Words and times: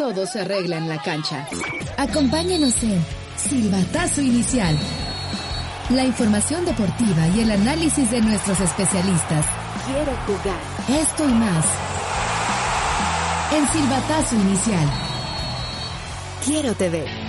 todo 0.00 0.24
se 0.26 0.40
arregla 0.40 0.78
en 0.78 0.88
la 0.88 0.96
cancha. 1.02 1.46
Acompáñenos 1.98 2.82
en 2.82 3.04
Silbatazo 3.36 4.22
Inicial. 4.22 4.74
La 5.90 6.04
información 6.04 6.64
deportiva 6.64 7.28
y 7.36 7.40
el 7.40 7.50
análisis 7.50 8.10
de 8.10 8.22
nuestros 8.22 8.58
especialistas. 8.60 9.44
Quiero 9.84 10.12
jugar. 10.24 11.02
Esto 11.02 11.28
y 11.28 11.32
más. 11.34 11.66
En 13.52 13.68
Silbatazo 13.68 14.36
Inicial. 14.36 14.88
Quiero 16.46 16.72
TV. 16.72 17.19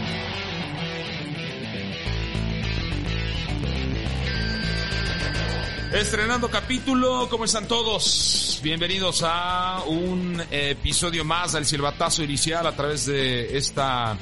Estrenando 5.93 6.49
capítulo, 6.49 7.27
¿cómo 7.29 7.43
están 7.43 7.67
todos? 7.67 8.61
Bienvenidos 8.63 9.23
a 9.25 9.83
un 9.85 10.41
episodio 10.49 11.25
más 11.25 11.51
del 11.51 11.65
silbatazo 11.65 12.23
inicial 12.23 12.65
a 12.65 12.71
través 12.71 13.07
de 13.07 13.57
esta 13.57 14.17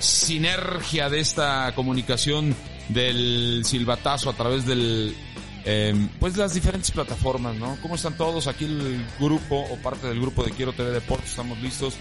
sinergia, 0.00 1.08
de 1.08 1.20
esta 1.20 1.72
comunicación 1.76 2.56
del 2.88 3.62
silbatazo 3.64 4.30
a 4.30 4.32
través 4.32 4.66
del, 4.66 5.16
eh, 5.64 5.94
pues 6.18 6.36
las 6.36 6.54
diferentes 6.54 6.90
plataformas, 6.90 7.54
¿no? 7.54 7.78
¿Cómo 7.80 7.94
están 7.94 8.16
todos? 8.16 8.48
Aquí 8.48 8.64
el 8.64 9.06
grupo 9.20 9.60
o 9.60 9.76
parte 9.76 10.08
del 10.08 10.20
grupo 10.20 10.42
de 10.42 10.50
Quiero 10.50 10.72
TV 10.72 10.90
Deportes, 10.90 11.30
estamos 11.30 11.56
listos. 11.60 11.94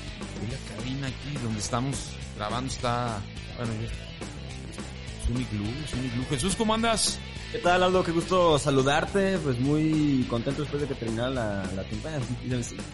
La 0.49 0.75
cabina 0.75 1.07
aquí 1.07 1.37
donde 1.43 1.59
estamos 1.59 1.95
grabando 2.37 2.73
está, 2.73 3.21
bueno, 3.55 3.71
un 5.29 5.41
iglú, 5.41 5.65
es 5.85 5.93
un 5.93 6.05
iglú. 6.05 6.25
Jesús, 6.29 6.55
¿cómo 6.55 6.73
andas? 6.73 7.19
¿Qué 7.51 7.59
tal, 7.59 7.83
Aldo? 7.83 8.03
Qué 8.03 8.11
gusto 8.11 8.57
saludarte. 8.57 9.37
Pues 9.39 9.59
muy 9.59 10.25
contento 10.29 10.61
después 10.61 10.81
de 10.81 10.87
que 10.87 10.95
terminara 10.95 11.29
la, 11.29 11.69
la 11.75 11.83
temporada. 11.83 12.19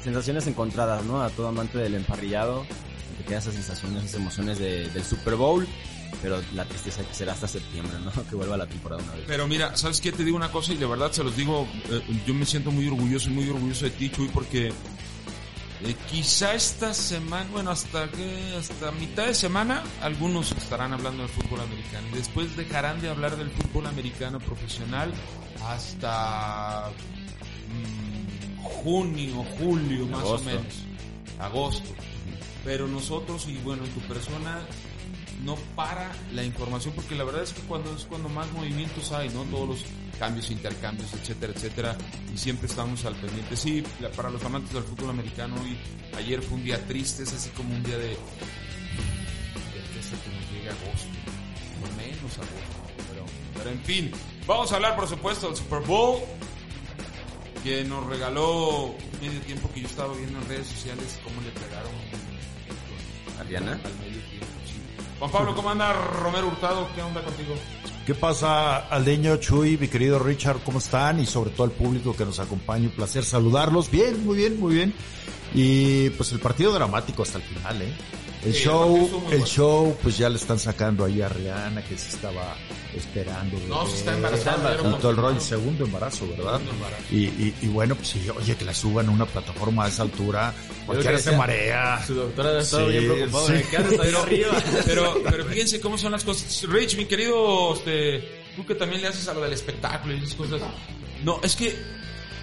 Sensaciones 0.04 0.48
encontradas, 0.48 1.04
¿no? 1.06 1.22
A 1.22 1.30
todo 1.30 1.48
amante 1.48 1.78
del 1.78 1.96
emparrillado. 1.96 2.66
Que 3.18 3.24
quedan 3.24 3.40
esas 3.40 3.54
sensaciones, 3.56 4.04
esas 4.04 4.20
emociones 4.20 4.60
de, 4.60 4.90
del 4.90 5.04
Super 5.04 5.36
Bowl. 5.36 5.68
Pero 6.22 6.42
la 6.56 6.66
tristeza 6.66 7.04
que 7.04 7.14
será 7.14 7.34
hasta 7.34 7.48
septiembre, 7.48 7.94
¿no? 8.04 8.12
Que 8.30 8.36
vuelva 8.36 8.58
la 8.58 8.66
temporada 8.66 9.04
una 9.04 9.14
vez. 9.14 9.24
Pero 9.28 9.48
mira, 9.48 9.76
¿sabes 9.78 10.02
qué? 10.02 10.12
Te 10.12 10.24
digo 10.24 10.38
una 10.38 10.52
cosa 10.52 10.74
y 10.74 10.78
de 10.78 10.86
verdad 10.86 11.12
se 11.12 11.24
los 11.24 11.36
digo. 11.36 11.68
eh, 11.90 12.02
yo 12.26 12.34
me 12.34 12.46
siento 12.46 12.72
muy 12.72 12.88
orgulloso 12.88 13.30
y 13.30 13.34
muy 13.34 13.50
orgulloso 13.50 13.86
de 13.86 13.92
ti, 13.92 14.10
Chuy, 14.10 14.28
porque 14.30 14.72
eh, 15.84 15.96
quizá 16.10 16.54
esta 16.56 16.94
semana, 16.94 17.48
bueno, 17.52 17.72
hasta 17.72 18.10
que 18.10 18.56
hasta 18.58 18.92
mitad 18.92 19.28
de 19.28 19.34
semana, 19.34 19.84
algunos 20.02 20.52
estarán 20.52 20.94
hablando 20.94 21.24
del 21.24 21.32
fútbol 21.32 21.62
americano. 21.62 22.08
Y 22.14 22.16
después 22.18 22.56
dejarán 22.58 23.00
de 23.02 23.10
hablar 23.10 23.38
del 23.38 23.50
fútbol 23.52 23.88
americano 23.88 24.40
profesional 24.40 25.12
hasta 25.64 26.90
mm, 27.70 28.62
junio, 28.64 29.46
julio, 29.60 30.08
más 30.08 30.24
o 30.24 30.40
menos, 30.40 30.84
agosto. 31.40 31.90
Pero 32.64 32.88
nosotros 32.88 33.48
y 33.48 33.58
bueno, 33.58 33.86
en 33.86 33.92
tu 33.92 34.00
persona 34.02 34.62
no 35.44 35.56
para 35.76 36.12
la 36.34 36.44
información 36.44 36.94
porque 36.96 37.16
la 37.16 37.24
verdad 37.24 37.44
es 37.44 37.54
que 37.54 37.62
cuando 37.62 37.94
es 37.96 38.04
cuando 38.06 38.30
más 38.30 38.52
movimientos 38.52 39.12
hay, 39.12 39.30
¿no? 39.30 39.44
Todos 39.44 39.70
los 39.70 39.86
cambios, 40.20 40.50
intercambios, 40.50 41.14
etcétera, 41.14 41.54
etcétera, 41.56 41.98
y 42.34 42.38
siempre 42.38 42.68
estamos 42.68 43.06
al 43.06 43.16
pendiente. 43.16 43.56
Sí, 43.56 43.84
para 44.16 44.30
los 44.30 44.44
amantes 44.44 44.74
del 44.74 44.84
fútbol 44.84 45.12
americano, 45.12 45.56
hoy, 45.62 45.78
ayer 46.18 46.42
fue 46.42 46.58
un 46.58 46.64
día 46.64 46.84
triste, 46.88 47.24
es 47.24 47.34
así 47.34 47.50
como 47.52 47.76
un 47.76 47.84
día 47.84 47.98
de, 47.98 48.10
de 48.10 48.16
que 49.94 50.00
hasta 50.00 50.18
que 50.24 50.30
nos 50.36 50.52
llegue 50.52 50.70
agosto, 50.70 51.10
no 51.82 51.98
menos 51.98 52.34
agosto, 52.38 53.06
pero, 53.10 53.26
pero 53.56 53.70
en 53.70 53.80
fin, 53.82 54.12
vamos 54.48 54.72
a 54.72 54.76
hablar 54.76 54.96
por 54.96 55.08
supuesto 55.08 55.48
del 55.48 55.56
Super 55.56 55.82
Bowl, 55.82 56.20
que 57.64 57.84
nos 57.84 58.06
regaló 58.08 58.96
medio 59.22 59.40
tiempo 59.42 59.70
que 59.74 59.82
yo 59.82 59.88
estaba 59.88 60.14
viendo 60.16 60.40
en 60.40 60.48
redes 60.48 60.68
sociales 60.68 61.20
cómo 61.24 61.42
le 61.42 61.52
pegaron 61.52 61.92
Ariana. 63.40 63.74
al 63.74 64.00
medio 64.00 64.22
tiempo. 64.30 64.47
Juan 65.20 65.32
Pablo, 65.32 65.56
¿cómo 65.56 65.70
anda 65.72 65.94
Romero 65.94 66.48
Hurtado? 66.48 66.88
¿Qué 66.94 67.02
onda 67.02 67.22
contigo? 67.22 67.56
¿Qué 68.06 68.14
pasa, 68.14 68.88
Aldeño, 68.88 69.38
Chuy, 69.38 69.78
mi 69.78 69.88
querido 69.88 70.20
Richard? 70.20 70.60
¿Cómo 70.64 70.78
están? 70.78 71.20
Y 71.20 71.26
sobre 71.26 71.50
todo 71.50 71.64
al 71.64 71.72
público 71.72 72.16
que 72.16 72.24
nos 72.24 72.40
acompaña, 72.40 72.86
un 72.86 72.92
placer 72.92 73.26
saludarlos. 73.26 73.90
Bien, 73.90 74.24
muy 74.26 74.38
bien, 74.38 74.60
muy 74.60 74.76
bien. 74.76 74.94
Y 75.54 76.10
pues 76.12 76.32
el 76.32 76.40
partido 76.40 76.72
dramático 76.74 77.24
hasta 77.24 77.38
el 77.38 77.44
final, 77.44 77.82
¿eh? 77.82 77.92
El 78.46 78.54
Sí, 78.54 78.60
el 78.60 78.66
show, 78.66 79.06
el 79.06 79.10
bueno. 79.40 79.46
show, 79.48 79.98
pues 80.04 80.18
ya 80.18 80.30
le 80.30 80.36
están 80.38 80.60
sacando 80.60 81.04
ahí 81.04 81.22
a 81.22 81.28
Rihanna 81.28 81.82
que 81.84 81.98
se 81.98 82.10
estaba 82.10 82.56
esperando. 82.96 83.58
No, 83.68 83.80
bebé. 83.80 83.92
se 83.92 83.98
está 83.98 84.14
embarazada, 84.14 84.76
Y 84.76 84.94
todo 85.02 85.10
el 85.10 85.18
rollo, 85.18 85.40
segundo 85.40 85.86
embarazo, 85.86 86.28
¿verdad? 86.30 86.60
Segundo 86.60 86.72
embarazo. 86.74 87.04
Y, 87.12 87.18
y, 87.26 87.56
y 87.64 87.68
bueno, 87.68 87.96
pues 87.96 88.10
sí, 88.10 88.22
oye, 88.30 88.56
que 88.56 88.64
la 88.64 88.74
suban 88.76 89.08
a 89.10 89.12
una 89.12 89.26
plataforma 89.26 89.86
a 89.86 89.88
esa 89.88 90.04
altura, 90.04 90.54
cualquiera 90.86 91.18
se 91.18 91.36
marea. 91.36 92.04
Su 92.06 92.14
doctora 92.14 92.52
ha 92.52 92.60
estado 92.60 92.86
Sí, 92.86 92.92
bien 93.00 93.12
preocupada. 93.12 93.48
sí. 93.48 93.54
¿de 93.54 93.64
¿Qué 93.64 93.78
haces 93.78 94.00
ahí 94.00 94.14
arriba? 94.14 94.64
Pero, 94.86 95.22
pero 95.30 95.46
fíjense 95.46 95.82
cómo 95.82 95.98
son 95.98 96.12
las 96.12 96.24
cosas. 96.24 96.64
Rich, 96.70 96.96
mi 96.96 97.06
querido, 97.06 97.74
este, 97.74 98.44
tú 98.56 98.66
que 98.68 98.76
también 98.76 99.02
le 99.02 99.08
haces 99.08 99.28
a 99.28 99.34
lo 99.34 99.42
del 99.42 99.54
espectáculo 99.54 100.14
y 100.14 100.18
esas 100.20 100.36
cosas. 100.36 100.62
No, 101.24 101.40
es 101.44 101.56
que 101.56 101.76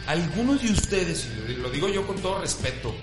algunos 0.07 0.63
de 0.63 0.71
ustedes, 0.73 1.29
y 1.49 1.55
lo 1.55 1.71
digo 1.71 1.89
yo 1.89 2.07
con 2.07 2.17
todo 2.17 2.41
respeto, 2.41 2.95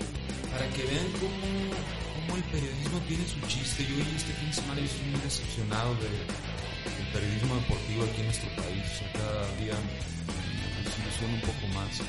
para 0.50 0.68
que 0.70 0.82
vean 0.84 1.06
cómo, 1.18 1.74
cómo 2.14 2.36
el 2.36 2.44
periodismo 2.44 2.98
tiene 3.08 3.24
su 3.26 3.40
chiste. 3.48 3.84
Yo 3.84 3.96
este 4.16 4.32
fin 4.34 4.48
de 4.48 4.54
semana 4.54 4.80
yo 4.80 4.86
estoy 4.86 5.06
muy 5.10 5.20
decepcionado 5.20 5.94
de, 5.96 6.08
del 6.08 7.08
periodismo 7.12 7.54
deportivo 7.56 8.04
aquí 8.04 8.20
en 8.20 8.26
nuestro 8.26 8.48
país. 8.56 8.84
O 8.84 8.98
sea, 8.98 9.12
cada 9.12 9.56
día 9.56 9.74
me 9.74 10.84
desilusiona 10.84 11.34
un 11.34 11.40
poco 11.40 11.66
más. 11.74 12.00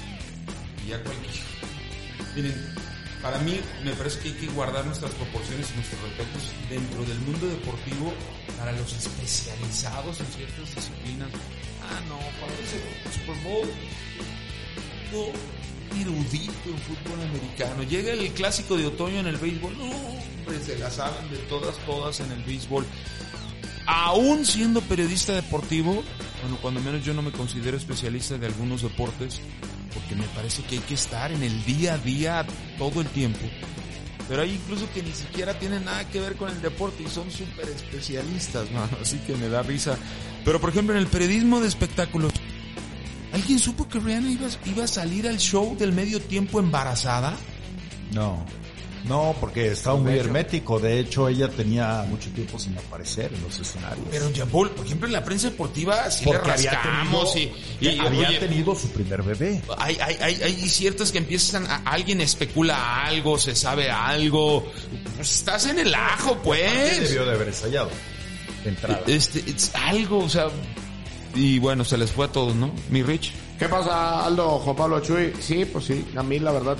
Y 0.85 0.89
ya 0.89 1.01
cualquier... 1.03 1.33
Miren, 2.35 2.75
para 3.21 3.39
mí 3.39 3.59
me 3.85 3.93
parece 3.93 4.19
que 4.19 4.27
hay 4.29 4.35
que 4.35 4.47
guardar 4.47 4.85
nuestras 4.85 5.11
proporciones 5.11 5.71
y 5.71 5.75
nuestros 5.75 6.01
respetos 6.01 6.51
dentro 6.69 7.05
del 7.05 7.19
mundo 7.19 7.47
deportivo 7.47 8.13
para 8.59 8.73
los 8.73 8.91
especializados 8.91 10.19
en 10.19 10.27
ciertas 10.27 10.75
disciplinas. 10.75 11.29
Ah, 11.81 12.01
no, 12.09 12.19
para 12.39 12.51
ese 12.59 12.83
Super 13.15 13.37
Bowl, 13.43 13.67
no, 15.13 15.99
erudito 16.01 16.51
en 16.65 16.77
fútbol 16.79 17.21
americano. 17.21 17.83
Llega 17.83 18.11
el 18.13 18.31
clásico 18.31 18.75
de 18.75 18.87
otoño 18.87 19.19
en 19.19 19.27
el 19.27 19.37
béisbol, 19.37 19.77
no, 19.77 19.85
hombre, 19.85 20.59
se 20.63 20.77
la 20.77 20.89
saben 20.89 21.29
de 21.29 21.37
todas, 21.49 21.77
todas 21.85 22.19
en 22.19 22.31
el 22.31 22.43
béisbol. 22.43 22.85
Aún 23.85 24.45
siendo 24.45 24.81
periodista 24.81 25.33
deportivo, 25.33 26.03
bueno, 26.41 26.57
cuando 26.61 26.79
menos 26.81 27.03
yo 27.05 27.13
no 27.13 27.21
me 27.21 27.31
considero 27.31 27.77
especialista 27.77 28.37
de 28.37 28.47
algunos 28.47 28.81
deportes, 28.81 29.41
porque 29.93 30.15
me 30.15 30.27
parece 30.35 30.63
que 30.63 30.75
hay 30.75 30.81
que 30.81 30.95
estar 30.95 31.31
en 31.31 31.43
el 31.43 31.63
día 31.65 31.95
a 31.95 31.97
día 31.97 32.45
todo 32.77 33.01
el 33.01 33.07
tiempo. 33.07 33.41
Pero 34.27 34.41
hay 34.41 34.51
incluso 34.51 34.89
que 34.93 35.03
ni 35.03 35.11
siquiera 35.11 35.57
tienen 35.59 35.85
nada 35.85 36.07
que 36.09 36.19
ver 36.19 36.35
con 36.35 36.49
el 36.49 36.61
deporte 36.61 37.03
y 37.03 37.07
son 37.07 37.29
súper 37.29 37.67
especialistas, 37.69 38.71
mano. 38.71 38.97
Así 39.01 39.17
que 39.19 39.35
me 39.35 39.49
da 39.49 39.63
risa. 39.63 39.97
Pero 40.45 40.59
por 40.59 40.69
ejemplo, 40.69 40.95
en 40.95 41.01
el 41.01 41.07
periodismo 41.07 41.59
de 41.59 41.67
espectáculos, 41.67 42.31
¿alguien 43.33 43.59
supo 43.59 43.87
que 43.89 43.99
Rihanna 43.99 44.31
iba, 44.31 44.47
iba 44.65 44.83
a 44.85 44.87
salir 44.87 45.27
al 45.27 45.37
show 45.39 45.75
del 45.77 45.91
medio 45.91 46.21
tiempo 46.21 46.59
embarazada? 46.59 47.35
No, 48.13 48.45
no, 49.05 49.35
porque 49.41 49.71
estaba 49.73 49.97
muy 49.97 50.17
hermético. 50.17 50.79
De 50.79 50.97
hecho, 50.99 51.27
ella 51.27 51.49
tenía 51.49 52.05
mucho 52.07 52.29
tiempo 52.29 52.57
sin 52.57 52.77
aparecer 52.77 53.33
en 53.33 53.41
los 53.43 53.59
escenarios. 53.59 54.05
Pero 54.09 54.29
ya, 54.29 54.45
por 54.45 54.71
ejemplo, 54.85 55.07
en 55.07 55.13
la 55.13 55.23
prensa 55.25 55.49
deportiva 55.49 56.09
sí 56.09 56.23
porque 56.25 56.47
le 56.47 56.53
había 56.53 56.71
rascamos 56.71 57.33
tenido, 57.33 57.51
y, 57.81 57.87
y- 57.89 57.99
había 57.99 58.29
oye, 58.29 58.37
tenido 58.39 58.73
su 58.75 58.87
primer 58.91 59.21
bebé. 59.23 59.61
hay, 59.77 59.97
hay, 59.99 60.15
hay, 60.21 60.41
hay 60.43 60.69
ciertas 60.69 61.11
que 61.11 61.17
empiezan, 61.17 61.65
a- 61.65 61.77
alguien 61.85 62.21
especula 62.21 63.03
algo, 63.05 63.37
se 63.37 63.55
sabe 63.55 63.89
algo. 63.91 64.71
Pues 65.17 65.35
estás 65.35 65.65
en 65.65 65.79
el 65.79 65.93
ajo, 65.93 66.37
pues. 66.41 67.01
Debió 67.09 67.25
de 67.25 67.31
haber 67.33 67.47
ensayado. 67.49 67.89
De 68.63 68.69
entrada. 68.69 69.01
Este, 69.07 69.43
es 69.51 69.71
algo, 69.75 70.19
o 70.19 70.29
sea. 70.29 70.47
Y 71.35 71.59
bueno, 71.59 71.83
se 71.83 71.97
les 71.97 72.11
fue 72.11 72.25
a 72.25 72.31
todos, 72.31 72.55
¿no? 72.55 72.71
Mi 72.89 73.01
Rich. 73.03 73.33
¿Qué 73.57 73.67
pasa, 73.67 74.25
Aldo? 74.25 74.59
Juan 74.59 74.75
Pablo 74.75 74.99
Chuy. 74.99 75.33
Sí, 75.39 75.65
pues 75.65 75.85
sí, 75.85 76.05
a 76.15 76.23
mí 76.23 76.39
la 76.39 76.51
verdad 76.51 76.77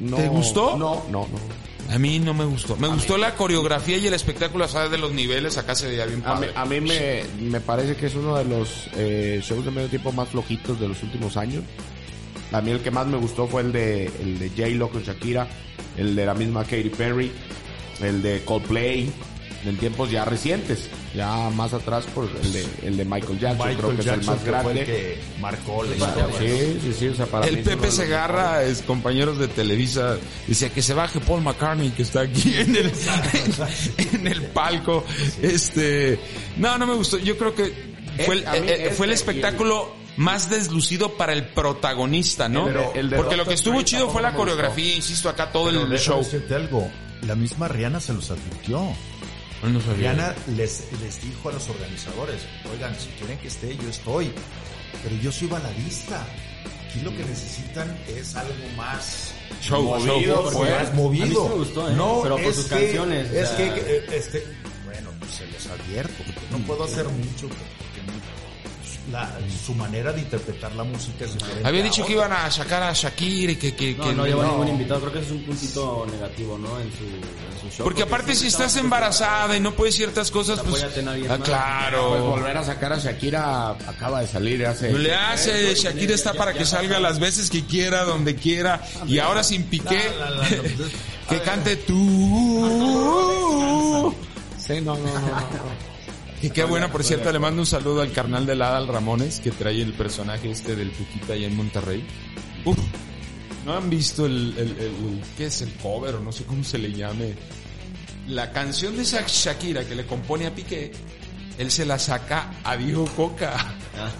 no. 0.00 0.16
¿Te 0.16 0.28
gustó? 0.28 0.76
No, 0.76 1.02
no, 1.10 1.26
no. 1.28 1.94
A 1.94 1.98
mí 1.98 2.18
no 2.18 2.34
me 2.34 2.44
gustó. 2.44 2.76
Me 2.76 2.88
gustó 2.88 3.16
la 3.16 3.34
coreografía 3.36 3.96
y 3.96 4.06
el 4.08 4.14
espectáculo, 4.14 4.66
¿sabes? 4.66 4.90
De 4.90 4.98
los 4.98 5.12
niveles, 5.12 5.56
acá 5.56 5.74
se 5.76 5.86
veía 5.88 6.04
bien 6.06 6.22
A 6.26 6.34
mí, 6.34 6.46
padre. 6.46 6.52
a 6.56 6.64
mí 6.64 6.80
me, 6.80 7.22
me 7.40 7.60
parece 7.60 7.94
que 7.96 8.06
es 8.06 8.14
uno 8.16 8.36
de 8.36 8.44
los 8.44 8.88
eh, 8.96 9.40
shows 9.42 9.64
de 9.64 9.70
medio 9.70 9.88
tiempo 9.88 10.10
más 10.10 10.28
flojitos 10.28 10.80
de 10.80 10.88
los 10.88 11.00
últimos 11.04 11.36
años. 11.36 11.62
A 12.52 12.60
mí 12.60 12.70
el 12.72 12.80
que 12.80 12.90
más 12.90 13.06
me 13.06 13.16
gustó 13.16 13.46
fue 13.46 13.62
el 13.62 13.72
de, 13.72 14.06
el 14.20 14.38
de 14.38 14.48
J-Lo 14.50 14.88
con 14.90 15.02
Shakira, 15.02 15.46
el 15.96 16.14
de 16.16 16.26
la 16.26 16.34
misma 16.34 16.62
Katy 16.64 16.90
Perry, 16.90 17.30
el 18.00 18.20
de 18.22 18.42
Coldplay, 18.44 19.10
en 19.64 19.76
tiempos 19.78 20.10
ya 20.10 20.24
recientes, 20.24 20.88
ya 21.16 21.50
más 21.50 21.72
atrás 21.72 22.04
por 22.14 22.28
el 22.42 22.52
de, 22.52 22.66
el 22.82 22.96
de 22.96 23.04
Michael 23.04 23.38
Jackson, 23.40 23.74
creo 23.74 23.94
que 23.96 24.00
es 24.02 24.06
el 24.06 24.22
más 24.22 24.36
que 24.36 24.42
fue 24.42 24.50
grande. 24.50 24.80
el 24.80 24.86
que 24.86 25.18
marcó 25.40 25.82
la 25.82 25.96
historia. 25.96 26.26
Sí, 26.38 26.78
sí, 26.82 26.92
sí, 26.98 27.08
o 27.08 27.14
sea, 27.14 27.26
para 27.26 27.46
mí 27.46 27.56
El 27.56 27.64
Pepe 27.64 27.90
Segarra, 27.90 28.62
es 28.62 28.82
compañeros 28.82 29.38
de 29.38 29.48
Televisa, 29.48 30.16
dice 30.46 30.70
que 30.70 30.82
se 30.82 30.94
baje 30.94 31.18
Paul 31.20 31.42
McCartney 31.42 31.90
que 31.90 32.02
está 32.02 32.20
aquí 32.20 32.54
en 32.56 32.76
el, 32.76 32.92
en, 34.14 34.26
el 34.26 34.42
palco. 34.48 35.04
Este, 35.42 36.18
no, 36.58 36.76
no 36.78 36.86
me 36.86 36.94
gustó. 36.94 37.18
Yo 37.18 37.36
creo 37.38 37.54
que 37.54 37.72
fue 38.24 38.36
el, 38.36 38.46
a 38.46 38.52
mí 38.52 38.58
eh, 38.68 38.86
eh, 38.88 38.90
fue 38.90 39.06
el 39.06 39.12
este 39.12 39.30
el- 39.30 39.36
espectáculo 39.38 39.94
más 40.16 40.48
deslucido 40.50 41.16
para 41.16 41.32
el 41.32 41.46
protagonista, 41.48 42.48
¿no? 42.48 42.68
El 42.68 43.10
el 43.10 43.14
Porque 43.14 43.36
lo 43.36 43.44
que 43.44 43.54
estuvo 43.54 43.80
Strange 43.80 43.96
chido 43.96 44.10
fue 44.10 44.22
la 44.22 44.34
coreografía, 44.34 44.94
insisto, 44.94 45.28
acá 45.28 45.50
todo 45.50 45.66
Pero 45.70 45.82
el 45.86 45.98
show. 45.98 46.26
algo. 46.54 46.90
La 47.22 47.34
misma 47.34 47.68
Rihanna 47.68 48.00
se 48.00 48.12
los 48.12 48.30
advirtió. 48.30 48.94
No 49.62 49.80
sabía. 49.80 50.12
Rihanna 50.12 50.34
les, 50.56 50.84
les 51.02 51.22
dijo 51.22 51.48
a 51.48 51.52
los 51.52 51.68
organizadores, 51.68 52.42
oigan, 52.72 52.94
si 52.98 53.08
quieren 53.18 53.38
que 53.38 53.48
esté, 53.48 53.76
yo 53.76 53.88
estoy. 53.88 54.30
Pero 55.02 55.16
yo 55.16 55.32
soy 55.32 55.48
baladista. 55.48 56.24
Aquí 56.88 57.00
lo 57.00 57.10
que 57.16 57.24
necesitan 57.24 57.96
es 58.08 58.34
algo 58.36 58.54
más 58.76 59.32
Show, 59.62 59.82
movido, 59.82 60.34
show, 60.34 60.42
porque 60.44 60.58
fue. 60.58 60.70
más 60.70 60.94
movido. 60.94 61.24
A 61.24 61.28
mí 61.28 61.34
sí 61.34 61.48
me 61.50 61.54
gustó, 61.56 61.88
¿eh? 61.90 61.94
No, 61.96 62.20
Pero 62.22 62.36
por 62.36 62.44
es 62.44 62.56
sus 62.56 62.64
que- 62.66 62.70
canciones, 62.70 63.30
Es 63.32 63.48
que, 63.50 63.66
eh, 63.66 64.06
este, 64.12 64.44
bueno, 64.84 65.10
pues 65.18 65.32
se 65.32 65.46
los 65.46 65.66
advierto, 65.66 66.14
porque 66.24 66.40
no 66.50 66.58
puedo 66.66 66.84
hacer 66.84 67.06
mucho 67.08 67.48
no- 67.48 67.54
la- 69.10 69.30
su 69.64 69.74
manera 69.74 70.12
de 70.12 70.20
interpretar 70.20 70.74
la 70.74 70.84
música 70.84 71.24
es 71.24 71.34
diferente. 71.34 71.66
Había 71.66 71.82
dicho 71.82 72.04
que 72.04 72.12
iban 72.12 72.32
a 72.32 72.50
sacar 72.50 72.82
a 72.82 72.92
Shakira 72.92 73.52
y 73.52 73.56
que... 73.56 73.74
que, 73.74 73.94
No, 73.94 74.04
que 74.04 74.12
no 74.14 74.26
lleva 74.26 74.44
ningún 74.46 74.68
invitado. 74.68 75.00
Creo 75.00 75.12
que 75.12 75.18
ese 75.20 75.28
es 75.28 75.32
un 75.34 75.44
puntito 75.44 76.06
negativo, 76.10 76.58
¿no? 76.58 76.78
En 76.80 76.90
su, 76.92 77.04
en 77.04 77.60
su 77.60 77.76
show. 77.76 77.84
Porque 77.84 78.02
aparte 78.02 78.34
si 78.34 78.46
estás 78.48 78.76
embarazada 78.76 79.56
y 79.56 79.60
no 79.60 79.72
puedes 79.74 79.94
ciertas 79.96 80.30
cosas, 80.30 80.60
pues... 80.68 80.82
Ah, 80.82 80.88
más. 81.04 81.14
Pues 81.28 81.40
claro. 81.42 82.30
volver 82.30 82.56
a 82.56 82.64
sacar 82.64 82.92
a 82.92 82.98
Shakira 82.98 83.70
acaba 83.70 84.20
de 84.20 84.26
salir 84.26 84.64
hace... 84.66 84.90
No 84.90 84.98
le 84.98 85.14
hace, 85.14 85.74
Shakira 85.74 86.14
está 86.14 86.32
para 86.34 86.52
que 86.52 86.64
salga 86.64 86.98
las 86.98 87.18
veces 87.18 87.50
que 87.50 87.64
quiera, 87.64 88.04
donde 88.04 88.34
quiera, 88.36 88.82
y 89.06 89.18
ahora 89.18 89.42
sin 89.42 89.64
piqué, 89.64 90.00
que 91.28 91.40
cante 91.40 91.76
tú. 91.76 91.94
Sí, 94.58 94.80
no, 94.80 94.96
no, 94.96 95.04
no, 95.04 95.20
no. 95.20 95.95
Que 96.48 96.54
qué 96.54 96.64
bueno, 96.64 96.90
por 96.90 97.02
cierto, 97.04 97.30
le 97.32 97.38
mando 97.38 97.62
un 97.62 97.66
saludo 97.66 98.00
al 98.02 98.12
carnal 98.12 98.46
de 98.46 98.52
Adal 98.52 98.88
Ramones, 98.88 99.40
que 99.40 99.50
trae 99.50 99.80
el 99.82 99.92
personaje 99.92 100.50
este 100.50 100.74
del 100.76 100.90
Tuquita 100.92 101.32
allá 101.34 101.46
en 101.46 101.56
Monterrey. 101.56 102.04
Uf, 102.64 102.78
¿no 103.64 103.76
han 103.76 103.88
visto 103.90 104.26
el, 104.26 104.54
qué 105.36 105.46
es 105.46 105.62
el 105.62 105.72
cover 105.74 106.16
o 106.16 106.20
no 106.20 106.32
sé 106.32 106.44
cómo 106.44 106.62
se 106.64 106.78
le 106.78 106.92
llame? 106.92 107.34
La 108.28 108.50
canción 108.52 108.96
de 108.96 109.04
Sha- 109.04 109.26
Shakira 109.26 109.84
que 109.84 109.94
le 109.94 110.04
compone 110.06 110.46
a 110.46 110.54
Piqué, 110.54 110.90
él 111.58 111.70
se 111.70 111.84
la 111.86 111.98
saca 111.98 112.52
a 112.64 112.76
Diego 112.76 113.06
Coca. 113.16 113.54
Ah. 113.98 114.10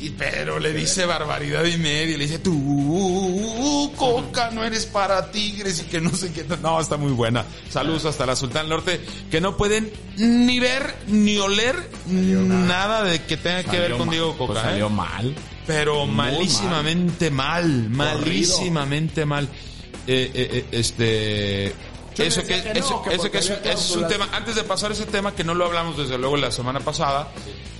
Y- 0.00 0.10
pero 0.10 0.58
le 0.58 0.72
dice 0.72 1.04
barbaridad 1.04 1.64
y 1.64 1.76
media, 1.76 2.16
le 2.16 2.24
dice 2.24 2.38
tú, 2.38 3.92
Coca, 3.96 4.50
no 4.50 4.64
eres 4.64 4.86
para 4.86 5.30
tigres 5.30 5.80
y 5.80 5.84
que 5.84 6.00
no 6.00 6.10
sé 6.14 6.32
qué. 6.32 6.44
No, 6.62 6.80
está 6.80 6.96
muy 6.96 7.12
buena. 7.12 7.44
Saludos 7.68 8.04
hasta 8.06 8.26
la 8.26 8.36
Sultán 8.36 8.68
Norte, 8.68 9.00
que 9.30 9.40
no 9.40 9.56
pueden 9.56 9.90
ni 10.16 10.58
ver 10.60 10.94
ni 11.08 11.36
oler 11.38 11.76
nada 12.06 13.02
de 13.04 13.22
que 13.22 13.36
tenga 13.36 13.64
que 13.64 13.78
ver 13.78 13.96
con 13.96 14.08
Diego 14.08 14.34
pues 14.36 14.48
Coca. 14.48 14.60
¿eh? 14.60 14.64
salió 14.64 14.88
mal. 14.90 15.34
Pero 15.66 16.06
malísimamente 16.06 17.30
mal, 17.30 17.88
malísimamente 17.90 19.26
mal. 19.26 19.48
Eh, 20.06 20.30
eh, 20.32 20.48
eh, 20.52 20.66
este... 20.70 21.74
Eso 22.18 22.42
que, 22.42 22.62
que 22.62 22.68
no, 22.80 22.86
eso, 22.86 23.02
que 23.02 23.38
eso 23.38 23.60
que 23.62 23.72
es, 23.72 23.90
un 23.90 24.08
tema, 24.08 24.28
antes 24.32 24.54
de 24.54 24.64
pasar 24.64 24.92
ese 24.92 25.06
tema 25.06 25.34
que 25.34 25.44
no 25.44 25.54
lo 25.54 25.66
hablamos 25.66 25.96
desde 25.96 26.16
luego 26.18 26.36
la 26.36 26.50
semana 26.50 26.80
pasada, 26.80 27.28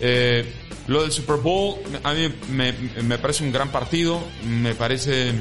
eh, 0.00 0.52
lo 0.86 1.02
del 1.02 1.12
Super 1.12 1.36
Bowl 1.36 1.76
a 2.02 2.12
mí 2.12 2.32
me, 2.50 2.72
me 2.72 3.18
parece 3.18 3.44
un 3.44 3.52
gran 3.52 3.70
partido, 3.70 4.20
me 4.44 4.74
parece 4.74 5.32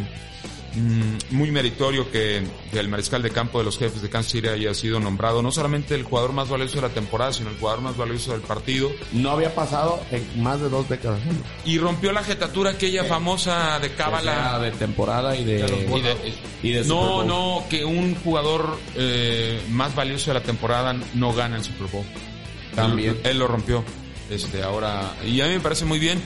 muy 1.31 1.51
meritorio 1.51 2.11
que, 2.11 2.43
que 2.71 2.79
el 2.79 2.87
mariscal 2.89 3.21
de 3.21 3.29
campo 3.31 3.59
de 3.59 3.65
los 3.65 3.77
jefes 3.77 4.01
de 4.01 4.09
Kansas 4.09 4.31
City 4.33 4.47
haya 4.49 4.73
sido 4.73 4.99
nombrado 4.99 5.41
no 5.41 5.51
solamente 5.51 5.95
el 5.95 6.03
jugador 6.03 6.33
más 6.33 6.49
valioso 6.49 6.75
de 6.75 6.81
la 6.83 6.89
temporada, 6.93 7.31
sino 7.33 7.49
el 7.49 7.57
jugador 7.57 7.81
más 7.81 7.95
valioso 7.97 8.31
del 8.33 8.41
partido 8.41 8.91
No 9.13 9.31
había 9.31 9.53
pasado 9.55 10.01
en 10.11 10.43
más 10.43 10.59
de 10.59 10.69
dos 10.69 10.87
décadas. 10.89 11.19
y 11.65 11.77
rompió 11.77 12.11
la 12.11 12.23
jetatura 12.23 12.71
aquella 12.71 13.03
famosa 13.05 13.79
de 13.79 13.93
Cábala. 13.93 14.59
de 14.59 14.71
temporada 14.71 15.35
y 15.35 15.43
de... 15.45 15.59
Y 15.59 16.01
de- 16.01 16.15
y 16.63 16.71
de 16.71 16.83
no, 16.85 17.23
no, 17.23 17.63
que 17.69 17.85
un 17.85 18.15
jugador 18.15 18.77
eh, 18.95 19.61
más 19.69 19.93
valioso 19.95 20.31
de 20.31 20.35
la 20.39 20.43
temporada 20.43 20.93
no 21.13 21.31
gana 21.33 21.57
el 21.57 21.63
Super 21.63 21.87
Bowl. 21.91 22.05
También. 22.75 23.11
Él, 23.23 23.31
él 23.31 23.39
lo 23.39 23.47
rompió. 23.47 23.83
Este, 24.29 24.63
ahora, 24.63 25.13
y 25.23 25.39
a 25.41 25.45
mí 25.47 25.53
me 25.53 25.59
parece 25.59 25.85
muy 25.85 25.99
bien. 25.99 26.19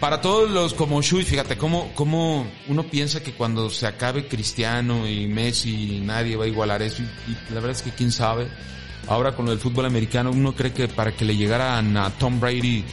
Para 0.00 0.20
todos 0.20 0.50
los 0.50 0.74
como 0.74 1.00
Shui, 1.00 1.24
fíjate, 1.24 1.56
cómo, 1.56 1.90
cómo 1.94 2.46
uno 2.68 2.82
piensa 2.84 3.22
que 3.22 3.32
cuando 3.32 3.70
se 3.70 3.86
acabe 3.86 4.28
Cristiano 4.28 5.08
y 5.08 5.26
Messi, 5.26 6.00
nadie 6.04 6.36
va 6.36 6.44
a 6.44 6.48
igualar 6.48 6.82
eso. 6.82 7.02
Y, 7.02 7.32
y 7.32 7.36
la 7.48 7.60
verdad 7.60 7.70
es 7.70 7.82
que 7.82 7.90
quién 7.90 8.12
sabe. 8.12 8.48
Ahora 9.08 9.34
con 9.34 9.44
lo 9.46 9.52
del 9.52 9.60
fútbol 9.60 9.86
americano, 9.86 10.30
uno 10.32 10.54
cree 10.54 10.72
que 10.72 10.88
para 10.88 11.12
que 11.12 11.24
le 11.24 11.36
llegaran 11.36 11.96
a 11.96 12.10
Tom 12.10 12.40
Brady 12.40 12.84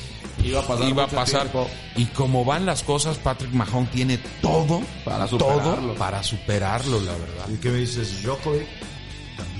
Iba 0.44 0.60
a 0.60 0.68
pasar 0.68 0.90
iba 0.90 1.04
a 1.04 1.08
pasar. 1.08 1.50
Y 1.96 2.06
como 2.08 2.44
van 2.44 2.66
las 2.66 2.84
cosas, 2.84 3.18
Patrick 3.18 3.52
Mahomes 3.54 3.92
tiene 3.92 4.20
todo 4.42 4.82
Para 5.06 5.26
todo 5.28 5.40
superarlo. 5.40 5.96
para 5.96 6.24
superarlo, 6.24 7.00
la 7.02 7.14
verdad. 7.14 7.50
¿Y 7.54 7.58
qué 7.58 7.70
me 7.70 7.78
dices? 7.80 8.24
Djokovic, 8.24 8.68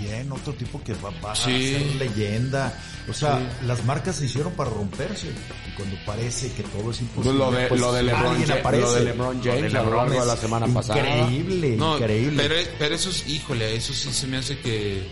también 0.04 0.32
otro 0.32 0.54
tipo 0.54 0.82
que 0.84 0.94
va, 0.94 1.10
va 1.24 1.36
Sí. 1.36 1.76
a 1.76 1.80
ser 1.80 1.96
leyenda. 1.96 2.80
O 3.10 3.14
sea, 3.14 3.40
las 3.66 3.84
marcas 3.86 4.16
se 4.18 4.26
hicieron 4.26 4.54
para 4.54 4.70
romperse. 4.70 5.28
Y 5.28 5.76
cuando 5.76 5.96
parece 6.06 6.52
que 6.54 6.64
todo 6.64 6.92
es 6.92 7.02
imposible, 7.02 7.14
Pues 7.14 7.36
lo 7.38 7.52
de- 7.52 7.70
lo 7.82 7.94
de 7.94 8.04
LeBron 8.04 8.26
alguien 8.28 8.48
Ja- 8.50 8.56
aparece. 8.56 8.84
lo 8.84 8.94
de 8.94 9.04
LeBron 9.06 9.44
James 9.44 9.74
Lo 9.74 10.06
de 10.10 10.18
es 10.18 10.26
la 10.28 10.38
semana 10.38 10.68
pasada. 10.68 11.00
Increíble, 11.00 11.76
No, 11.78 11.98
increíble. 11.98 12.44
pero, 12.48 12.56
pero 12.80 12.96
eso 12.96 13.10
es, 13.10 13.28
híjole, 13.28 13.76
eso 13.76 13.94
sí 13.94 14.12
se 14.14 14.28
me 14.28 14.38
hace 14.38 14.58
que 14.60 15.04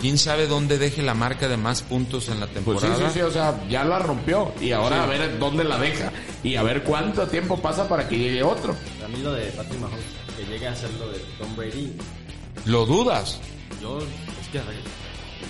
quién 0.00 0.18
sabe 0.18 0.46
dónde 0.46 0.76
deje 0.78 1.02
la 1.02 1.14
marca 1.14 1.48
de 1.48 1.56
más 1.56 1.82
puntos 1.82 2.28
en 2.28 2.40
la 2.40 2.46
Pues 2.46 2.58
sí, 2.58 2.64
temporada. 2.64 3.08
sí, 3.10 3.14
sí, 3.14 3.20
o 3.22 3.30
sea, 3.30 3.66
ya 3.68 3.84
la 3.84 3.98
rompió. 3.98 4.52
Y 4.60 4.72
ahora 4.72 4.96
Sí. 4.96 5.02
a 5.02 5.06
ver 5.06 5.38
dónde 5.38 5.64
la 5.64 5.78
deja. 5.78 6.12
Y 6.42 6.56
a 6.56 6.62
ver 6.62 6.82
cuánto 6.82 7.26
tiempo 7.26 7.60
pasa 7.60 7.88
para 7.88 8.06
que 8.08 8.18
llegue 8.18 8.42
otro. 8.42 8.74
A 9.04 9.08
mí 9.08 9.16
lo 9.22 9.32
de 9.32 9.46
Patrick 9.52 9.80
Mahomes, 9.80 10.04
que 10.36 10.44
llegue 10.44 10.68
a 10.68 10.76
ser 10.76 10.90
lo 10.94 11.08
de 11.10 11.18
Tom 11.38 11.56
Brady, 11.56 11.92
Lo 12.66 12.86
dudas. 12.86 13.40
Yo, 13.84 13.98
es 13.98 14.48
que 14.50 14.58
a 14.58 14.64
ver, 14.64 14.76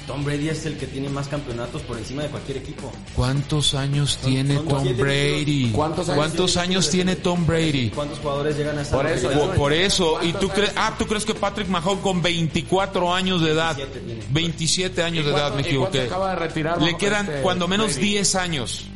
Tom 0.08 0.24
Brady 0.24 0.48
es 0.48 0.66
el 0.66 0.76
que 0.76 0.86
tiene 0.88 1.08
más 1.08 1.28
campeonatos 1.28 1.82
por 1.82 1.96
encima 1.96 2.24
de 2.24 2.28
cualquier 2.28 2.58
equipo. 2.58 2.92
¿Cuántos 3.14 3.74
años 3.74 4.18
tiene 4.24 4.56
son 4.56 4.68
Tom 4.68 4.96
Brady? 4.96 5.70
¿Cuántos 5.72 6.08
años 6.08 6.56
años 6.56 6.90
tiene 6.90 7.16
Tom 7.16 7.46
Brady? 7.46 7.90
¿Cuántos 7.90 8.18
jugadores 8.18 8.56
llegan 8.56 8.76
a 8.78 8.82
esa 8.82 8.96
Por 8.96 9.06
eso? 9.06 9.30
Por, 9.30 9.54
por 9.54 9.72
eso, 9.72 10.18
y 10.22 10.32
tú 10.32 10.48
crees, 10.48 10.72
ah, 10.76 10.94
tú 10.98 11.06
crees 11.06 11.24
que 11.24 11.34
Patrick 11.34 11.68
Mahomes 11.68 12.02
con 12.02 12.20
24 12.22 13.14
años 13.14 13.40
de 13.40 13.52
edad, 13.52 13.76
27 13.76 14.00
tiene. 14.00 14.24
27 14.30 15.02
años 15.02 15.24
de 15.26 15.30
¿Y 15.30 15.34
edad, 15.34 15.54
me 15.54 15.62
equivoqué. 15.62 16.02
acaba 16.02 16.30
de 16.30 16.36
retirar, 16.36 16.82
Le 16.82 16.96
quedan 16.96 17.26
este, 17.28 17.42
cuando 17.42 17.68
menos 17.68 17.94
Brady? 17.94 18.08
10 18.08 18.34
años. 18.34 18.86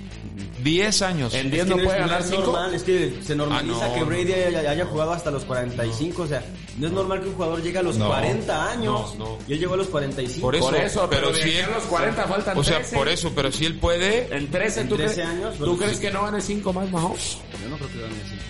10 0.63 1.03
años. 1.03 1.35
En 1.35 1.47
Es 1.47 1.53
10 1.53 1.65
que 1.65 1.71
no 1.71 1.77
es- 1.77 1.85
puede 1.85 2.01
no 2.01 2.07
ganar 2.07 2.21
es 2.21 2.31
5. 2.31 2.43
normal, 2.43 2.75
es 2.75 2.83
que 2.83 3.19
se 3.25 3.35
normaliza 3.37 3.85
Ah, 3.85 3.89
no, 3.89 3.95
que 3.95 4.01
no. 4.01 4.07
Brady 4.07 4.33
haya, 4.33 4.71
haya 4.71 4.87
jugado 4.87 5.13
hasta 5.13 5.31
los 5.31 5.45
45, 5.45 6.23
o 6.23 6.27
sea, 6.27 6.45
no 6.79 6.87
es 6.87 6.93
normal 6.93 7.21
que 7.21 7.29
un 7.29 7.35
jugador 7.35 7.63
llegue 7.63 7.79
a 7.79 7.83
los 7.83 7.97
No, 7.97 8.09
40 8.09 8.71
años 8.71 9.15
no, 9.19 9.25
no. 9.27 9.39
y 9.47 9.53
él 9.55 9.59
llegó 9.61 9.75
a 9.75 9.77
los 9.77 9.89
45. 9.89 10.41
Por 10.47 10.57
eso, 10.57 10.67
Por 10.67 10.77
eso, 10.77 11.07
pero 11.11 11.33
de 11.33 11.43
si 11.43 11.51
él, 11.57 11.65
a 11.65 11.71
los 11.71 11.85
40 11.85 12.25
faltan 12.27 12.59
o 12.59 12.65
sea, 12.65 12.77
13. 12.79 12.97
por 12.97 13.09
eso, 13.09 13.33
pero 13.35 13.53
si 13.53 13.67
él 13.67 13.79
puede, 13.79 14.35
En 14.37 14.51
13, 14.51 14.81
En 14.83 14.89
¿tú, 14.89 14.97
13 14.97 15.15
crees, 15.15 15.29
años, 15.29 15.55
¿tú 15.59 15.77
crees 15.77 15.97
sí. 15.97 16.01
que 16.03 16.11
no 16.11 16.23
gane 16.25 16.41
5 16.41 16.73
más 16.73 16.91
Mahomes? 16.91 17.39
Yo 17.63 17.69
no 17.69 17.77
creo 17.77 17.91
que 17.93 18.01
gane 18.01 18.15
cinco 18.29 18.43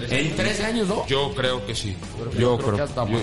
más. 0.00 0.10
En 0.12 0.34
13 0.34 0.64
años, 0.64 0.88
¿no? 0.88 1.06
yo 1.06 1.34
creo 1.34 1.66
que 1.66 1.74
sí. 1.74 1.94
yo 2.38 2.56
creo 2.56 2.72
que 2.72 2.78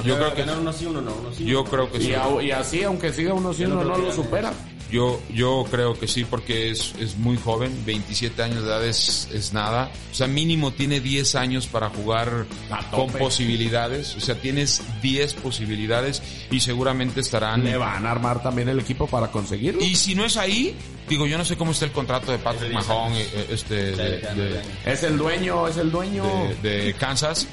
yo, 0.07 0.15
creo 0.15 0.33
que 0.36 0.43
sí, 0.74 0.86
uno 0.86 1.01
no, 1.01 1.12
uno 1.19 1.33
sí. 1.36 1.43
yo 1.45 1.63
creo 1.65 1.91
que 1.91 2.00
sí. 2.00 2.13
Y, 2.43 2.51
así, 2.51 2.83
aunque 2.83 3.12
siga 3.12 3.33
uno 3.33 3.51
sí, 3.53 3.63
no 3.63 3.79
uno 3.79 3.83
no 3.83 3.98
lo 3.98 4.12
supera. 4.13 4.53
Yo, 4.91 5.21
yo 5.33 5.65
creo 5.71 5.98
que 5.98 6.07
sí, 6.07 6.25
porque 6.25 6.69
es, 6.69 6.93
es 7.00 7.17
muy 7.17 7.38
joven, 7.38 7.71
27 7.86 8.43
años 8.43 8.63
de 8.63 8.67
edad 8.69 8.86
es, 8.86 9.29
es 9.33 9.53
nada. 9.53 9.89
O 10.12 10.15
sea, 10.15 10.27
mínimo 10.27 10.71
tiene 10.71 11.00
10 11.00 11.36
años 11.36 11.67
para 11.67 11.89
jugar 11.89 12.45
con 12.91 13.10
posibilidades. 13.19 14.15
O 14.15 14.19
sea, 14.19 14.36
tienes 14.36 14.81
10 15.01 15.33
posibilidades 15.36 16.21
y 16.51 16.60
seguramente 16.60 17.21
estarán... 17.21 17.63
Le 17.63 17.77
van 17.77 18.05
a 18.05 18.12
armar 18.12 18.43
también 18.43 18.67
el 18.69 18.79
equipo 18.79 19.07
para 19.07 19.27
conseguirlo. 19.31 19.81
Y 19.83 19.95
si 19.95 20.13
no 20.13 20.25
es 20.25 20.36
ahí, 20.38 20.75
digo, 21.07 21.25
yo 21.25 21.38
no 21.38 21.45
sé 21.45 21.55
cómo 21.55 21.71
está 21.71 21.86
el 21.86 21.91
contrato 21.91 22.31
de 22.31 22.38
Patrick 22.39 22.71
eh, 23.15 23.48
este, 23.50 23.75
de, 23.95 24.19
de- 24.19 24.62
Es 24.86 25.03
el 25.03 25.17
dueño, 25.17 25.67
es 25.67 25.77
el 25.77 25.89
dueño. 25.91 26.24
de- 26.62 26.83
de 26.86 26.93
Kansas, 26.95 27.48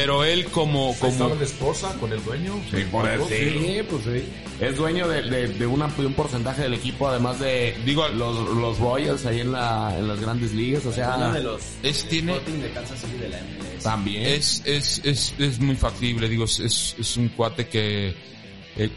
pero 0.00 0.24
él 0.24 0.44
como, 0.46 0.90
¿Estaba 0.92 1.12
como, 1.18 1.34
la 1.34 1.44
esposa 1.44 1.94
con 1.98 2.12
el 2.12 2.22
dueño? 2.24 2.54
Sí, 2.70 2.84
por 2.90 3.08
eso, 3.08 3.26
sí, 3.28 3.80
pues 3.90 4.04
sí. 4.04 4.28
Es 4.60 4.76
dueño 4.76 5.06
de, 5.08 5.22
de, 5.22 5.48
de 5.48 5.66
una- 5.66 5.88
de 5.88 6.06
un 6.06 6.14
porcentaje 6.14 6.62
del 6.62 6.74
equipo, 6.74 7.08
además 7.08 7.38
de 7.40 7.76
Digo, 7.84 8.06
los, 8.08 8.48
los 8.56 8.78
Royals 8.78 9.26
ahí 9.26 9.40
en, 9.40 9.52
la, 9.52 9.94
en 9.98 10.08
las 10.08 10.20
grandes 10.20 10.52
ligas. 10.52 10.86
O 10.86 10.92
sea, 10.92 11.16
Uno 11.16 11.32
de 11.32 11.42
los 11.42 11.62
Es- 11.82 12.08
tiene- 12.08 12.32
Sporting 12.36 12.60
de 12.62 12.70
Kansas 12.72 12.98
City 13.00 13.18
de 13.18 13.28
la 13.28 13.38
MLS. 13.38 13.82
También. 13.82 14.26
Es, 14.26 14.62
es, 14.64 15.00
es, 15.04 15.34
es 15.38 15.58
muy 15.60 15.76
factible, 15.76 16.28
digo, 16.28 16.44
es, 16.44 16.58
es, 16.60 16.96
es 16.98 17.16
un 17.16 17.28
cuate 17.28 17.68
que 17.68 18.14
eh, 18.76 18.90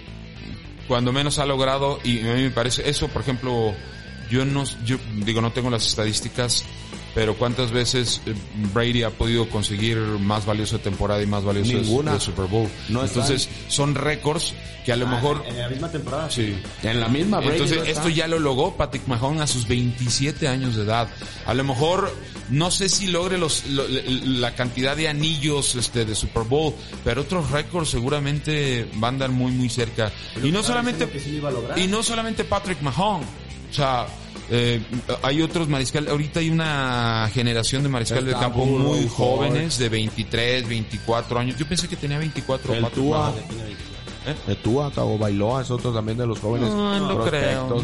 cuando 0.88 1.12
menos 1.12 1.38
ha 1.40 1.46
logrado, 1.46 2.00
y 2.04 2.20
a 2.22 2.34
mí 2.34 2.44
me 2.44 2.50
parece, 2.52 2.90
eso 2.90 3.08
por 3.10 3.22
ejemplo, 3.22 3.74
yo 4.32 4.46
no, 4.46 4.64
yo 4.86 4.98
digo, 5.26 5.42
no 5.42 5.52
tengo 5.52 5.70
las 5.70 5.86
estadísticas, 5.86 6.64
pero 7.16 7.36
cuántas 7.36 7.72
veces 7.72 8.22
eh, 8.26 8.34
Brady 8.74 9.04
ha 9.04 9.10
podido 9.10 9.50
conseguir 9.50 9.98
más 9.98 10.46
valiosa 10.46 10.78
temporada 10.80 11.22
y 11.22 11.26
más 11.26 11.44
valioso 11.44 11.74
de- 11.74 11.82
Ninguna. 11.82 12.14
de 12.14 12.20
Super 12.20 12.46
Bowl. 12.46 12.70
No 12.90 13.04
están. 13.04 13.24
Entonces, 13.24 13.50
son 13.68 13.96
récords 13.96 14.54
que 14.86 14.94
a 14.94 14.96
lo 14.96 15.08
mejor, 15.08 15.44
En 15.48 15.58
la 15.58 15.70
misma 15.70 15.92
temporada. 15.92 16.30
sí. 16.32 16.56
En 16.84 17.00
la 17.00 17.08
misma 17.10 17.40
Brady 17.40 17.54
Entonces, 17.54 17.78
no 17.80 17.84
esto 17.84 18.10
ya 18.10 18.28
lo 18.28 18.40
logró 18.40 18.76
Patrick 18.78 19.06
Mahomes 19.08 19.42
a 19.42 19.48
sus 19.48 19.68
27 19.68 20.48
años 20.48 20.76
de 20.76 20.84
edad. 20.84 21.10
A 21.46 21.54
lo 21.54 21.64
mejor, 21.64 22.12
no 22.50 22.72
sé 22.72 22.90
si 22.90 23.08
logre 23.08 23.38
los, 23.38 23.66
lo- 23.68 23.86
la 23.88 24.56
cantidad 24.56 24.96
de 24.96 25.08
anillos 25.10 25.76
este, 25.76 26.06
de 26.06 26.16
Super 26.16 26.44
Bowl, 26.44 26.74
pero 27.04 27.22
otros 27.22 27.52
récords 27.52 27.90
seguramente 27.90 28.88
van 28.96 29.04
a 29.04 29.08
andar 29.10 29.30
muy, 29.32 29.52
muy 29.52 29.70
cerca. 29.70 30.12
y 30.44 30.52
no 30.52 30.64
solamente, 30.64 31.08
sí 31.20 31.32
lo 31.32 31.38
iba 31.38 31.50
a 31.50 31.52
lograr. 31.52 31.78
y 31.78 31.88
no 31.88 32.02
solamente 32.02 32.44
Patrick 32.46 32.82
Mahomes. 32.82 33.28
O 33.70 33.74
sea, 33.74 34.08
eh, 34.52 34.82
hay 35.22 35.42
otros 35.42 35.68
mariscales. 35.68 36.10
Ahorita 36.10 36.40
hay 36.40 36.50
una 36.50 37.30
generación 37.34 37.84
de 37.84 37.90
mariscales 37.90 38.26
de 38.26 38.34
campo 38.34 38.66
muy 38.66 39.08
jóvenes, 39.08 39.78
de 39.78 39.90
23, 39.90 40.68
24 40.68 41.40
años. 41.40 41.58
Yo 41.58 41.66
pensé 41.68 41.88
que 41.88 41.96
tenía 41.96 42.18
24 42.20 42.74
El 42.74 42.82
Patrick 42.82 43.04
Tua. 43.04 43.18
Mahomes. 43.20 43.44
De 44.46 44.56
Tua, 44.56 44.92
Cabo 44.92 45.18
Bailoa, 45.18 45.62
es 45.64 45.72
otro 45.72 45.92
también 45.92 46.18
de 46.18 46.28
los 46.28 46.40
jóvenes 46.40 46.70
No, 46.70 47.00
no 47.00 47.24
creo. 47.26 47.68
prospectos. 47.68 47.84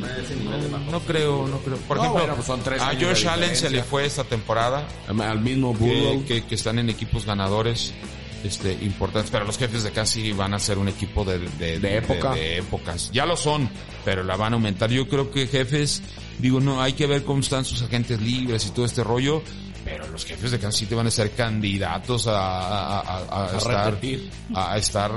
No, 0.00 0.90
no 0.92 1.00
creo, 1.00 1.46
no 1.48 1.58
creo. 1.58 1.76
Por 1.78 1.96
No, 1.96 2.02
ejemplo, 2.04 2.20
bueno, 2.20 2.34
pues 2.36 2.46
son 2.46 2.60
tres 2.62 2.80
a 2.80 2.94
Josh 2.94 3.26
Allen 3.26 3.54
se 3.56 3.68
le 3.68 3.82
fue 3.82 4.06
esta 4.06 4.24
temporada, 4.24 4.86
Al 5.08 5.40
mismo 5.40 5.76
que, 5.76 5.84
Burrow. 5.84 6.24
que, 6.24 6.44
que 6.44 6.54
están 6.54 6.78
en 6.78 6.88
equipos 6.88 7.26
ganadores 7.26 7.92
este 8.44 8.72
importantes, 8.82 9.30
pero 9.30 9.44
los 9.44 9.58
jefes 9.58 9.82
de 9.82 10.06
City 10.06 10.32
van 10.32 10.54
a 10.54 10.58
ser 10.58 10.78
un 10.78 10.88
equipo 10.88 11.24
de, 11.24 11.38
de, 11.40 11.78
De 11.80 11.96
época. 11.98 12.34
de 12.34 12.58
épocas. 12.58 13.10
Ya 13.12 13.26
lo 13.26 13.36
son, 13.36 13.68
pero 14.04 14.22
la 14.24 14.36
van 14.36 14.52
a 14.52 14.56
aumentar. 14.56 14.90
Yo 14.90 15.08
creo 15.08 15.30
que 15.30 15.46
jefes, 15.46 16.02
digo, 16.38 16.60
no, 16.60 16.80
hay 16.82 16.92
que 16.92 17.06
ver 17.06 17.24
cómo 17.24 17.40
están 17.40 17.64
sus 17.64 17.82
agentes 17.82 18.20
libres 18.20 18.66
y 18.66 18.70
todo 18.70 18.84
este 18.84 19.02
rollo. 19.02 19.42
Pero 19.84 20.06
los 20.08 20.24
jefes 20.26 20.50
de 20.50 20.58
Kansas 20.58 20.80
City 20.80 20.94
van 20.94 21.06
a 21.06 21.10
ser 21.10 21.30
candidatos 21.32 22.26
a, 22.26 23.00
a, 23.00 23.50
a- 23.52 23.56
estar, 23.56 23.86
repetir. 23.94 24.30
a 24.54 24.76
estar 24.76 25.10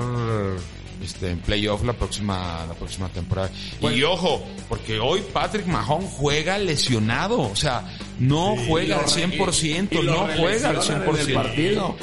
este, 1.04 1.32
en 1.32 1.40
playoff 1.40 1.84
la 1.84 1.94
próxima, 1.94 2.66
la 2.68 2.74
próxima 2.76 3.10
temporada. 3.10 3.50
Pues 3.80 3.98
y 3.98 4.04
ojo, 4.04 4.42
porque 4.70 5.00
hoy 5.00 5.22
Patrick 5.34 5.66
Mahon 5.66 6.02
juega 6.04 6.58
lesionado, 6.58 7.42
o 7.42 7.56
sea, 7.56 7.84
no 8.20 8.56
juega 8.68 9.00
al 9.00 9.06
100%, 9.06 10.04
no 10.04 10.28
juega 10.38 10.70
al 10.70 10.78
100%. 10.78 11.34
partido. 11.34 11.98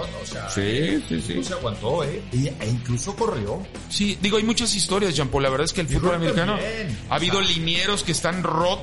O 0.00 0.26
sea, 0.26 0.48
Sí, 0.50 1.02
sí, 1.08 1.20
sí. 1.20 1.34
no 1.34 1.42
se 1.42 1.52
aguantó, 1.54 2.04
¿eh? 2.04 2.22
E 2.32 2.68
incluso 2.68 3.14
corrió. 3.16 3.62
Sí, 3.88 4.18
digo, 4.20 4.36
hay 4.36 4.42
muchas 4.44 4.74
historias, 4.74 5.14
Jean 5.16 5.28
Paul. 5.28 5.42
La 5.42 5.50
verdad 5.50 5.64
es 5.64 5.72
que 5.72 5.80
el 5.82 5.88
fútbol 5.88 6.14
americano 6.16 6.52
también. 6.56 6.98
ha 7.10 7.14
habido 7.16 7.38
O 7.38 7.44
sea- 7.44 7.56
linieros 7.56 8.02
que 8.04 8.12
están 8.12 8.42
rot, 8.42 8.80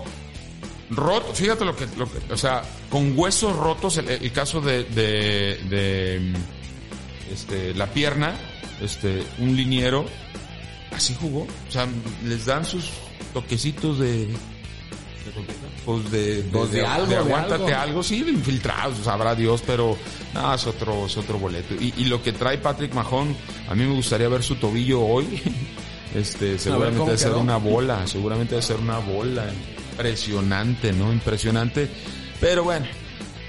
rot, 0.91 1.34
fíjate 1.34 1.65
lo 1.65 1.75
que, 1.75 1.88
lo 1.98 2.05
que- 2.12 2.34
o 2.34 2.38
sea, 2.38 2.62
con 2.89 3.17
huesos 3.17 3.55
rotos, 3.55 3.98
el, 3.98 4.10
el 4.10 4.31
caso 4.31 4.62
de, 4.62 4.84
de, 4.84 5.57
de, 5.69 6.34
este, 7.31 7.74
la 7.74 7.88
pierna, 7.88 8.36
este, 8.81 9.24
un 9.39 9.55
liniero, 9.55 10.05
así 10.91 11.15
jugó. 11.19 11.41
O 11.67 11.72
sea, 11.72 11.88
les 12.24 12.45
dan 12.45 12.65
sus 12.65 12.89
toquecitos 13.34 14.00
de, 14.00 14.27
pues 15.86 16.12
de, 16.12 16.44
Pues 16.51 16.72
de 16.72 16.86
algo, 16.86 17.08
de 17.08 17.15
aguántate 17.18 17.74
algo. 17.74 17.82
algo. 17.82 18.04
sí, 18.04 18.24
de 18.24 18.32
infiltrados, 18.32 18.98
sabrá 19.00 19.36
Dios, 19.36 19.63
pero 19.65 19.96
no, 20.34 20.54
es 20.54 20.65
otro, 20.65 21.06
es 21.06 21.15
otro 21.18 21.38
boleto. 21.38 21.75
Y, 21.75 21.94
y 21.98 22.06
lo 22.06 22.22
que 22.24 22.34
trae 22.34 22.58
Patrick 22.58 22.94
Mahon, 22.94 23.36
a 23.70 23.75
mí 23.75 23.84
me 23.86 23.94
gustaría 23.94 24.27
ver 24.27 24.44
su 24.44 24.56
tobillo 24.56 25.01
hoy. 25.01 25.42
Este, 26.15 26.58
seguramente 26.58 27.04
debe 27.04 27.18
ser 27.18 27.34
una 27.34 27.58
bola, 27.58 28.08
seguramente 28.08 28.51
debe 28.51 28.62
ser 28.65 28.77
una 28.77 29.00
bola. 29.00 29.48
Impresionante, 29.92 30.94
¿no? 30.94 31.12
Impresionante. 31.12 31.89
Pero 32.39 32.63
bueno, 32.63 32.86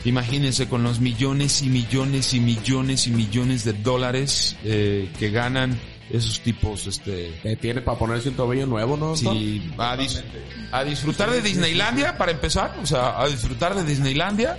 imagínense 0.04 0.68
con 0.68 0.82
los 0.82 0.98
millones 0.98 1.62
y 1.62 1.68
millones 1.68 2.34
y 2.34 2.40
millones 2.40 3.06
y 3.06 3.12
millones 3.12 3.62
de 3.62 3.72
dólares 3.72 4.56
eh, 4.64 5.12
que 5.16 5.30
ganan 5.30 5.78
esos 6.10 6.40
tipos, 6.40 6.86
este, 6.86 7.38
Eh, 7.44 7.56
tiene 7.56 7.80
para 7.82 7.98
ponerse 7.98 8.28
un 8.28 8.36
tobillo 8.36 8.66
nuevo, 8.66 8.96
¿no? 8.96 9.16
Sí, 9.16 9.70
a, 9.78 9.96
dis- 9.96 10.22
a 10.72 10.84
disfrutar 10.84 11.30
de 11.30 11.42
Disneylandia 11.42 12.16
para 12.16 12.32
empezar, 12.32 12.76
o 12.82 12.86
sea, 12.86 13.20
a 13.20 13.26
disfrutar 13.28 13.74
de 13.74 13.84
Disneylandia 13.84 14.56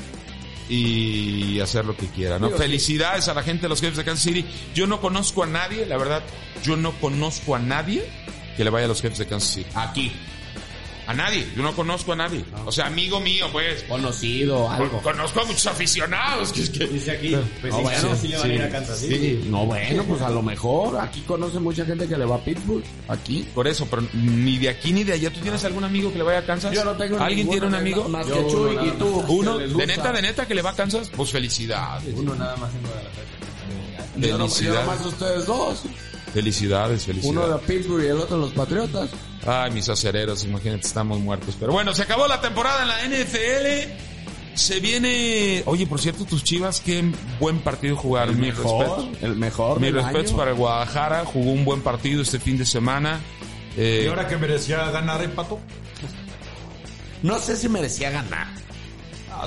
y 0.69 1.59
hacer 1.61 1.85
lo 1.85 1.95
que 1.95 2.07
quiera, 2.07 2.37
¿no? 2.39 2.49
Felicidades 2.51 3.27
a 3.29 3.33
la 3.33 3.43
gente 3.43 3.63
de 3.63 3.69
los 3.69 3.79
jefes 3.79 3.97
de 3.97 4.03
Kansas 4.03 4.23
City. 4.23 4.45
Yo 4.75 4.85
no 4.87 4.99
conozco 4.99 5.43
a 5.43 5.47
nadie, 5.47 5.85
la 5.85 5.97
verdad, 5.97 6.21
yo 6.63 6.75
no 6.75 6.91
conozco 6.99 7.55
a 7.55 7.59
nadie 7.59 8.03
que 8.57 8.63
le 8.63 8.69
vaya 8.69 8.85
a 8.85 8.89
los 8.89 9.01
jefes 9.01 9.19
de 9.19 9.27
Kansas 9.27 9.51
City. 9.51 9.69
Aquí. 9.75 10.11
A 11.07 11.13
nadie, 11.13 11.47
yo 11.55 11.63
no 11.63 11.73
conozco 11.73 12.11
a 12.11 12.15
nadie. 12.17 12.43
O 12.65 12.71
sea, 12.71 12.87
amigo 12.87 13.21
mío, 13.21 13.47
pues. 13.51 13.83
Conocido, 13.83 14.69
algo. 14.69 15.01
Conozco 15.01 15.39
a 15.39 15.45
muchos 15.45 15.65
aficionados. 15.67 16.51
Que, 16.51 16.63
es 16.63 16.69
que- 16.69 16.85
Dice 16.87 17.11
aquí, 17.11 17.35
pues 17.61 17.71
No, 17.71 17.77
sí, 17.79 17.83
bueno, 17.83 18.15
sí, 18.15 18.21
sí 18.21 18.27
le 18.27 18.37
van 18.37 18.51
a 18.51 18.53
ir 18.53 18.61
a 18.63 18.69
Kansas 18.69 18.99
City. 18.99 19.45
No, 19.49 19.65
bueno, 19.65 20.03
pues 20.03 20.21
a 20.21 20.29
lo 20.29 20.41
mejor. 20.41 20.99
Aquí 20.99 21.21
conoce 21.21 21.59
mucha 21.59 21.85
gente 21.85 22.07
que 22.09 22.17
le 22.17 22.25
va 22.25 22.35
a 22.35 22.43
Pittsburgh. 22.43 22.83
Aquí. 23.07 23.47
Por 23.55 23.67
eso, 23.69 23.87
pero 23.89 24.03
ni 24.13 24.57
de 24.57 24.67
aquí 24.67 24.91
ni 24.91 25.05
de 25.05 25.13
allá. 25.13 25.31
¿Tú 25.31 25.39
tienes 25.39 25.63
algún 25.63 25.85
amigo 25.85 26.11
que 26.11 26.17
le 26.17 26.23
vaya 26.25 26.39
a 26.39 26.45
Kansas? 26.45 26.73
Yo 26.75 26.83
no 26.83 26.91
tengo 26.97 27.17
¿Alguien 27.19 27.47
ninguno, 27.47 27.61
tiene 27.61 27.67
un 27.67 27.75
amigo? 27.75 28.09
Más 28.09 28.27
Yo 28.27 28.33
que 28.33 28.39
uno, 28.41 28.49
Chuy 28.51 28.87
y 28.87 28.91
tú. 28.99 29.23
Uno, 29.29 29.57
de 29.59 29.87
neta, 29.87 30.11
de 30.11 30.21
neta 30.21 30.45
que 30.45 30.55
le 30.55 30.61
va 30.61 30.71
a 30.71 30.75
Kansas, 30.75 31.09
pues 31.15 31.31
felicidades. 31.31 32.13
Uno 32.17 32.35
nada 32.35 32.57
más 32.57 32.69
en 32.75 32.81
Guadalajara. 32.81 33.23
Yo 34.17 34.37
no- 34.37 34.45
yo 34.47 34.49
Felicidades. 34.53 34.85
nomás 34.87 35.05
ustedes 35.05 35.45
dos. 35.45 35.83
Felicidades, 36.33 37.07
Uno 37.07 37.13
de 37.15 37.21
felicidades. 37.21 37.61
Pittsburgh 37.65 38.03
y 38.03 38.07
el 38.07 38.17
otro 38.17 38.35
de 38.35 38.41
los 38.43 38.51
Patriotas. 38.51 39.09
Ay, 39.47 39.71
mis 39.71 39.87
acereros, 39.87 40.43
imagínate, 40.43 40.85
estamos 40.85 41.19
muertos. 41.19 41.55
Pero 41.59 41.71
bueno, 41.71 41.93
se 41.93 42.03
acabó 42.03 42.27
la 42.27 42.41
temporada 42.41 42.81
en 42.81 42.87
la 42.89 43.17
NFL. 43.23 43.91
Se 44.55 44.79
viene. 44.79 45.63
Oye, 45.65 45.87
por 45.87 46.01
cierto, 46.01 46.25
tus 46.25 46.43
chivas, 46.43 46.81
qué 46.81 47.03
buen 47.39 47.59
partido 47.59 47.95
jugaron. 47.95 48.35
El 48.35 49.35
mejor. 49.35 49.79
Mis 49.79 49.93
del 49.93 50.03
respetos 50.03 50.31
año. 50.31 50.37
para 50.37 50.51
el 50.51 50.57
Guadalajara. 50.57 51.25
Jugó 51.25 51.51
un 51.51 51.63
buen 51.63 51.81
partido 51.81 52.21
este 52.21 52.39
fin 52.39 52.57
de 52.57 52.65
semana. 52.65 53.21
Eh, 53.77 54.01
¿Y 54.05 54.07
ahora 54.09 54.27
que 54.27 54.35
merecía 54.35 54.89
ganar 54.89 55.23
empató? 55.23 55.59
No 57.23 57.39
sé 57.39 57.55
si 57.55 57.69
merecía 57.69 58.09
ganar. 58.09 58.47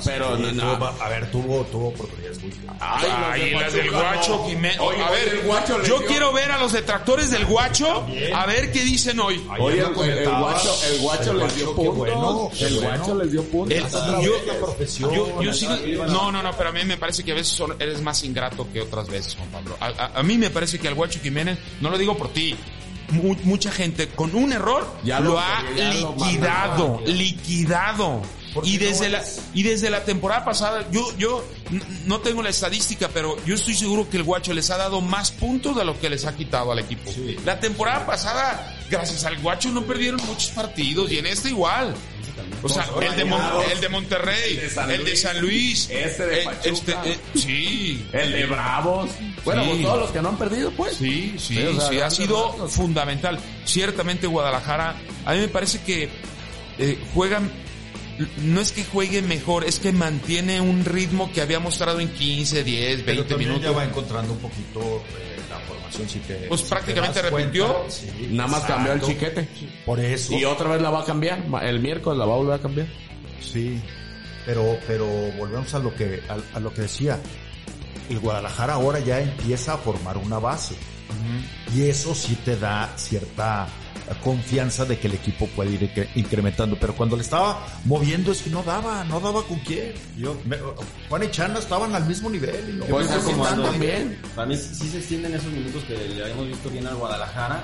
Pero 0.05 0.37
Sí, 0.37 0.43
no, 0.43 0.53
no. 0.53 0.79
tuvo- 0.79 1.03
a 1.03 1.09
ver, 1.09 1.31
tuvo, 1.31 1.65
tuvo 1.65 1.89
oportunidades 1.89 2.41
muy 2.43 2.51
claras. 2.53 2.79
Ay, 2.81 3.51
las 3.53 3.73
del 3.73 3.91
Guacho 3.91 4.45
Jiménez. 4.47 4.79
Oye, 4.81 5.03
a 5.03 5.11
ver, 5.11 5.29
el 5.29 5.41
Guacho 5.43 5.83
yo 5.83 5.99
dio- 5.99 6.07
quiero 6.09 6.33
ver 6.33 6.51
a 6.53 6.59
los 6.59 6.73
detractores 6.73 7.31
del 7.31 7.45
Guacho 7.47 8.07
a 8.35 8.47
ver 8.47 8.73
qué 8.73 8.83
dicen 8.83 9.19
hoy. 9.21 9.45
Oye, 9.59 9.81
el, 9.81 9.87
guacho, 10.29 10.75
el 10.91 10.99
guacho 11.01 11.31
el 11.33 11.39
les 11.39 11.57
dio 11.57 11.75
puntos. 11.75 11.97
bueno, 11.97 12.51
el 12.59 12.75
bueno. 12.75 12.89
guacho 12.97 13.15
les 13.17 13.33
dio 13.33 13.45
puntos. 13.45 13.77
El- 13.79 14.23
yo, 14.25 14.33
la 14.47 14.55
profesión, 14.55 15.13
yo, 15.41 15.53
sí- 15.53 15.67
no, 16.07 16.31
no, 16.33 16.43
no, 16.43 16.53
pero 16.57 16.71
a 16.71 16.73
mí 16.73 16.85
me 16.85 16.97
parece 16.97 17.25
que 17.25 17.33
a 17.33 17.35
veces 17.35 17.55
son- 17.55 17.77
eres 17.81 18.01
más 18.01 18.23
ingrato 18.25 18.67
que 18.73 18.81
otras 18.81 19.09
veces, 19.09 19.35
Juan 19.37 19.49
Pablo. 19.51 19.77
A, 19.81 19.87
a- 19.87 20.19
a 20.21 20.23
mí 20.23 20.39
me 20.39 20.51
parece 20.51 20.79
que 20.79 20.89
al 20.89 20.95
Guacho 20.95 21.21
Jiménez, 21.21 21.59
no 21.81 21.91
lo 21.91 21.99
digo 21.99 22.17
por 22.17 22.33
ti, 22.33 22.57
mu- 23.11 23.37
mucha 23.45 23.71
gente 23.73 24.09
con 24.09 24.35
un 24.37 24.53
error 24.53 24.87
Ya 25.05 25.19
lo, 25.21 25.31
lo- 25.33 25.39
ha 25.41 25.63
liquidado, 25.75 27.01
liquidado. 27.07 28.23
¿Por 28.55 28.67
Y 28.67 28.79
no 28.79 28.85
desde 28.87 29.09
la 29.11 29.23
y 29.55 29.63
desde 29.63 29.91
la 29.91 30.05
temporada 30.05 30.45
pasada, 30.45 30.87
yo 30.91 31.07
yo 31.19 31.45
no 32.07 32.21
tengo 32.21 32.43
la 32.43 32.51
estadística, 32.51 33.09
pero 33.09 33.37
yo 33.47 33.55
estoy 33.55 33.75
seguro 33.75 34.09
que 34.11 34.17
el 34.17 34.25
Guacho 34.25 34.53
les 34.53 34.71
ha 34.71 34.77
dado 34.77 35.01
más 35.01 35.31
puntos 35.31 35.77
de 35.77 35.85
lo 35.85 35.99
que 36.01 36.11
les 36.11 36.25
ha 36.25 36.35
quitado 36.37 36.73
al 36.73 36.79
equipo. 36.81 37.11
Sí. 37.13 37.37
La 37.45 37.61
temporada 37.61 38.05
pasada, 38.07 38.77
gracias 38.91 39.25
al 39.25 39.39
Guacho 39.41 39.71
no 39.71 39.83
perdieron 39.85 40.21
muchos 40.27 40.51
partidos 40.51 41.11
y 41.11 41.19
en 41.19 41.27
este 41.27 41.51
igual. 41.51 41.95
O 42.63 42.69
sea, 42.69 42.87
el 43.01 43.17
de, 43.17 43.25
Mon- 43.25 43.41
el 43.73 43.81
de 43.81 43.89
Monterrey, 43.89 44.57
de 44.57 44.69
San 44.69 44.91
el 44.91 44.99
de 44.99 45.05
Luis, 45.11 45.21
San 45.23 45.41
Luis, 45.41 45.91
este 45.91 46.27
de 46.27 46.41
eh, 46.41 46.45
Pachuca. 46.45 46.71
este, 46.71 46.93
eh, 47.13 47.19
sí, 47.35 48.07
El 48.13 48.33
de 48.33 48.47
Bravos. 48.47 49.11
Bueno, 49.45 49.63
Sí. 49.63 49.69
pues 49.71 49.83
todos 49.83 49.99
los 50.01 50.11
que 50.11 50.21
no 50.23 50.29
han 50.31 50.37
perdido, 50.39 50.71
pues. 50.73 50.97
Sí, 50.97 51.37
sí, 51.39 51.55
Sí, 51.57 51.63
o 51.63 51.81
sea, 51.81 51.89
sí, 51.89 52.01
ha 52.01 52.11
sido 52.11 52.53
ratos. 52.53 52.73
fundamental. 52.73 53.39
Ciertamente 53.65 54.27
Guadalajara, 54.27 54.97
a 55.25 55.33
mí 55.33 55.39
me 55.41 55.49
parece 55.49 55.81
que 55.83 56.11
eh, 56.79 56.99
juegan, 57.15 57.51
no 58.43 58.61
es 58.61 58.73
que 58.73 58.85
juegue 58.85 59.23
mejor, 59.23 59.65
es 59.65 59.79
que 59.79 59.93
mantiene 59.93 60.61
un 60.61 60.85
ritmo 60.85 61.31
que 61.33 61.41
había 61.41 61.59
mostrado 61.61 62.01
en 62.01 62.09
15, 62.09 62.65
10, 62.65 63.03
Pero 63.03 63.07
20 63.07 63.29
también 63.29 63.51
minutos. 63.51 63.71
ya 63.71 63.77
va 63.77 63.85
encontrando 63.85 64.33
un 64.33 64.39
poquito 64.39 64.81
eh, 64.81 65.37
la 65.51 65.59
formación. 65.61 66.09
Si 66.09 66.19
te, 66.21 66.35
Pues 66.49 66.61
si 66.61 66.67
te 66.67 66.71
prácticamente 66.71 67.23
das 67.23 67.31
repitió. 67.33 67.73
cuenta, 67.75 67.91
sí, 67.91 68.29
Nada 68.31 68.49
más 68.49 68.63
cambió 68.65 68.93
el 68.93 69.01
chiquete. 69.01 69.49
Por 69.87 70.01
eso. 70.01 70.35
Y 70.35 70.45
otra 70.45 70.69
vez 70.71 70.83
la 70.83 70.91
va 70.91 71.01
a 71.01 71.05
cambiar. 71.05 71.43
El 71.63 71.81
miércoles 71.81 72.19
la 72.19 72.27
va 72.27 72.35
a 72.35 72.37
volver 72.37 72.55
a 72.55 72.63
cambiar. 72.63 72.87
Sí, 73.41 73.81
pero, 74.47 74.79
pero 74.87 75.07
volvemos 75.39 75.73
a 75.75 75.79
lo 75.79 75.95
que, 75.95 76.23
a, 76.29 76.57
a 76.57 76.61
lo 76.61 76.73
que 76.75 76.83
decía. 76.83 77.19
El 78.09 78.19
Guadalajara 78.19 78.75
ahora 78.75 78.99
ya 78.99 79.21
empieza 79.21 79.75
a 79.75 79.79
formar 79.79 80.17
una 80.19 80.39
base. 80.39 80.75
Y 81.75 81.83
eso 81.89 82.15
sí 82.15 82.37
te 82.45 82.57
da 82.57 82.93
cierta 82.97 83.67
confianza 84.25 84.85
de 84.85 84.99
que 84.99 85.07
el 85.07 85.15
equipo 85.15 85.47
puede 85.49 85.71
ir 85.73 85.83
incre- 85.83 86.09
incrementando. 86.17 86.77
Pero 86.81 86.95
cuando 86.97 87.15
le 87.17 87.23
estaba 87.23 87.65
moviendo 87.85 88.33
es 88.33 88.43
que 88.43 88.51
no 88.51 88.63
daba, 88.65 89.05
no 89.05 89.21
daba 89.21 89.43
con 89.45 89.59
quién. 89.61 89.93
Yo, 90.19 90.37
me- 90.47 90.57
Juan 91.09 91.23
y 91.23 91.31
Chana 91.31 91.59
estaban 91.61 91.95
al 91.95 92.05
mismo 92.07 92.29
nivel. 92.29 92.71
Y 92.71 92.73
no 92.79 92.85
Pues 92.87 93.07
como 93.09 93.45
también. 93.47 94.21
Para 94.35 94.49
mí 94.49 94.57
sí, 94.57 94.75
sí 94.75 94.89
se 94.89 94.99
extienden 94.99 95.35
esos 95.35 95.53
minutos 95.53 95.85
que 95.85 95.97
le 95.97 96.23
habíamos 96.25 96.49
visto 96.49 96.69
bien 96.71 96.87
al 96.89 96.97
Guadalajara, 96.97 97.63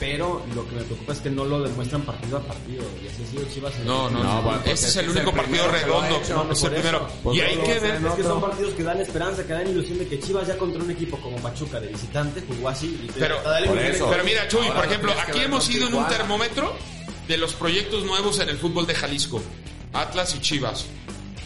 pero 0.00 0.42
lo 0.54 0.66
que 0.68 0.74
me 0.76 0.82
preocupa 0.82 1.12
es 1.12 1.20
que 1.20 1.30
no 1.30 1.44
lo 1.44 1.60
demuestran 1.62 2.02
partido 2.02 2.38
a 2.38 2.40
partido. 2.40 2.82
Y 3.04 3.06
así 3.08 3.22
ha 3.22 3.26
sido 3.30 3.44
Chivas. 3.52 3.74
en- 3.76 3.86
No, 3.86 4.10
no, 4.10 4.24
No, 4.24 4.42
no. 4.42 4.50
porque 4.50 4.72
Ese 4.72 4.88
es 4.88 4.96
el 4.96 5.04
el 5.04 5.10
único 5.10 5.32
partido 5.32 5.68
redondo. 5.68 6.20
No, 6.30 6.52
es 6.52 6.62
el 6.64 6.70
primero. 6.72 7.08
Y 7.32 7.38
no 7.38 7.44
hay 7.44 7.56
que 7.58 7.78
ver. 7.78 8.00
¿no? 8.00 8.08
Es 8.08 8.14
que 8.14 8.22
son 8.24 8.40
partidos 8.40 8.72
que 8.74 8.82
dan 8.82 9.00
esperanza, 9.00 9.46
que 9.46 9.52
dan 9.52 9.68
ilusión 9.68 9.98
de 9.98 10.08
que 10.08 10.18
Chivas 10.18 10.46
ya 10.48 10.56
contra 10.58 10.82
un 10.82 10.90
equipo 10.90 11.16
como 11.18 11.36
Pachuca 11.36 11.78
de 11.78 11.88
visitante 11.88 12.42
jugó 12.48 12.68
así. 12.70 13.00
Y 13.04 13.06
te- 13.08 13.20
Pero, 13.20 13.36
pero 13.44 14.24
mira, 14.24 14.48
Chuy, 14.48 14.60
Ahora 14.62 14.74
por 14.74 14.84
lo 14.86 14.90
ejemplo, 14.90 15.12
aquí 15.28 15.40
hemos 15.40 15.70
ido 15.70 15.86
en 15.88 15.94
un 15.94 16.08
termómetro 16.08 16.74
de 17.28 17.36
los 17.36 17.52
proyectos 17.52 18.04
nuevos 18.04 18.38
en 18.40 18.48
el 18.48 18.56
fútbol 18.58 18.86
de 18.86 18.94
Jalisco. 18.94 19.40
Atlas 19.92 20.34
y 20.34 20.40
Chivas. 20.40 20.86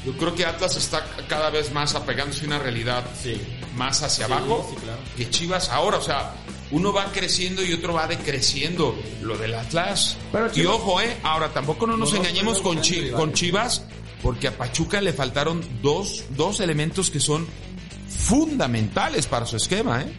Yo 0.07 0.13
creo 0.19 0.35
que 0.35 0.45
Atlas 0.45 0.77
está 0.77 1.03
cada 1.29 1.49
vez 1.51 1.73
más 1.73 1.95
apegándose 1.95 2.45
a 2.45 2.49
una 2.49 2.59
realidad 2.59 3.03
Sí. 3.23 3.41
más 3.75 4.03
hacia 4.03 4.27
Sí, 4.27 4.33
abajo 4.33 4.67
sí, 4.71 4.77
claro. 4.83 4.99
que 5.17 5.31
Chivas 5.31 5.71
ahora. 5.71 5.97
O 5.97 6.03
sea, 6.03 6.35
uno 6.71 6.93
va 6.93 7.13
creciendo 7.13 7.65
y 7.65 7.73
otro 7.73 7.95
va 7.95 8.07
decreciendo. 8.07 8.97
Lo 9.23 9.37
del 9.37 9.55
Atlas. 9.55 10.17
Pero 10.33 10.51
y 10.55 10.65
ojo, 10.67 11.01
eh, 11.01 11.17
ahora 11.23 11.53
tampoco 11.53 11.87
no 11.87 11.97
nos 11.97 12.15
engañemos 12.15 12.61
con, 12.61 12.81
con. 13.15 13.33
Chivas, 13.33 13.85
porque 14.23 14.49
a 14.49 14.57
Pachuca 14.57 15.01
le 15.01 15.13
faltaron 15.13 15.65
dos, 15.83 16.25
dos 16.31 16.61
elementos 16.61 17.11
que 17.11 17.21
son 17.21 17.47
fundamentales 18.09 19.27
para 19.27 19.47
su 19.47 19.57
esquema, 19.57 20.03
¿eh? 20.03 20.13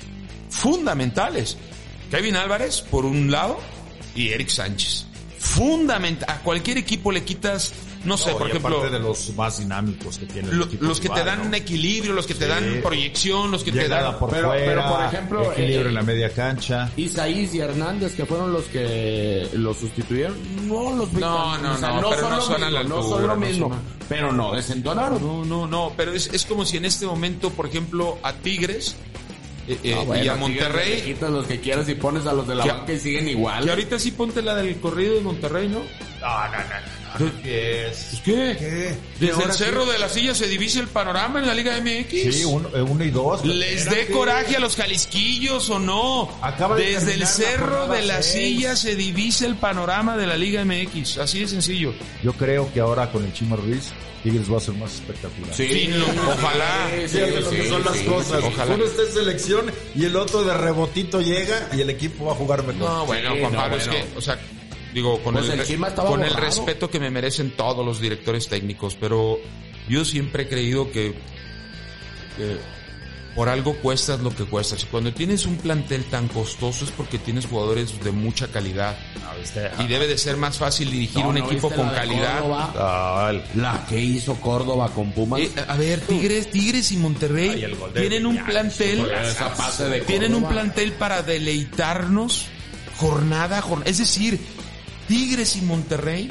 Fundamentales. 0.50 1.58
Kevin 2.12 2.36
Álvarez, 2.36 2.82
por 2.82 3.06
un 3.06 3.32
lado, 3.32 3.60
y 4.16 4.30
Eric 4.30 4.50
Sánchez. 4.50 5.06
Fundamental. 5.40 6.30
A 6.30 6.40
cualquier 6.40 6.78
equipo 6.78 7.12
le 7.12 7.24
quitas, 7.24 7.74
no 8.06 8.18
sé, 8.18 8.32
No, 8.32 8.38
por 8.38 8.48
y 8.48 8.50
ejemplo, 8.52 8.78
aparte 8.78 8.94
de 8.94 9.00
los 9.00 9.34
más 9.36 9.58
dinámicos 9.60 10.18
que 10.18 10.26
tiene 10.28 10.50
el 10.50 10.58
lo- 10.58 10.66
equipo 10.66 10.86
los 10.86 11.00
que 11.00 11.10
te 11.10 11.16
rival, 11.16 11.26
dan 11.28 11.40
¿no? 11.40 11.46
un 11.48 11.56
equilibrio, 11.56 12.14
los 12.14 12.26
que 12.28 12.36
te 12.36 12.48
dan 12.48 12.80
proyección, 12.82 13.52
los 13.52 13.64
que 13.64 13.72
te 13.72 13.88
dan... 13.88 14.18
por 14.18 14.30
Pero- 14.30 14.48
fuera, 14.50 14.66
pero, 14.66 14.90
por 14.90 15.04
ejemplo, 15.06 15.52
equilibrio 15.52 15.86
eh, 15.86 15.88
en 15.90 15.94
la 15.94 16.02
media 16.04 16.30
cancha. 16.34 16.92
Isaías 16.96 17.54
y 17.54 17.60
Hernández, 17.60 18.16
que 18.16 18.26
fueron 18.26 18.54
los 18.54 18.64
que 18.66 19.50
los 19.54 19.78
sustituyeron, 19.78 20.36
no 20.68 20.96
los 20.96 21.12
vi 21.14 21.20
No, 21.20 21.58
no, 21.58 21.74
o 21.74 21.78
sea, 21.78 22.00
no, 22.00 22.10
pero 22.10 22.22
son 22.22 22.30
no 22.32 22.42
son 22.42 22.64
a 22.64 22.70
la 22.70 22.80
mismo, 22.82 22.96
no 22.96 23.02
son 23.04 23.22
lo 23.22 23.28
no 23.28 23.36
mismo, 23.38 23.70
son 23.70 23.80
pero 24.08 24.32
no 24.32 24.54
desentonaron. 24.54 25.22
No, 25.22 25.44
no, 25.44 25.68
no, 25.68 25.94
pero 25.98 26.14
es, 26.14 26.28
es 26.32 26.46
como 26.46 26.64
si 26.66 26.78
en 26.78 26.86
este 26.86 27.06
momento, 27.08 27.50
por 27.50 27.66
ejemplo, 27.66 28.20
a 28.22 28.34
Tigres 28.34 28.96
eh, 29.68 29.80
eh, 29.84 29.96
Ah, 30.00 30.04
bueno, 30.06 30.24
y 30.24 30.28
a 30.28 30.36
Monterrey, 30.36 31.02
quitas 31.02 31.32
los 31.32 31.48
que 31.48 31.60
quieras 31.60 31.90
y 31.90 31.96
pones 31.96 32.28
a 32.28 32.34
los 32.34 32.48
de 32.48 32.54
la 32.54 32.64
Que- 32.66 32.72
banca 32.72 32.94
y 32.94 33.00
siguen 33.00 33.28
igual. 33.28 33.64
que 33.64 33.72
ahorita 33.72 33.98
sí 33.98 34.12
ponte 34.12 34.44
la 34.44 34.54
del 34.54 34.76
corrido 34.80 35.16
de 35.16 35.22
Monterrey, 35.22 35.68
¿no? 35.68 35.80
No, 35.80 35.84
no, 35.84 36.52
no, 36.52 36.58
no. 36.60 37.05
¿Qué 37.18 37.88
es? 37.88 38.22
¿Qué? 38.24 38.56
¿Qué? 38.60 38.96
Desde 39.20 39.44
el 39.44 39.52
sí. 39.52 39.58
Cerro 39.58 39.86
de 39.86 39.98
la 39.98 40.10
Silla 40.10 40.36
se 40.36 40.48
divise 40.48 40.80
el 40.80 40.88
panorama 40.88 41.40
en 41.40 41.48
la 41.48 41.54
Liga 41.54 41.80
MX. 41.80 42.36
Sí, 42.36 42.44
uno, 42.44 42.70
eh, 42.74 42.82
uno 42.82 43.04
y 43.04 43.10
dos. 43.12 43.46
¿Les 43.46 43.90
dé 43.90 44.08
coraje 44.08 44.56
a 44.58 44.60
los 44.60 44.76
jalisquillos 44.76 45.70
o 45.70 45.80
no? 45.80 46.30
Acaba 46.42 46.76
de 46.76 46.86
Desde 46.94 47.14
el 47.14 47.20
la 47.22 47.26
Cerro 47.26 47.88
de 47.88 48.02
la 48.04 48.22
seis. 48.22 48.56
Silla 48.58 48.76
se 48.76 48.96
divise 48.96 49.46
el 49.46 49.56
panorama 49.56 50.18
de 50.18 50.28
la 50.28 50.36
Liga 50.38 50.64
MX. 50.66 51.18
Así 51.20 51.40
de 51.40 51.48
sencillo. 51.48 51.94
Yo 52.24 52.34
creo 52.34 52.72
que 52.74 52.80
ahora 52.80 53.12
con 53.12 53.24
el 53.24 53.34
Chima 53.34 53.56
Ruiz, 53.56 53.92
Tigres 54.24 54.52
va 54.52 54.58
a 54.58 54.62
ser 54.62 54.74
más 54.76 54.94
espectacular. 54.96 55.54
Sí, 55.56 55.68
Sí, 55.70 55.88
no, 55.90 56.06
ojalá. 56.32 56.90
Sí, 56.92 57.02
sí, 57.08 57.18
Fíjate 57.18 57.42
lo 57.42 57.50
que 57.52 57.62
sí, 57.64 57.70
son 57.70 57.86
las 57.86 57.96
sí, 57.98 58.06
cosas. 58.06 58.42
sí. 58.42 58.50
Ojalá. 58.54 58.76
Uno 58.76 58.86
está 58.86 59.02
en 59.04 59.12
selección 59.12 59.72
y 59.96 60.06
el 60.06 60.16
otro 60.16 60.44
de 60.44 60.54
rebotito 60.56 61.22
llega 61.22 61.70
y 61.74 61.82
el 61.82 61.90
equipo 61.92 62.26
va 62.26 62.32
a 62.34 62.36
jugar 62.36 62.64
mejor. 62.66 62.90
No, 62.90 63.06
bueno, 63.06 63.34
Sí, 63.34 63.40
Juan 63.40 63.52
no, 63.54 63.58
Pablo, 63.60 63.78
bueno. 63.78 63.94
es 63.94 64.04
que, 64.12 64.18
o 64.18 64.22
sea, 64.22 64.40
digo, 64.96 65.22
con, 65.22 65.34
Pues 65.36 65.50
el, 65.50 65.60
el 65.60 65.66
Chima 65.68 65.90
estaba 65.90 66.10
con 66.10 66.24
el 66.24 66.34
respeto 66.34 66.90
que 66.90 67.02
me 67.02 67.12
merecen 67.12 67.52
todos 67.52 67.86
los 67.86 68.00
directores 68.00 68.48
técnicos, 68.48 68.96
pero 68.96 69.38
yo 69.90 70.06
siempre 70.06 70.44
he 70.44 70.48
creído 70.48 70.90
que, 70.90 71.14
que 72.38 72.58
por 73.36 73.50
algo 73.50 73.76
cuestas 73.76 74.22
lo 74.22 74.34
que 74.34 74.46
cuestas. 74.46 74.86
Cuando 74.86 75.14
tienes 75.14 75.46
un 75.46 75.58
plantel 75.58 76.06
tan 76.06 76.30
costoso 76.30 76.86
es 76.86 76.92
porque 76.92 77.18
tienes 77.18 77.46
jugadores 77.46 78.02
de 78.02 78.12
mucha 78.12 78.48
calidad. 78.48 78.98
Y 79.80 79.88
debe 79.88 80.08
de 80.08 80.18
ser 80.18 80.38
más 80.38 80.58
fácil 80.58 80.90
dirigir 80.90 81.24
No, 81.24 81.30
un 81.30 81.36
¿no 81.40 81.46
equipo 81.46 81.70
con 81.70 81.88
la 81.88 81.94
calidad. 81.94 82.40
Córdoba? 82.40 82.74
Ah, 82.78 83.34
La 83.56 83.86
que 83.90 84.00
hizo 84.00 84.36
Córdoba 84.36 84.90
con 84.96 85.12
Pumas. 85.12 85.42
Eh, 85.42 85.52
a 85.68 85.76
ver, 85.76 86.00
Tigres, 86.00 86.50
Tigres 86.50 86.90
y 86.94 86.98
Monterrey 86.98 87.50
Ay, 87.50 87.62
de 87.94 88.00
tienen 88.00 88.26
un 88.26 88.38
plantel, 88.46 89.06
tienen 90.08 90.34
un 90.34 90.48
plantel 90.48 90.94
para 90.94 91.22
deleitarnos 91.22 92.48
jornada 92.96 93.58
a 93.58 93.62
jornada. 93.62 93.90
Es 93.92 93.98
decir, 93.98 94.40
Tigres 95.08 95.56
y 95.56 95.62
Monterrey, 95.62 96.30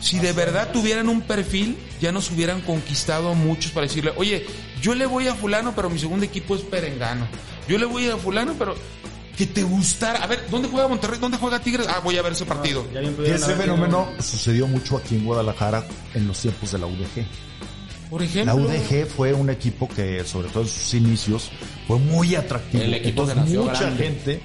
si 0.00 0.18
de 0.18 0.32
verdad 0.32 0.70
tuvieran 0.72 1.08
un 1.08 1.22
perfil, 1.22 1.76
ya 2.00 2.12
nos 2.12 2.30
hubieran 2.30 2.60
conquistado 2.60 3.30
a 3.30 3.34
muchos 3.34 3.72
para 3.72 3.86
decirle, 3.86 4.12
oye, 4.16 4.46
yo 4.80 4.94
le 4.94 5.06
voy 5.06 5.26
a 5.26 5.34
fulano, 5.34 5.74
pero 5.74 5.90
mi 5.90 5.98
segundo 5.98 6.24
equipo 6.24 6.54
es 6.54 6.62
Perengano. 6.62 7.26
Yo 7.68 7.78
le 7.78 7.84
voy 7.84 8.08
a 8.08 8.16
fulano, 8.16 8.54
pero 8.58 8.74
que 9.36 9.46
te 9.46 9.62
gustara. 9.62 10.22
A 10.22 10.26
ver, 10.26 10.46
¿dónde 10.50 10.68
juega 10.68 10.88
Monterrey? 10.88 11.18
¿Dónde 11.20 11.38
juega 11.38 11.60
Tigres? 11.60 11.86
Ah, 11.88 12.00
voy 12.02 12.16
a 12.16 12.22
ver 12.22 12.32
ese 12.32 12.44
partido. 12.44 12.82
Que 12.90 13.00
pudieron 13.00 13.42
ese 13.42 13.54
fenómeno 13.54 14.08
sucedió 14.18 14.66
mucho 14.66 14.96
aquí 14.96 15.16
en 15.16 15.24
Guadalajara 15.24 15.86
en 16.14 16.26
los 16.26 16.40
tiempos 16.40 16.72
de 16.72 16.78
la 16.78 16.86
UDG. 16.86 17.26
Por 18.10 18.22
ejemplo. 18.22 18.54
La 18.56 18.60
UDG 18.60 19.06
fue 19.06 19.34
un 19.34 19.50
equipo 19.50 19.88
que, 19.88 20.24
sobre 20.24 20.48
todo 20.48 20.62
en 20.62 20.68
sus 20.68 20.94
inicios, 20.94 21.50
fue 21.86 21.98
muy 21.98 22.34
atractivo. 22.34 22.82
El 22.82 22.94
equipo 22.94 23.26
que 23.26 23.32
Entonces, 23.32 23.36
nació 23.36 23.62
mucha 23.64 23.80
grande. 23.80 24.04
gente 24.04 24.40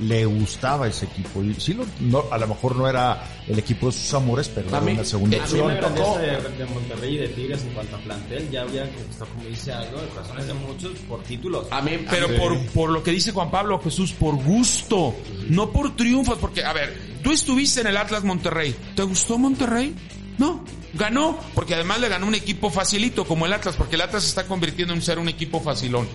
le 0.00 0.24
gustaba 0.26 0.88
ese 0.88 1.04
equipo. 1.06 1.42
Y 1.42 1.54
sí, 1.54 1.72
lo- 1.74 1.86
no, 2.00 2.24
a 2.30 2.38
lo 2.38 2.48
mejor 2.48 2.74
no 2.76 2.88
era 2.88 3.22
el 3.46 3.58
equipo 3.58 3.86
de 3.86 3.92
sus 3.92 4.12
amores, 4.14 4.48
pero 4.52 4.66
A 4.68 4.70
era 4.70 4.80
mí- 4.80 4.92
una 4.92 5.04
segunda 5.04 5.36
A 5.36 5.40
mí 5.40 5.44
opción. 5.60 6.20
de, 6.20 6.58
de 6.58 6.64
Monterrey 6.66 7.14
y 7.14 7.18
de 7.18 7.28
Tigres 7.28 7.62
en 7.62 7.74
cuanto 7.74 7.96
a 7.96 7.98
plantel 8.00 8.50
ya 8.50 8.62
habían 8.62 8.88
conquistado, 8.90 9.30
como 9.34 9.48
dice 9.48 9.72
algo, 9.72 10.00
de 10.00 10.08
corazones 10.08 10.46
de 10.46 10.54
muchos 10.54 10.98
por 11.08 11.22
títulos. 11.22 11.66
A 11.70 11.80
mí, 11.80 11.92
Pero 12.10 12.26
a 12.26 12.28
mí- 12.28 12.36
por, 12.38 12.66
por 12.68 12.90
lo 12.90 13.02
que 13.02 13.10
dice 13.12 13.32
Juan 13.32 13.50
Pablo 13.50 13.80
Jesús, 13.80 14.12
por 14.12 14.34
gusto, 14.34 15.14
no 15.48 15.70
por 15.70 15.94
triunfos, 15.96 16.38
porque, 16.38 16.64
a 16.64 16.72
ver, 16.72 16.96
tú 17.22 17.32
estuviste 17.32 17.80
en 17.82 17.86
el 17.88 17.96
Atlas 17.96 18.24
Monterrey, 18.24 18.74
¿te 18.96 19.02
gustó 19.02 19.38
Monterrey? 19.38 19.94
No, 20.38 20.64
ganó, 20.94 21.38
porque 21.54 21.74
además 21.76 22.00
le 22.00 22.08
ganó 22.08 22.26
un 22.26 22.34
equipo 22.34 22.68
facilito 22.68 23.24
como 23.24 23.46
el 23.46 23.52
Atlas, 23.52 23.76
porque 23.76 23.94
el 23.94 24.02
Atlas 24.02 24.24
se 24.24 24.30
está 24.30 24.44
convirtiendo 24.46 24.92
en 24.92 25.00
ser 25.02 25.20
un 25.20 25.28
equipo 25.28 25.60
facilón. 25.60 26.08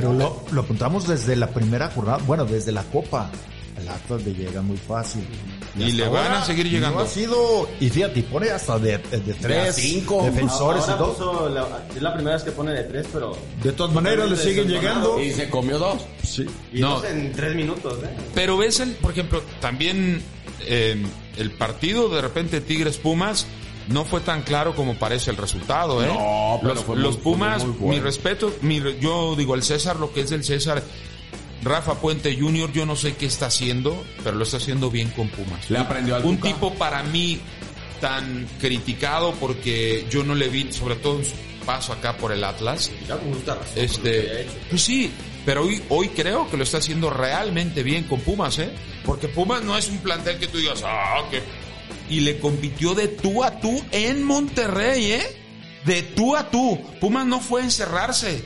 Pero 0.00 0.12
lo, 0.12 0.42
lo 0.52 0.60
apuntamos 0.62 1.06
desde 1.08 1.36
la 1.36 1.48
primera 1.48 1.88
jornada, 1.90 2.18
bueno, 2.26 2.44
desde 2.44 2.72
la 2.72 2.82
Copa. 2.84 3.30
El 3.80 3.88
Atlas 3.88 4.24
le 4.24 4.34
llega 4.34 4.60
muy 4.60 4.76
fácil. 4.76 5.22
Y 5.78 5.92
le 5.92 6.08
van 6.08 6.32
a 6.32 6.44
seguir 6.44 6.68
llegando. 6.68 6.98
No 6.98 7.04
ha 7.04 7.08
sido, 7.08 7.68
y 7.78 7.88
fíjate, 7.88 8.24
pone 8.24 8.50
hasta 8.50 8.76
de, 8.76 8.98
de 8.98 9.34
tres 9.40 9.76
cinco. 9.76 10.24
defensores 10.24 10.82
Ahora 10.82 10.94
y 10.94 10.98
todo. 10.98 11.12
puso 11.14 11.48
la- 11.48 11.86
es 11.94 12.02
la 12.02 12.12
primera 12.12 12.34
vez 12.34 12.42
que 12.44 12.50
pone 12.50 12.72
de 12.72 12.82
tres, 12.82 13.06
pero... 13.12 13.36
De 13.62 13.70
todas 13.70 13.94
maneras 13.94 14.28
le 14.28 14.36
siguen 14.36 14.66
llegando. 14.66 15.20
y 15.22 15.30
se 15.30 15.48
comió 15.48 15.78
dos. 15.78 16.04
Sí. 16.24 16.44
Y 16.72 16.80
No. 16.80 16.94
dos 16.96 17.04
en 17.04 17.30
tres 17.32 17.54
minutos, 17.54 17.98
¿eh? 18.02 18.08
Pero 18.34 18.56
ves, 18.56 18.80
el, 18.80 18.90
por 18.96 19.12
ejemplo, 19.12 19.40
también 19.60 20.22
eh, 20.66 21.00
el 21.36 21.50
partido 21.52 22.08
de 22.08 22.20
repente 22.20 22.60
Tigres-Pumas 22.60 23.46
no 23.88 24.04
fue 24.04 24.20
tan 24.20 24.42
claro 24.42 24.74
como 24.74 24.94
parece 24.98 25.30
el 25.30 25.36
resultado, 25.36 26.02
¿eh? 26.04 26.06
No, 26.08 26.58
pero 26.62 26.74
los, 26.74 26.84
fue 26.84 26.94
muy- 26.96 27.04
los 27.04 27.14
fue 27.14 27.22
Pumas, 27.24 27.64
muy 27.64 27.72
bueno. 27.78 27.94
mi 27.94 28.00
respeto, 28.00 28.54
mi, 28.62 28.80
re- 28.80 28.98
yo 29.00 29.34
digo 29.36 29.54
el 29.54 29.62
César, 29.62 29.96
lo 29.96 30.12
que 30.12 30.20
es 30.22 30.30
del 30.30 30.44
César, 30.44 30.82
Rafa 31.62 31.94
Puente 31.96 32.36
Jr., 32.38 32.70
yo 32.72 32.86
no 32.86 32.94
sé 32.96 33.16
qué 33.16 33.26
está 33.26 33.46
haciendo, 33.46 34.04
pero 34.22 34.36
lo 34.36 34.44
está 34.44 34.58
haciendo 34.58 34.90
bien 34.90 35.10
con 35.10 35.28
Pumas. 35.28 35.68
Le 35.70 35.78
aprendió 35.78 36.16
al 36.16 36.24
Un 36.24 36.38
tipo 36.40 36.72
para 36.74 37.02
mí 37.02 37.40
tan 38.00 38.46
criticado 38.60 39.32
porque 39.40 40.06
yo 40.10 40.22
no 40.22 40.34
le 40.34 40.48
vi, 40.48 40.72
sobre 40.72 40.94
todo 40.96 41.18
en 41.18 41.24
su 41.24 41.32
paso 41.66 41.92
acá 41.92 42.16
por 42.16 42.30
el 42.32 42.44
Atlas. 42.44 42.90
Ya 43.08 43.16
justa 43.16 43.56
razón. 43.56 43.72
Este, 43.76 44.42
hecho. 44.42 44.52
pues 44.70 44.82
sí, 44.82 45.10
pero 45.44 45.64
hoy, 45.64 45.82
hoy 45.88 46.08
creo 46.10 46.48
que 46.48 46.56
lo 46.56 46.62
está 46.62 46.78
haciendo 46.78 47.10
realmente 47.10 47.82
bien 47.82 48.04
con 48.04 48.20
Pumas, 48.20 48.58
¿eh? 48.60 48.70
Porque 49.04 49.26
Pumas 49.28 49.62
no 49.62 49.76
es 49.76 49.88
un 49.88 49.98
plantel 49.98 50.38
que 50.38 50.46
tú 50.46 50.58
digas, 50.58 50.82
ah, 50.86 51.22
que... 51.30 51.42
Y 52.08 52.20
le 52.20 52.38
compitió 52.38 52.94
de 52.94 53.08
tú 53.08 53.44
a 53.44 53.60
tú 53.60 53.82
en 53.90 54.24
Monterrey, 54.24 55.12
¿eh? 55.12 55.26
De 55.84 56.02
tú 56.02 56.36
a 56.36 56.50
tú. 56.50 56.78
Pumas 57.00 57.26
no 57.26 57.40
fue 57.40 57.62
a 57.62 57.64
encerrarse. 57.64 58.44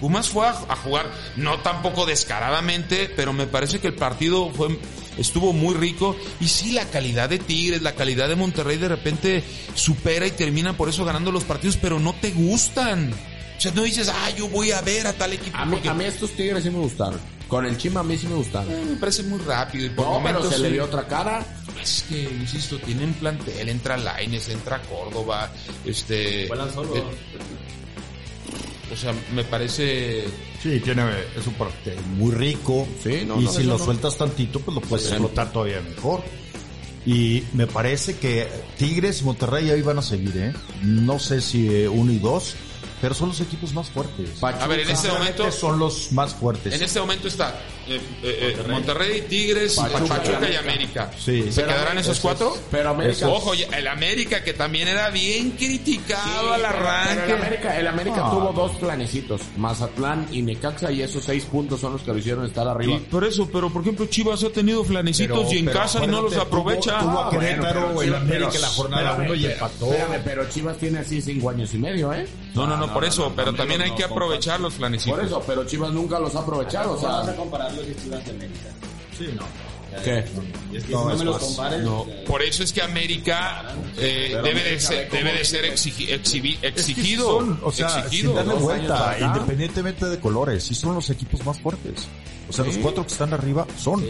Pumas 0.00 0.28
fue 0.28 0.46
a, 0.46 0.50
a 0.50 0.76
jugar, 0.76 1.10
no 1.36 1.60
tampoco 1.60 2.06
descaradamente, 2.06 3.10
pero 3.14 3.34
me 3.34 3.46
parece 3.46 3.80
que 3.80 3.88
el 3.88 3.94
partido 3.94 4.50
fue, 4.50 4.78
estuvo 5.18 5.52
muy 5.52 5.74
rico. 5.74 6.16
Y 6.40 6.48
sí, 6.48 6.72
la 6.72 6.86
calidad 6.86 7.28
de 7.28 7.38
Tigres, 7.38 7.82
la 7.82 7.94
calidad 7.94 8.28
de 8.28 8.36
Monterrey 8.36 8.78
de 8.78 8.88
repente 8.88 9.44
supera 9.74 10.26
y 10.26 10.30
termina 10.30 10.76
por 10.76 10.88
eso 10.88 11.04
ganando 11.04 11.30
los 11.30 11.44
partidos, 11.44 11.76
pero 11.76 12.00
no 12.00 12.14
te 12.14 12.30
gustan. 12.30 13.12
O 13.12 13.60
sea, 13.60 13.72
no 13.72 13.82
dices, 13.82 14.08
ah, 14.08 14.30
yo 14.30 14.48
voy 14.48 14.72
a 14.72 14.80
ver 14.80 15.06
a 15.06 15.12
tal 15.12 15.34
equipo. 15.34 15.54
A 15.56 15.66
mí, 15.66 15.72
porque 15.72 15.90
a 15.90 15.94
mí 15.94 16.04
estos 16.04 16.30
tigres 16.30 16.62
sí 16.62 16.70
me 16.70 16.78
gustaron. 16.78 17.20
Con 17.50 17.66
el 17.66 17.76
Chima 17.76 18.00
a 18.00 18.02
mí 18.04 18.16
sí 18.16 18.26
me 18.28 18.36
gustaron. 18.36 18.68
me 18.90 18.96
parece 18.96 19.22
muy 19.24 19.38
rápido 19.40 19.84
y 19.86 19.90
por 19.90 20.06
No, 20.06 20.12
pero 20.22 20.38
momentos 20.38 20.48
se 20.54 20.58
le 20.60 20.68
sí. 20.68 20.72
vio 20.74 20.84
otra 20.84 21.06
cara. 21.06 21.44
Es 21.82 22.04
que, 22.08 22.22
insisto, 22.22 22.78
tienen 22.78 23.12
plantel, 23.14 23.68
entra 23.68 23.96
Laines, 23.98 24.48
entra 24.50 24.80
Córdoba, 24.82 25.50
este... 25.84 26.46
Vuelan 26.46 26.72
solo. 26.72 26.94
eh, 26.96 27.02
O 28.92 28.96
sea, 28.96 29.14
me 29.34 29.44
parece... 29.44 30.24
Sí, 30.62 30.78
tiene, 30.80 31.02
es 31.36 31.46
un 31.46 31.54
partido 31.54 31.96
muy 32.16 32.32
rico. 32.32 32.86
Sí, 33.02 33.22
no, 33.26 33.40
y 33.40 33.44
no, 33.44 33.50
si 33.50 33.62
lo 33.64 33.78
no. 33.78 33.84
sueltas 33.84 34.16
tantito, 34.16 34.60
pues 34.60 34.74
lo 34.74 34.80
puedes 34.82 35.06
explotar 35.08 35.52
todavía 35.52 35.80
mejor. 35.80 36.22
Y 37.06 37.42
me 37.54 37.66
parece 37.66 38.16
que 38.18 38.46
Tigres 38.76 39.22
y 39.22 39.24
Monterrey 39.24 39.70
ahí 39.70 39.80
van 39.80 39.98
a 39.98 40.02
seguir, 40.02 40.36
¿eh? 40.36 40.52
No 40.82 41.18
sé 41.18 41.40
si 41.40 41.66
eh, 41.74 41.88
uno 41.88 42.12
y 42.12 42.18
dos, 42.18 42.54
pero 43.00 43.14
son 43.14 43.28
los 43.30 43.40
equipos 43.40 43.72
más 43.72 43.88
fuertes. 43.90 44.42
A 44.42 44.66
ver, 44.66 44.80
en 44.80 44.90
este 44.90 45.08
momento... 45.08 45.50
son 45.52 45.78
los 45.78 46.12
más 46.12 46.34
fuertes. 46.34 46.72
En 46.74 46.82
este 46.82 47.00
momento 47.00 47.28
está 47.28 47.54
eh, 47.88 48.00
eh, 48.22 48.56
eh, 48.58 48.68
Monterrey, 48.70 49.22
Tigres, 49.28 49.74
Pachuca, 49.76 50.22
y 50.50 50.54
América. 50.56 51.10
Sí. 51.18 51.50
¿Se 51.50 51.62
Pero 51.62 51.72
quedarán 51.74 51.98
esos 51.98 52.20
cuatro? 52.20 52.56
Pero 52.70 52.90
América. 52.90 53.28
Ojo, 53.28 53.54
ya- 53.54 53.66
el 53.76 53.88
América 53.88 54.44
que 54.44 54.52
también 54.52 54.88
era 54.88 55.10
bien 55.10 55.52
criticado 55.52 56.22
Sí, 56.48 56.54
al 56.54 56.64
arranque. 56.64 57.14
pero 57.24 57.36
el 57.36 57.42
América, 57.42 57.78
el 57.80 57.86
América 57.88 58.22
Ah. 58.24 58.30
tuvo 58.30 58.52
dos 58.52 58.72
planecitos, 58.76 59.40
Mazatlán 59.56 60.26
y 60.30 60.42
Necaxa, 60.42 60.92
y 60.92 61.02
esos 61.02 61.24
seis 61.24 61.44
puntos 61.44 61.80
son 61.80 61.92
los 61.94 62.02
que 62.02 62.12
lo 62.12 62.18
hicieron 62.18 62.44
estar 62.44 62.66
arriba. 62.68 62.94
Y 62.96 62.98
por 63.00 63.24
eso, 63.24 63.48
pero 63.52 63.70
por 63.70 63.82
ejemplo 63.82 64.06
Chivas 64.06 64.44
ha 64.44 64.50
tenido 64.50 64.84
flanecitos 64.84 65.38
Pero- 65.40 65.52
y 65.52 65.58
en 65.58 65.64
pero 65.66 65.78
casa 65.80 66.04
y 66.04 66.06
no 66.06 66.22
los 66.22 66.36
aprovecha. 66.36 66.98
Tuvo, 67.00 67.10
tuvo 67.10 67.18
a 67.20 67.26
Ah, 67.26 67.30
bueno, 67.30 67.40
Querétaro 67.40 67.80
pero 67.86 67.98
o 67.98 68.02
el 68.02 68.14
América 68.14 68.58
la 68.60 68.68
jornada 68.68 69.14
1 69.18 69.34
y 69.34 69.46
empató. 69.46 69.86
Espérame, 69.92 70.20
pero 70.24 70.48
Chivas 70.48 70.76
tiene 70.78 70.98
así 71.00 71.20
cinco 71.22 71.50
años 71.50 71.72
y 71.74 71.78
medio, 71.78 72.12
¿eh? 72.12 72.26
No, 72.54 72.66
no, 72.66 72.76
no, 72.76 72.89
por 72.92 73.04
eso, 73.04 73.32
pero 73.34 73.54
también 73.54 73.80
hay 73.82 73.92
que 73.94 74.04
aprovechar 74.04 74.60
los 74.60 74.74
flanecitos. 74.74 75.16
Por 75.18 75.26
eso, 75.26 75.42
pero 75.46 75.64
Chivas 75.66 75.92
nunca 75.92 76.18
los 76.18 76.34
ha 76.34 76.40
aprovechado, 76.40 76.92
o 76.92 76.96
Vamos 77.00 77.22
a 77.22 77.24
sea, 77.26 77.36
compararlos 77.36 77.84
y 77.88 77.94
Chivas 78.02 78.24
de 78.24 78.30
América. 78.30 78.68
Sí, 79.16 79.28
no. 79.36 79.44
¿qué? 80.04 80.24
Y 80.72 80.76
es 80.76 80.84
que 80.84 80.92
No, 80.92 81.18
si 81.18 81.24
no 81.24 81.36
compares, 81.38 81.82
No, 81.82 82.06
por 82.26 82.42
eso 82.42 82.62
es 82.62 82.72
que 82.72 82.80
América 82.80 83.74
eh, 83.98 84.38
debe 84.42 84.62
de 84.62 84.78
ser, 84.80 85.10
debe 85.10 85.32
de 85.32 85.44
ser 85.44 85.64
exigi- 85.64 86.08
exhibi- 86.08 86.58
Es 86.62 86.74
que 86.74 86.80
exigido. 86.92 87.38
son, 87.40 87.58
o 87.62 87.72
sea, 87.72 87.98
exigido. 87.98 88.30
sin 88.30 88.34
darle 88.46 88.54
vuelta, 88.62 89.16
independientemente 89.20 90.06
de 90.06 90.20
colores, 90.20 90.62
sí 90.64 90.74
son 90.76 90.94
los 90.94 91.10
equipos 91.10 91.44
más 91.44 91.58
fuertes. 91.58 92.06
O 92.48 92.52
sea, 92.52 92.64
los 92.64 92.76
cuatro 92.78 93.04
que 93.04 93.12
están 93.12 93.32
arriba 93.34 93.66
son. 93.78 94.04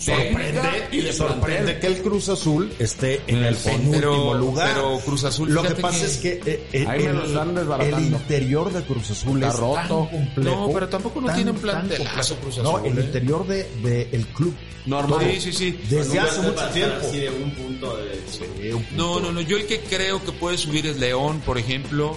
Sorprende, 0.00 0.88
y 0.92 1.00
de 1.02 1.12
sorprende 1.12 1.72
plantel. 1.74 1.80
que 1.80 1.86
el 1.88 2.02
Cruz 2.02 2.28
Azul 2.30 2.72
esté 2.78 3.20
en 3.26 3.44
el 3.44 3.54
Pero- 3.54 3.76
penúltimo 3.76 4.34
lugar. 4.34 4.70
pero 4.72 4.98
Cruz 5.00 5.24
Azul, 5.24 5.52
Lo 5.52 5.62
que 5.62 5.74
pasa 5.74 5.98
que- 5.98 6.04
es 6.06 6.16
que 6.16 6.32
eh, 6.46 6.66
eh, 6.72 6.86
el, 6.88 8.00
interior 8.06 8.72
de 8.72 8.82
Cruz 8.82 9.10
Azul 9.10 9.42
Está 9.42 9.48
es 9.54 9.60
roto. 9.60 9.74
tan 9.74 9.88
complejo. 10.06 10.66
No, 10.68 10.72
pero 10.72 10.88
tampoco 10.88 11.20
no 11.20 11.26
tan, 11.26 11.36
tiene 11.36 11.50
un 11.50 11.56
tan 11.58 11.62
plantelazo. 11.86 12.36
Cruz 12.36 12.58
No, 12.58 12.76
Azul, 12.78 12.86
el 12.90 12.98
¿eh? 12.98 13.02
interior 13.02 13.46
de, 13.46 13.70
de 13.82 14.08
el 14.12 14.26
club. 14.28 14.54
Normal. 14.86 15.20
Sí, 15.34 15.40
sí, 15.40 15.52
sí. 15.52 15.80
Desde 15.90 16.18
hace 16.18 16.40
mucho 16.40 16.66
tiempo. 16.70 16.94
estar 16.96 17.08
Así 17.10 17.18
de 17.20 17.28
un 17.28 17.50
punto 17.54 17.96
de... 17.98 18.74
Un 18.74 18.82
punto. 18.84 18.96
No, 18.96 19.20
no, 19.20 19.32
no. 19.32 19.40
Yo 19.42 19.58
el 19.58 19.66
que 19.66 19.80
creo 19.80 20.24
que 20.24 20.32
puede 20.32 20.56
subir 20.56 20.86
es 20.86 20.96
León, 20.98 21.42
por 21.44 21.58
ejemplo. 21.58 22.16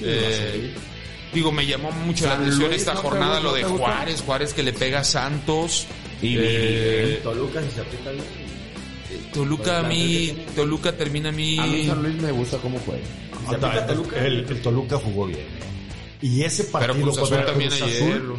Eh, 0.00 0.74
digo, 1.34 1.52
me 1.52 1.66
llamó 1.66 1.92
mucho 1.92 2.26
la 2.26 2.34
atención 2.34 2.68
Luis, 2.70 2.80
esta 2.80 2.94
¿no 2.94 3.00
jornada 3.02 3.40
gusta? 3.40 3.42
lo 3.42 3.52
de 3.54 3.62
¿No? 3.62 3.68
Juárez, 3.78 4.22
Juárez 4.24 4.54
que 4.54 4.62
le 4.62 4.72
pega 4.72 5.00
a 5.00 5.04
Santos. 5.04 5.86
Y 6.22 6.36
Eh, 6.38 7.20
Toluca 7.22 7.62
si 7.62 7.70
se 7.70 7.80
aplica 7.80 8.10
bien. 8.10 8.24
Toluca 9.32 9.80
a 9.80 9.82
mí, 9.82 10.44
Toluca 10.54 10.96
termina 10.96 11.30
a 11.30 11.32
mí. 11.32 11.58
A 11.58 11.66
mí 11.66 11.86
San 11.86 12.02
Luis 12.02 12.20
me 12.20 12.30
gusta 12.32 12.58
cómo 12.58 12.78
juega. 12.84 13.02
aplica 13.48 13.86
Toluca. 13.86 14.24
El, 14.24 14.44
el 14.48 14.62
Toluca 14.62 14.98
jugó 14.98 15.26
bien. 15.26 15.46
Y 16.22 16.42
ese 16.42 16.64
Pero 16.64 16.72
partido 16.72 17.02
Cruz 17.02 17.18
Azul 17.18 17.28
contra 17.28 17.46
también 17.46 17.70
Cruz 17.70 17.82
ayer. 17.82 18.12
Azul 18.12 18.38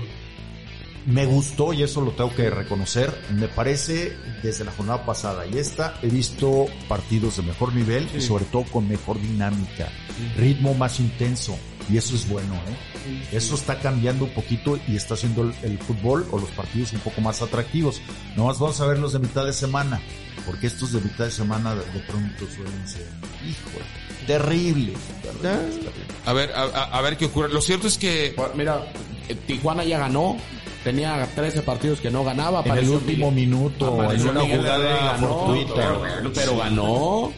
me 1.05 1.25
gustó 1.25 1.73
y 1.73 1.83
eso 1.83 2.01
lo 2.01 2.11
tengo 2.11 2.33
que 2.35 2.49
reconocer. 2.49 3.11
Me 3.33 3.47
parece 3.47 4.15
desde 4.43 4.63
la 4.65 4.71
jornada 4.71 5.05
pasada 5.05 5.45
y 5.47 5.57
esta 5.57 5.97
he 6.01 6.07
visto 6.07 6.67
partidos 6.87 7.37
de 7.37 7.43
mejor 7.43 7.73
nivel 7.73 8.07
y 8.15 8.21
sobre 8.21 8.45
todo 8.45 8.63
con 8.65 8.87
mejor 8.87 9.19
dinámica, 9.19 9.89
ritmo 10.37 10.73
más 10.73 10.99
intenso 10.99 11.57
y 11.89 11.97
eso 11.97 12.15
es 12.15 12.27
bueno. 12.29 12.53
¿eh? 12.55 13.23
Eso 13.31 13.55
está 13.55 13.79
cambiando 13.79 14.25
un 14.25 14.31
poquito 14.31 14.79
y 14.87 14.95
está 14.95 15.15
haciendo 15.15 15.43
el, 15.43 15.53
el 15.63 15.77
fútbol 15.79 16.27
o 16.31 16.39
los 16.39 16.49
partidos 16.51 16.93
un 16.93 16.99
poco 16.99 17.21
más 17.21 17.41
atractivos. 17.41 18.01
Nomás 18.35 18.59
vamos 18.59 18.79
a 18.81 18.85
ver 18.87 18.99
los 18.99 19.13
de 19.13 19.19
mitad 19.19 19.45
de 19.45 19.53
semana 19.53 19.99
porque 20.45 20.67
estos 20.67 20.91
de 20.91 21.01
mitad 21.01 21.25
de 21.25 21.31
semana 21.31 21.75
de, 21.75 21.81
de 21.91 21.99
pronto 22.07 22.45
suelen 22.53 22.87
ser, 22.87 23.07
híjole, 23.47 23.85
terribles. 24.25 24.97
terribles, 25.41 25.79
terribles. 25.81 26.17
A 26.25 26.33
ver, 26.33 26.51
a, 26.55 27.01
ver 27.01 27.17
qué 27.17 27.25
ocurre. 27.25 27.49
Lo 27.49 27.61
cierto 27.61 27.87
es 27.87 27.97
que 27.97 28.35
Mira, 28.55 28.91
eh, 29.29 29.35
Tijuana 29.35 29.83
ya 29.83 29.99
ganó. 29.99 30.37
Tenía 30.83 31.27
13 31.35 31.61
partidos 31.61 32.01
que 32.01 32.09
no 32.09 32.23
ganaba. 32.23 32.63
En 32.65 32.75
el 32.75 32.89
último 32.89 33.29
Miguel- 33.29 33.49
minuto, 33.49 34.11
en 34.11 34.27
una 34.29 34.41
jugada 34.41 35.11
ganó, 35.13 35.27
fortuita. 35.27 35.73
Pero, 35.75 36.31
pero 36.33 36.57
ganó. 36.57 37.31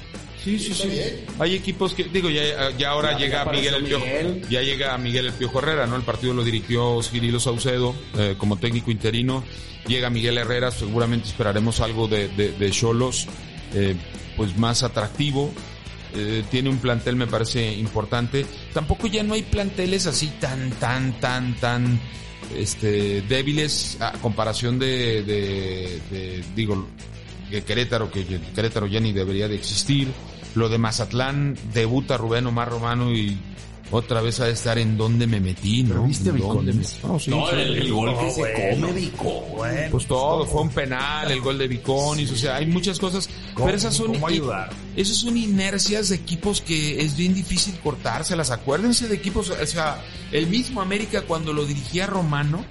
Sí, 0.43 0.59
sí, 0.59 0.73
sí. 0.73 0.89
Hay 1.39 1.55
equipos 1.55 1.93
que, 1.93 2.03
digo, 2.05 2.29
ya, 2.29 2.71
ya 2.77 2.89
ahora 2.89 3.13
Ya- 3.13 3.19
llega 3.19 3.45
ya 3.45 3.51
Miguel 3.51 3.73
el 3.75 3.83
Piojo, 3.85 4.05
Miguel. 4.05 4.41
ya 4.49 4.61
llega 4.61 4.97
Miguel 4.97 5.25
el 5.27 5.33
Piojo 5.33 5.59
Herrera, 5.59 5.87
¿no? 5.87 5.95
El 5.95 6.01
partido 6.01 6.33
lo 6.33 6.43
dirigió 6.43 7.01
Cirilo 7.01 7.39
Saucedo 7.39 7.95
eh, 8.17 8.35
como 8.37 8.57
técnico 8.57 8.91
interino. 8.91 9.43
Llega 9.87 10.09
Miguel 10.09 10.37
Herrera, 10.37 10.71
seguramente 10.71 11.27
esperaremos 11.29 11.79
algo 11.79 12.07
de, 12.07 12.27
de, 12.27 12.71
Cholos, 12.71 13.27
eh, 13.73 13.95
pues 14.35 14.57
más 14.57 14.83
atractivo. 14.83 15.53
Eh, 16.15 16.43
tiene 16.51 16.69
un 16.69 16.77
plantel, 16.77 17.15
me 17.15 17.27
parece 17.27 17.73
importante. 17.73 18.45
Tampoco 18.73 19.07
ya 19.07 19.23
no 19.23 19.33
hay 19.33 19.41
planteles 19.43 20.05
así 20.07 20.27
tan, 20.39 20.71
tan, 20.71 21.19
tan, 21.19 21.55
tan 21.55 21.99
este, 22.55 23.21
débiles 23.23 23.97
a 24.01 24.11
comparación 24.13 24.77
de, 24.77 25.23
de, 25.23 26.01
de, 26.11 26.43
digo, 26.55 26.87
de 27.49 27.63
Querétaro, 27.63 28.11
que 28.11 28.25
que 28.25 28.39
Querétaro 28.53 28.87
ya 28.87 28.99
ni 28.99 29.11
debería 29.11 29.47
de 29.47 29.55
existir. 29.55 30.07
Lo 30.55 30.69
de 30.69 30.77
Mazatlán, 30.77 31.57
debuta 31.73 32.17
Rubén 32.17 32.45
Omar 32.47 32.69
Romano 32.69 33.11
y 33.11 33.37
otra 33.91 34.21
vez 34.21 34.39
ha 34.39 34.45
de 34.45 34.53
estar 34.53 34.77
en 34.79 34.97
donde 34.97 35.27
me 35.27 35.39
metí, 35.39 35.83
¿no? 35.83 35.89
¿Pero 35.89 36.03
viste 36.03 36.29
¿En 36.29 36.39
dónde 36.39 36.73
me- 36.73 36.83
No, 37.03 37.19
sí, 37.19 37.29
No, 37.29 37.47
sí. 37.47 37.55
el, 37.55 37.75
el 37.75 37.91
gol 37.93 38.17
que 38.17 38.31
se 38.31 38.71
come, 38.75 38.91
Vico. 38.93 39.43
Pues 39.91 40.07
todo, 40.07 40.45
fue 40.45 40.61
un 40.63 40.69
penal, 40.69 41.31
el 41.31 41.41
gol 41.41 41.57
de 41.59 41.67
Viconis, 41.67 42.31
o 42.31 42.35
sea, 42.35 42.55
hay 42.55 42.65
muchas 42.65 42.97
cosas, 42.97 43.29
¿Cómo- 43.53 43.65
pero 43.67 43.77
esas 43.77 43.93
son, 43.95 44.13
cómo 44.13 44.27
ayudar? 44.27 44.71
esas 44.95 45.17
son 45.17 45.37
inercias 45.37 46.09
de 46.09 46.15
equipos 46.15 46.61
que 46.61 47.01
es 47.03 47.15
bien 47.17 47.33
difícil 47.35 47.77
cortárselas. 47.83 48.49
Acuérdense 48.51 49.07
de 49.07 49.15
equipos, 49.15 49.49
o 49.51 49.65
sea, 49.67 50.01
el 50.31 50.47
mismo 50.47 50.81
América 50.81 51.21
cuando 51.23 51.53
lo 51.53 51.65
dirigía 51.65 52.07
Romano 52.07 52.65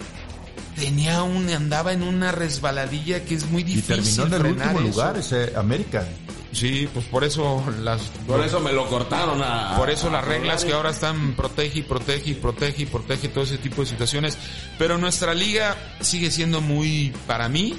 tenía 0.77 1.23
un, 1.23 1.49
andaba 1.51 1.93
en 1.93 2.03
una 2.03 2.33
resbaladilla 2.33 3.25
que 3.25 3.35
es 3.35 3.49
muy 3.51 3.63
Y 3.63 3.65
difícil. 3.67 3.95
terminó 3.97 4.27
en 4.27 4.33
el 4.33 4.41
frenar 4.41 4.69
último 4.75 4.89
eso. 4.89 4.99
lugar 5.01 5.17
ese 5.19 5.53
América. 5.57 6.09
Sí, 6.53 6.87
pues 6.93 7.07
por 7.07 7.25
eso 7.25 7.65
las, 7.81 8.03
Por 8.27 8.45
eso 8.45 8.61
me 8.61 8.73
lo 8.73 8.87
cortaron 8.87 9.41
a. 9.43 9.75
por 9.79 9.89
eso 9.89 10.09
a- 10.09 10.13
las 10.13 10.25
reglas 10.25 10.65
que 10.65 10.73
ahora 10.75 10.91
están 10.91 11.33
protege 11.35 11.79
y 11.79 11.83
protege 11.83 12.31
y 12.31 12.35
protege 12.35 12.83
y 12.83 12.87
protege 12.87 13.29
todo 13.29 13.45
ese 13.45 13.57
tipo 13.59 13.81
de 13.83 13.87
situaciones. 13.89 14.37
Pero 14.79 14.99
nuestra 14.99 15.33
liga 15.33 15.77
sigue 16.01 16.31
siendo 16.31 16.61
muy, 16.61 17.13
para 17.27 17.49
mí, 17.49 17.75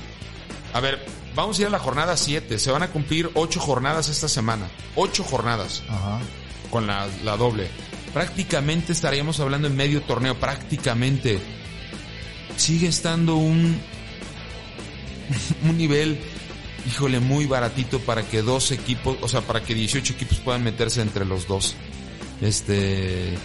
a 0.74 0.80
ver, 0.80 1.06
vamos 1.36 1.58
a 1.58 1.62
ir 1.62 1.68
a 1.68 1.70
la 1.70 1.78
jornada 1.80 2.18
7. 2.18 2.58
Se 2.58 2.72
van 2.72 2.82
a 2.82 2.88
cumplir 2.90 3.30
8 3.36 3.60
jornadas 3.60 4.10
esta 4.10 4.28
semana. 4.28 4.68
8 4.96 5.24
jornadas 5.24 5.84
Ajá. 5.88 6.20
con 6.72 6.88
la, 6.88 7.08
la 7.24 7.38
doble. 7.38 7.68
Prácticamente 8.12 8.92
estaríamos 8.92 9.40
hablando 9.40 9.68
en 9.68 9.76
medio 9.76 10.02
torneo, 10.02 10.36
prácticamente. 10.40 11.40
Sigue 12.58 12.88
estando 12.88 13.36
un, 13.36 13.80
un 15.70 15.78
nivel, 15.78 16.20
híjole, 16.88 17.20
muy 17.20 17.46
baratito 17.46 18.00
para 18.00 18.24
que 18.24 18.42
dos 18.42 18.72
equipos, 18.72 19.18
o 19.22 19.28
sea, 19.28 19.42
para 19.42 19.64
que 19.64 19.74
18 19.74 20.14
equipos 20.14 20.40
puedan 20.40 20.64
meterse 20.64 21.02
entre 21.02 21.26
los 21.26 21.48
dos. 21.48 21.76
Este, 22.42 23.38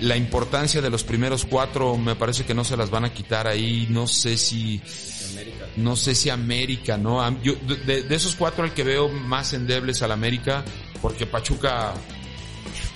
la 0.00 0.16
importancia 0.16 0.80
de 0.80 0.90
los 0.90 1.04
primeros 1.04 1.44
cuatro 1.44 1.96
me 1.96 2.14
parece 2.16 2.44
que 2.44 2.54
no 2.54 2.64
se 2.64 2.76
las 2.76 2.90
van 2.90 3.04
a 3.04 3.12
quitar 3.12 3.46
ahí. 3.46 3.86
No 3.90 4.06
sé 4.06 4.36
si, 4.36 4.80
no 5.76 5.96
sé 5.96 6.14
si 6.14 6.30
América, 6.30 6.96
¿no? 6.96 7.42
Yo, 7.42 7.54
de, 7.54 8.02
de 8.02 8.14
esos 8.14 8.34
cuatro 8.36 8.64
el 8.64 8.72
que 8.72 8.84
veo 8.84 9.08
más 9.08 9.52
endebles 9.52 10.02
al 10.02 10.12
América, 10.12 10.64
porque 11.02 11.26
Pachuca, 11.26 11.94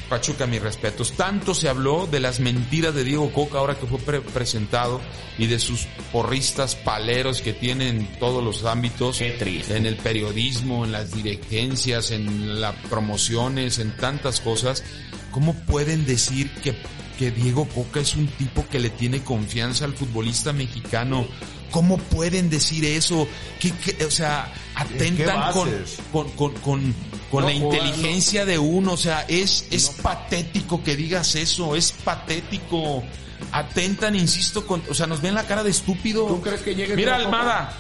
Pachuca, 0.08 0.46
mis 0.46 0.62
respetos. 0.62 1.12
Tanto 1.12 1.54
se 1.54 1.68
habló 1.68 2.06
de 2.06 2.20
las 2.20 2.40
mentiras 2.40 2.94
de 2.94 3.04
Diego 3.04 3.32
Coca 3.32 3.58
ahora 3.58 3.74
que 3.78 3.86
fue 3.86 3.98
pre- 3.98 4.20
presentado 4.20 5.00
y 5.38 5.46
de 5.46 5.58
sus 5.58 5.86
porristas 6.12 6.76
paleros 6.76 7.40
que 7.40 7.52
tienen 7.52 7.96
en 8.00 8.18
todos 8.18 8.44
los 8.44 8.64
ámbitos. 8.64 9.18
Qué 9.18 9.30
triste. 9.32 9.76
En 9.76 9.86
el 9.86 9.96
periodismo, 9.96 10.84
en 10.84 10.92
las 10.92 11.12
dirigencias, 11.12 12.10
en 12.10 12.60
las 12.60 12.74
promociones, 12.90 13.78
en 13.78 13.96
tantas 13.96 14.40
cosas. 14.40 14.84
¿Cómo 15.30 15.54
pueden 15.66 16.06
decir 16.06 16.50
que, 16.62 16.76
que 17.18 17.31
Diego 17.31 17.66
Coca 17.68 18.00
es 18.00 18.14
un 18.14 18.27
tipo 18.27 18.66
que 18.68 18.79
le 18.81 18.90
tiene 18.90 19.22
confianza 19.22 19.85
al 19.85 19.94
futbolista 19.94 20.53
mexicano? 20.53 21.27
¿Cómo 21.70 21.98
pueden 21.98 22.50
decir 22.50 22.85
eso? 22.85 23.27
¿Qué, 23.59 23.72
qué- 23.72 24.05
o 24.05 24.11
sea, 24.11 24.53
atentan 24.77 25.53
con, 25.53 25.68
con, 26.12 26.31
con, 26.33 26.53
con, 26.55 26.94
con 27.31 27.42
No, 27.42 27.48
la 27.48 27.53
inteligencia 27.55 28.44
de 28.44 28.59
uno. 28.59 28.92
O 28.92 28.96
sea, 28.96 29.24
es, 29.29 29.66
es 29.70 29.88
patético 29.90 30.85
que 30.85 30.94
digas 30.96 31.35
eso, 31.35 31.74
es 31.74 31.90
patético. 31.92 33.03
Atentan, 33.50 34.14
insisto, 34.14 34.66
con, 34.66 34.83
o 34.88 34.94
sea, 34.94 35.07
nos 35.07 35.20
ven 35.20 35.35
la 35.35 35.44
cara 35.46 35.62
de 35.64 35.70
estúpido. 35.70 36.27
¿Tú 36.27 36.40
crees 36.40 36.61
que 36.62 36.74
llegue 36.74 36.94
Mira, 36.96 37.16
Almada, 37.16 37.72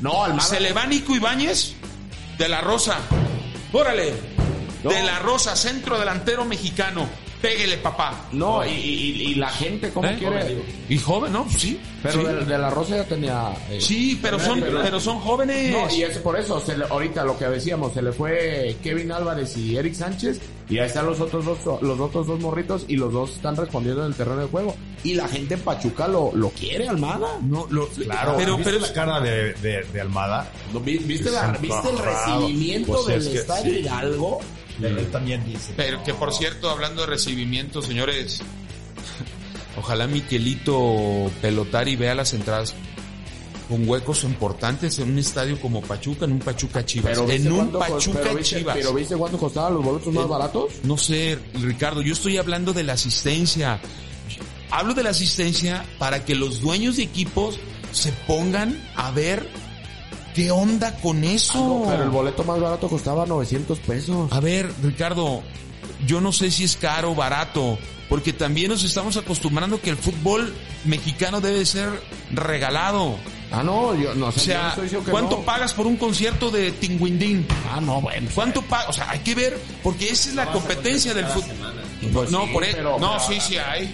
No, 0.00 0.24
Almada. 0.24 0.48
se 0.48 0.60
le 0.60 0.72
va 0.72 0.86
Nico 0.86 1.14
Ibáñez 1.14 1.74
de 2.38 2.48
la 2.48 2.60
Rosa. 2.60 2.98
Órale. 3.72 4.12
De 4.82 5.02
la 5.04 5.18
Rosa, 5.20 5.54
centro 5.56 5.98
delantero 5.98 6.44
mexicano. 6.44 7.08
Péguele, 7.40 7.78
papá. 7.78 8.26
No, 8.32 8.64
y, 8.66 8.68
y- 8.70 9.22
y 9.30 9.34
la 9.36 9.48
gente, 9.48 9.90
¿cómo 9.90 10.08
¿Eh? 10.08 10.16
quiere? 10.18 10.62
Y 10.90 10.98
joven, 10.98 11.32
¿no? 11.32 11.44
Pues 11.44 11.58
sí. 11.60 11.80
Pero 12.02 12.20
sí. 12.20 12.26
de, 12.26 12.44
de 12.44 12.58
la 12.58 12.70
Rosa 12.70 12.96
ya 12.96 13.04
tenía... 13.04 13.52
eh, 13.70 13.80
Sí, 13.80 14.18
pero 14.20 14.38
son, 14.38 14.60
pero 14.60 15.00
son 15.00 15.18
jóvenes. 15.20 15.72
No, 15.72 15.94
y 15.94 16.02
es 16.02 16.18
por 16.18 16.38
eso, 16.38 16.60
se 16.60 16.76
le- 16.76 16.84
ahorita 16.84 17.24
lo 17.24 17.38
que 17.38 17.46
decíamos, 17.46 17.92
se 17.94 18.02
le 18.02 18.12
fue 18.12 18.76
Kevin 18.82 19.12
Álvarez 19.12 19.56
y 19.56 19.76
Eric 19.76 19.94
Sánchez, 19.94 20.40
y 20.68 20.78
ahí 20.78 20.86
están 20.86 21.06
los 21.06 21.20
otros 21.20 21.44
dos, 21.44 21.82
los 21.82 21.98
otros 22.00 22.26
dos 22.26 22.40
morritos, 22.40 22.84
y 22.88 22.96
los 22.96 23.12
dos 23.12 23.30
están 23.32 23.56
respondiendo 23.56 24.02
en 24.02 24.08
el 24.08 24.14
terreno 24.14 24.40
de 24.42 24.46
juego. 24.48 24.74
Y 25.02 25.14
la 25.14 25.26
gente 25.28 25.54
en 25.54 25.60
Pachuca 25.60 26.06
lo, 26.08 26.30
lo 26.34 26.50
quiere, 26.50 26.88
Almada. 26.88 27.38
No, 27.42 27.66
lo, 27.70 27.86
Claro, 27.88 28.34
pero, 28.36 28.56
¿viste 28.58 28.72
pero 28.72 28.86
la 28.86 28.92
cara 28.92 29.20
de, 29.20 29.54
de, 29.54 29.82
de 29.84 30.00
Almada? 30.00 30.46
¿No 30.74 30.80
vi- 30.80 30.98
¿Viste, 30.98 31.30
la- 31.30 31.54
Sí, 31.54 31.62
¿viste 31.62 31.88
el 31.90 31.98
recibimiento 31.98 32.92
Pues 32.92 33.06
del 33.06 33.18
es 33.22 33.28
que 33.28 33.38
estadio 33.38 33.74
sí. 33.74 33.82
Hidalgo? 34.80 35.00
Él 35.00 35.10
también 35.10 35.44
dice. 35.44 35.72
Pero 35.76 36.02
que 36.02 36.14
por 36.14 36.32
cierto, 36.32 36.68
hablando 36.70 37.02
de 37.02 37.08
recibimiento, 37.08 37.82
señores, 37.82 38.40
ojalá 39.78 40.06
Miquelito 40.06 41.30
Pelotari 41.40 41.96
vea 41.96 42.14
las 42.14 42.32
entradas 42.34 42.74
con 43.68 43.88
huecos 43.88 44.24
importantes 44.24 44.98
en 44.98 45.10
un 45.12 45.18
estadio 45.20 45.60
como 45.60 45.80
Pachuca, 45.80 46.24
en 46.24 46.32
un 46.32 46.38
Pachuca 46.40 46.84
Chivas. 46.84 47.16
¿viste 47.20 47.36
En 47.36 47.52
un 47.52 47.70
Pachuca 47.70 48.18
pero 48.22 48.34
viste- 48.36 48.58
Chivas. 48.58 48.76
Pero 48.76 48.92
¿viste 48.92 49.14
cuánto 49.16 49.38
costaban 49.38 49.74
los 49.74 49.84
boletos 49.84 50.12
más 50.12 50.24
Eh, 50.24 50.28
baratos? 50.28 50.72
No 50.82 50.96
sé, 50.98 51.38
Ricardo, 51.54 52.02
yo 52.02 52.12
estoy 52.12 52.36
hablando 52.36 52.72
de 52.72 52.82
la 52.82 52.94
asistencia. 52.94 53.80
Hablo 54.72 54.94
de 54.94 55.04
la 55.04 55.10
asistencia 55.10 55.84
para 55.98 56.24
que 56.24 56.34
los 56.34 56.60
dueños 56.60 56.96
de 56.96 57.04
equipos 57.04 57.58
se 57.92 58.10
pongan 58.26 58.76
a 58.96 59.10
ver 59.12 59.48
qué 60.34 60.50
onda 60.50 60.94
con 60.96 61.24
eso. 61.24 61.58
No, 61.58 61.84
pero 61.90 62.02
el 62.04 62.10
boleto 62.10 62.44
más 62.44 62.60
barato 62.60 62.88
costaba 62.88 63.26
900 63.26 63.78
pesos. 63.80 64.30
A 64.32 64.40
ver, 64.40 64.70
Ricardo, 64.82 65.42
yo 66.06 66.20
no 66.20 66.32
sé 66.32 66.50
si 66.50 66.64
es 66.64 66.76
caro 66.76 67.12
o 67.12 67.14
barato, 67.14 67.78
porque 68.08 68.32
también 68.32 68.68
nos 68.70 68.84
estamos 68.84 69.16
acostumbrando 69.16 69.80
que 69.80 69.90
el 69.90 69.96
fútbol 69.96 70.54
mexicano 70.84 71.40
debe 71.40 71.64
ser 71.66 71.88
regalado. 72.32 73.16
Ah, 73.52 73.64
no, 73.64 73.94
yo 73.96 74.14
no 74.14 74.26
O 74.28 74.32
sé. 74.32 74.38
no 74.38 74.44
sea, 74.44 74.68
estoy 74.68 74.84
diciendo 74.84 75.04
que 75.06 75.10
¿cuánto 75.10 75.38
no. 75.38 75.42
pagas 75.42 75.74
por 75.74 75.86
un 75.86 75.96
concierto 75.96 76.50
de 76.52 76.70
Tinguindín? 76.70 77.46
Ah, 77.72 77.80
no, 77.80 78.00
bueno. 78.00 78.28
¿Cuánto 78.32 78.62
pagas? 78.62 78.88
O 78.90 78.92
sea, 78.92 79.10
hay 79.10 79.18
que 79.20 79.34
ver, 79.34 79.60
porque 79.82 80.08
esa 80.08 80.28
es 80.28 80.34
la 80.36 80.46
competencia 80.52 81.12
del 81.14 81.26
fútbol. 81.26 81.56
Pues 82.12 82.30
No, 82.30 82.46
sí, 82.46 82.52
por 82.52 82.62
eso. 82.64 82.76
pero- 82.76 82.98
No, 83.00 83.18
sí, 83.20 83.40
sí 83.40 83.56
hay. 83.58 83.92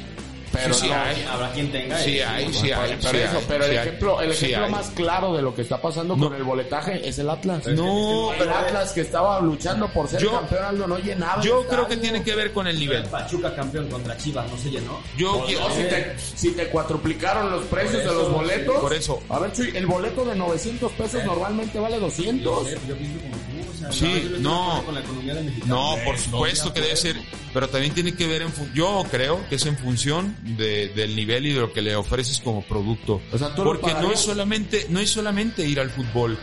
Pero 0.63 0.75
sí, 0.75 0.81
sí 0.83 0.89
no, 0.89 0.95
hay. 0.95 1.27
Habrá 1.31 1.51
quien 1.53 1.73
tenga. 1.73 1.99
Sí 1.99 2.21
hay, 2.21 2.53
sí 2.53 2.71
hay. 2.73 2.97
Pero, 2.97 3.11
sí 3.11 3.17
eso, 3.19 3.39
hay, 3.39 3.45
pero 3.49 3.65
el 3.65 3.73
ejemplo, 3.77 4.21
el 4.21 4.35
Sí 4.35 4.45
ejemplo 4.47 4.65
hay. 4.67 4.73
más 4.73 4.91
claro 4.91 5.35
de 5.35 5.43
lo 5.43 5.55
que 5.55 5.63
está 5.63 5.81
pasando 5.81 6.17
No. 6.17 6.29
con 6.29 6.37
el 6.37 6.43
boletaje 6.45 7.09
es 7.09 7.19
el 7.19 7.31
Atlas. 7.31 7.67
No, 7.67 8.33
el 8.35 8.49
Atlas 8.51 8.93
que 8.93 9.01
estaba 9.03 9.41
luchando 9.41 9.89
por 9.93 10.09
ser 10.09 10.21
Yo- 10.21 10.33
campeón 10.33 10.65
Aldo, 10.65 10.87
no 10.87 10.99
llenaba. 10.99 11.43
Yo 11.43 11.61
el 11.63 11.67
creo 11.69 11.87
que 11.87 11.97
tiene 11.97 12.23
que 12.23 12.35
ver 12.35 12.53
con 12.53 12.67
el 12.67 12.79
nivel. 12.79 13.05
Pachuca 13.05 13.55
campeón 13.55 13.89
contra 13.89 14.17
Chivas, 14.17 14.51
no 14.51 14.57
se 14.59 14.71
llenó. 14.71 15.01
Yo 15.17 15.39
No, 15.39 15.45
quiero- 15.47 15.71
si, 15.71 15.83
te, 15.85 16.15
si 16.19 16.51
te 16.53 16.69
cuatriplicaron 16.69 17.51
los 17.51 17.65
precios 17.65 18.03
de 18.05 18.13
los 18.15 18.31
boletos. 18.33 18.77
Por 18.77 18.93
eso. 18.95 19.23
A 19.29 19.39
ver, 19.39 19.53
Chuy, 19.53 19.73
el 19.77 19.87
boleto 19.87 20.25
de 20.25 20.35
900 20.37 20.93
pesos 20.93 21.25
normalmente 21.25 21.79
vale 21.79 21.99
200. 21.99 22.71
Yo 22.89 22.97
pienso 22.97 23.21
como 23.21 23.36
tú, 23.36 23.36
o 23.36 23.36
sea, 23.77 23.93
Sí, 23.93 24.07
pienso 24.07 24.39
no. 24.41 24.83
con 24.85 24.95
la 24.95 25.01
economía 25.01 25.35
mexicano. 25.35 25.97
No, 25.97 26.05
por 26.05 26.19
supuesto 26.19 26.73
que 26.73 26.81
debe 26.81 26.97
ser, 26.97 27.17
pero 27.53 27.69
también 27.69 27.93
tiene 27.95 28.15
que 28.15 28.27
ver 28.27 28.43
en 28.43 28.53
yo 28.75 29.05
creo 29.11 29.47
que 29.49 29.57
es 29.57 29.67
en 29.67 29.77
función 29.77 30.37
de- 30.57 30.89
del 30.89 31.15
nivel 31.17 31.47
y 31.47 31.53
de 31.53 31.61
lo 31.61 31.73
que 31.73 31.83
le 31.83 31.95
ofreces 31.97 32.41
como 32.41 32.63
producto. 32.63 33.21
O 33.33 33.39
sea, 33.39 33.55
¿tú 33.55 33.65
lo 33.65 33.71
Porque 33.73 33.93
no 33.95 34.11
es 34.13 34.21
solamente, 34.21 34.87
no 34.91 35.01
es 35.01 35.11
solamente 35.11 35.67
ir 35.67 35.81
al 35.81 35.91
fútbol. 35.91 36.39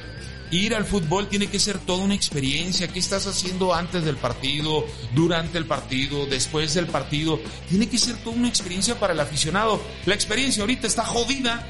Ir 0.52 0.76
al 0.76 0.86
fútbol 0.86 1.28
tiene 1.30 1.48
que 1.48 1.58
ser 1.58 1.80
toda 1.80 2.04
una 2.04 2.14
experiencia. 2.14 2.88
¿Qué 2.88 3.00
estás 3.00 3.26
haciendo 3.26 3.74
antes 3.74 4.06
del 4.06 4.18
partido, 4.18 4.86
durante 5.16 5.58
el 5.58 5.66
partido, 5.66 6.28
después 6.28 6.76
del 6.76 6.86
partido? 6.86 7.40
Tiene 7.70 7.90
que 7.90 7.98
ser 7.98 8.18
toda 8.18 8.36
una 8.36 8.50
experiencia 8.50 9.00
para 9.00 9.14
el 9.14 9.20
aficionado. 9.20 9.82
La 10.06 10.14
experiencia 10.14 10.62
ahorita 10.62 10.86
está 10.86 11.04
jodida. 11.06 11.68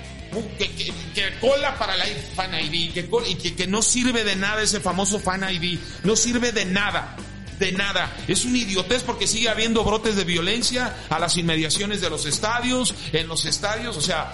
Que, 0.57 1.33
cola 1.39 1.77
para 1.77 1.95
la 1.95 2.05
Fan 2.35 2.53
ID, 2.53 2.93
que 2.93 3.09
y 3.27 3.35
que, 3.35 3.55
que 3.55 3.67
no 3.67 3.81
sirve 3.81 4.23
de 4.23 4.35
nada 4.35 4.61
ese 4.61 4.79
famoso 4.79 5.19
Fan 5.19 5.43
ID. 5.49 5.79
No 6.03 6.15
sirve 6.15 6.51
de 6.51 6.65
nada. 6.65 7.15
De 7.59 7.71
nada. 7.71 8.15
Es 8.27 8.45
un 8.45 8.55
idiotez 8.55 9.03
porque 9.03 9.27
sigue 9.27 9.49
habiendo 9.49 9.83
brotes 9.83 10.15
de 10.15 10.23
violencia 10.23 10.95
a 11.09 11.19
las 11.19 11.37
inmediaciones 11.37 12.01
de 12.01 12.09
los 12.09 12.25
estadios, 12.25 12.93
en 13.11 13.27
los 13.27 13.45
estadios. 13.45 13.95
O 13.95 14.01
sea, 14.01 14.31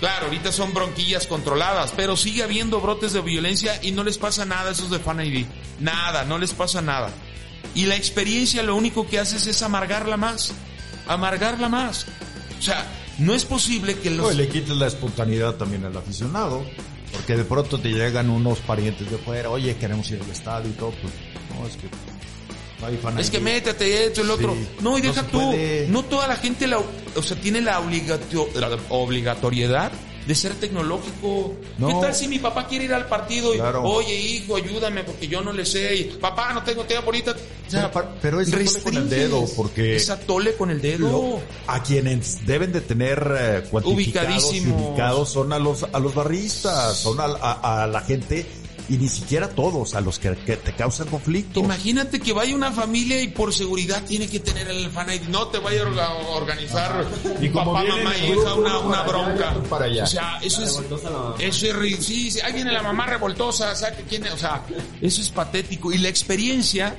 Claro, 0.00 0.26
ahorita 0.26 0.52
son 0.52 0.74
bronquillas 0.74 1.26
controladas, 1.26 1.92
pero 1.96 2.16
sigue 2.16 2.42
habiendo 2.42 2.80
brotes 2.80 3.14
de 3.14 3.22
violencia 3.22 3.80
y 3.82 3.92
no 3.92 4.04
les 4.04 4.18
pasa 4.18 4.44
nada 4.44 4.68
a 4.68 4.72
esos 4.72 4.90
de 4.90 4.98
Fan 4.98 5.24
ID. 5.24 5.46
Nada, 5.80 6.24
no 6.24 6.36
les 6.38 6.52
pasa 6.52 6.82
nada. 6.82 7.10
Y 7.74 7.86
la 7.86 7.96
experiencia 7.96 8.62
lo 8.62 8.76
único 8.76 9.06
que 9.06 9.18
haces 9.18 9.46
es 9.46 9.62
amargarla 9.62 10.18
más. 10.18 10.52
Amargarla 11.08 11.68
más. 11.68 12.06
O 12.58 12.62
sea, 12.62 12.84
no 13.18 13.34
es 13.34 13.44
posible 13.44 13.96
que 13.98 14.10
No, 14.10 14.24
los... 14.24 14.34
y 14.34 14.36
le 14.36 14.48
quites 14.48 14.76
la 14.76 14.86
espontaneidad 14.86 15.54
también 15.54 15.84
al 15.84 15.96
aficionado. 15.96 16.64
Porque 17.12 17.36
de 17.36 17.44
pronto 17.44 17.78
te 17.78 17.88
llegan 17.88 18.28
unos 18.28 18.58
parientes 18.58 19.10
de 19.10 19.16
fuera, 19.16 19.48
oye, 19.48 19.74
queremos 19.76 20.10
ir 20.10 20.20
al 20.22 20.30
estadio 20.30 20.68
y 20.68 20.72
todo. 20.74 20.90
Pues, 20.90 21.12
no, 21.58 21.66
es 21.66 21.76
que 21.76 21.88
no 23.12 23.18
Es 23.20 23.30
que 23.30 23.40
métete 23.40 24.06
esto, 24.06 24.20
el 24.20 24.30
otro. 24.30 24.54
Sí, 24.54 24.68
no, 24.82 24.98
y 24.98 25.02
no 25.02 25.08
deja 25.08 25.22
se 25.22 25.28
tú. 25.28 25.38
puede. 25.38 25.88
No 25.88 26.02
toda 26.02 26.26
la 26.28 26.36
gente 26.36 26.66
la, 26.66 26.78
o 26.78 27.22
sea, 27.22 27.40
tiene 27.40 27.60
la, 27.62 27.80
obligato- 27.80 28.48
la 28.54 28.76
obligatoriedad 28.90 29.92
de 30.26 30.34
ser 30.34 30.54
tecnológico. 30.54 31.54
No. 31.78 31.88
¿Qué 31.88 31.94
tal 32.00 32.14
si 32.14 32.28
mi 32.28 32.38
papá 32.38 32.66
quiere 32.66 32.86
ir 32.86 32.94
al 32.94 33.06
partido 33.06 33.54
y, 33.54 33.58
Claro. 33.58 33.82
oye, 33.84 34.14
hijo, 34.14 34.56
ayúdame 34.56 35.04
porque 35.04 35.28
yo 35.28 35.40
no 35.42 35.52
le 35.52 35.64
sé? 35.64 35.94
Y, 35.94 36.04
papá, 36.20 36.52
no 36.52 36.62
tengo 36.62 36.84
tiempo 36.84 37.06
ahorita. 37.06 37.32
O 37.32 37.70
sea, 37.70 37.90
Pero 37.92 38.08
pero 38.20 38.40
es 38.40 38.48
atole 38.52 38.82
con 38.82 38.96
el 38.96 39.08
dedo, 39.10 39.44
porque- 39.56 39.96
Es 39.96 40.10
atole 40.10 40.54
con 40.56 40.70
el 40.70 40.80
dedo. 40.80 41.08
Lo- 41.10 41.40
a 41.72 41.82
quienes 41.82 42.44
deben 42.46 42.72
de 42.72 42.80
tener 42.80 43.36
eh, 43.38 43.62
cuantificados 43.70 44.44
ubicados 44.52 45.28
son 45.30 45.52
a 45.52 45.58
los 45.58 45.84
a 45.92 45.98
los 45.98 46.14
barristas, 46.14 46.96
son 46.96 47.20
a, 47.20 47.24
a- 47.24 47.82
a 47.82 47.86
la 47.86 48.00
gente 48.00 48.46
y 48.88 48.96
ni 48.98 49.08
siquiera 49.08 49.48
todos 49.48 49.94
a 49.94 50.00
los 50.00 50.18
que, 50.18 50.34
que 50.36 50.56
te 50.56 50.72
causan 50.74 51.08
conflicto. 51.08 51.60
Imagínate 51.60 52.20
que 52.20 52.32
vaya 52.32 52.54
una 52.54 52.70
familia 52.72 53.20
y 53.20 53.28
por 53.28 53.52
seguridad 53.52 54.02
tiene 54.04 54.28
que 54.28 54.40
tener 54.40 54.68
el 54.68 54.90
fan 54.90 55.08
ID. 55.12 55.22
No 55.28 55.48
te 55.48 55.58
vaya 55.58 55.82
a 55.82 55.86
orga- 55.86 56.26
organizar 56.36 57.04
Y 57.40 57.48
como 57.50 57.72
papá, 57.74 57.84
mamá 57.88 58.16
y 58.16 58.24
hija 58.26 58.30
grupo, 58.34 58.54
una, 58.56 58.78
una 58.78 59.00
allá 59.00 59.08
bronca. 59.08 59.54
para 59.68 59.84
allá. 59.86 60.04
O 60.04 60.06
sea, 60.06 60.38
eso 60.42 60.62
es, 60.62 60.80
la 61.02 61.34
eso 61.38 61.66
es 61.66 61.74
ri- 61.76 61.98
sí, 62.00 62.30
sí, 62.30 62.40
ahí 62.40 62.52
viene 62.52 62.72
la 62.72 62.82
mamá 62.82 63.06
revoltosa, 63.06 63.74
sabe 63.74 64.04
quién 64.08 64.24
es, 64.26 64.32
o 64.32 64.38
sea, 64.38 64.62
eso 65.00 65.20
es 65.20 65.30
patético. 65.30 65.92
Y 65.92 65.98
la 65.98 66.08
experiencia 66.08 66.94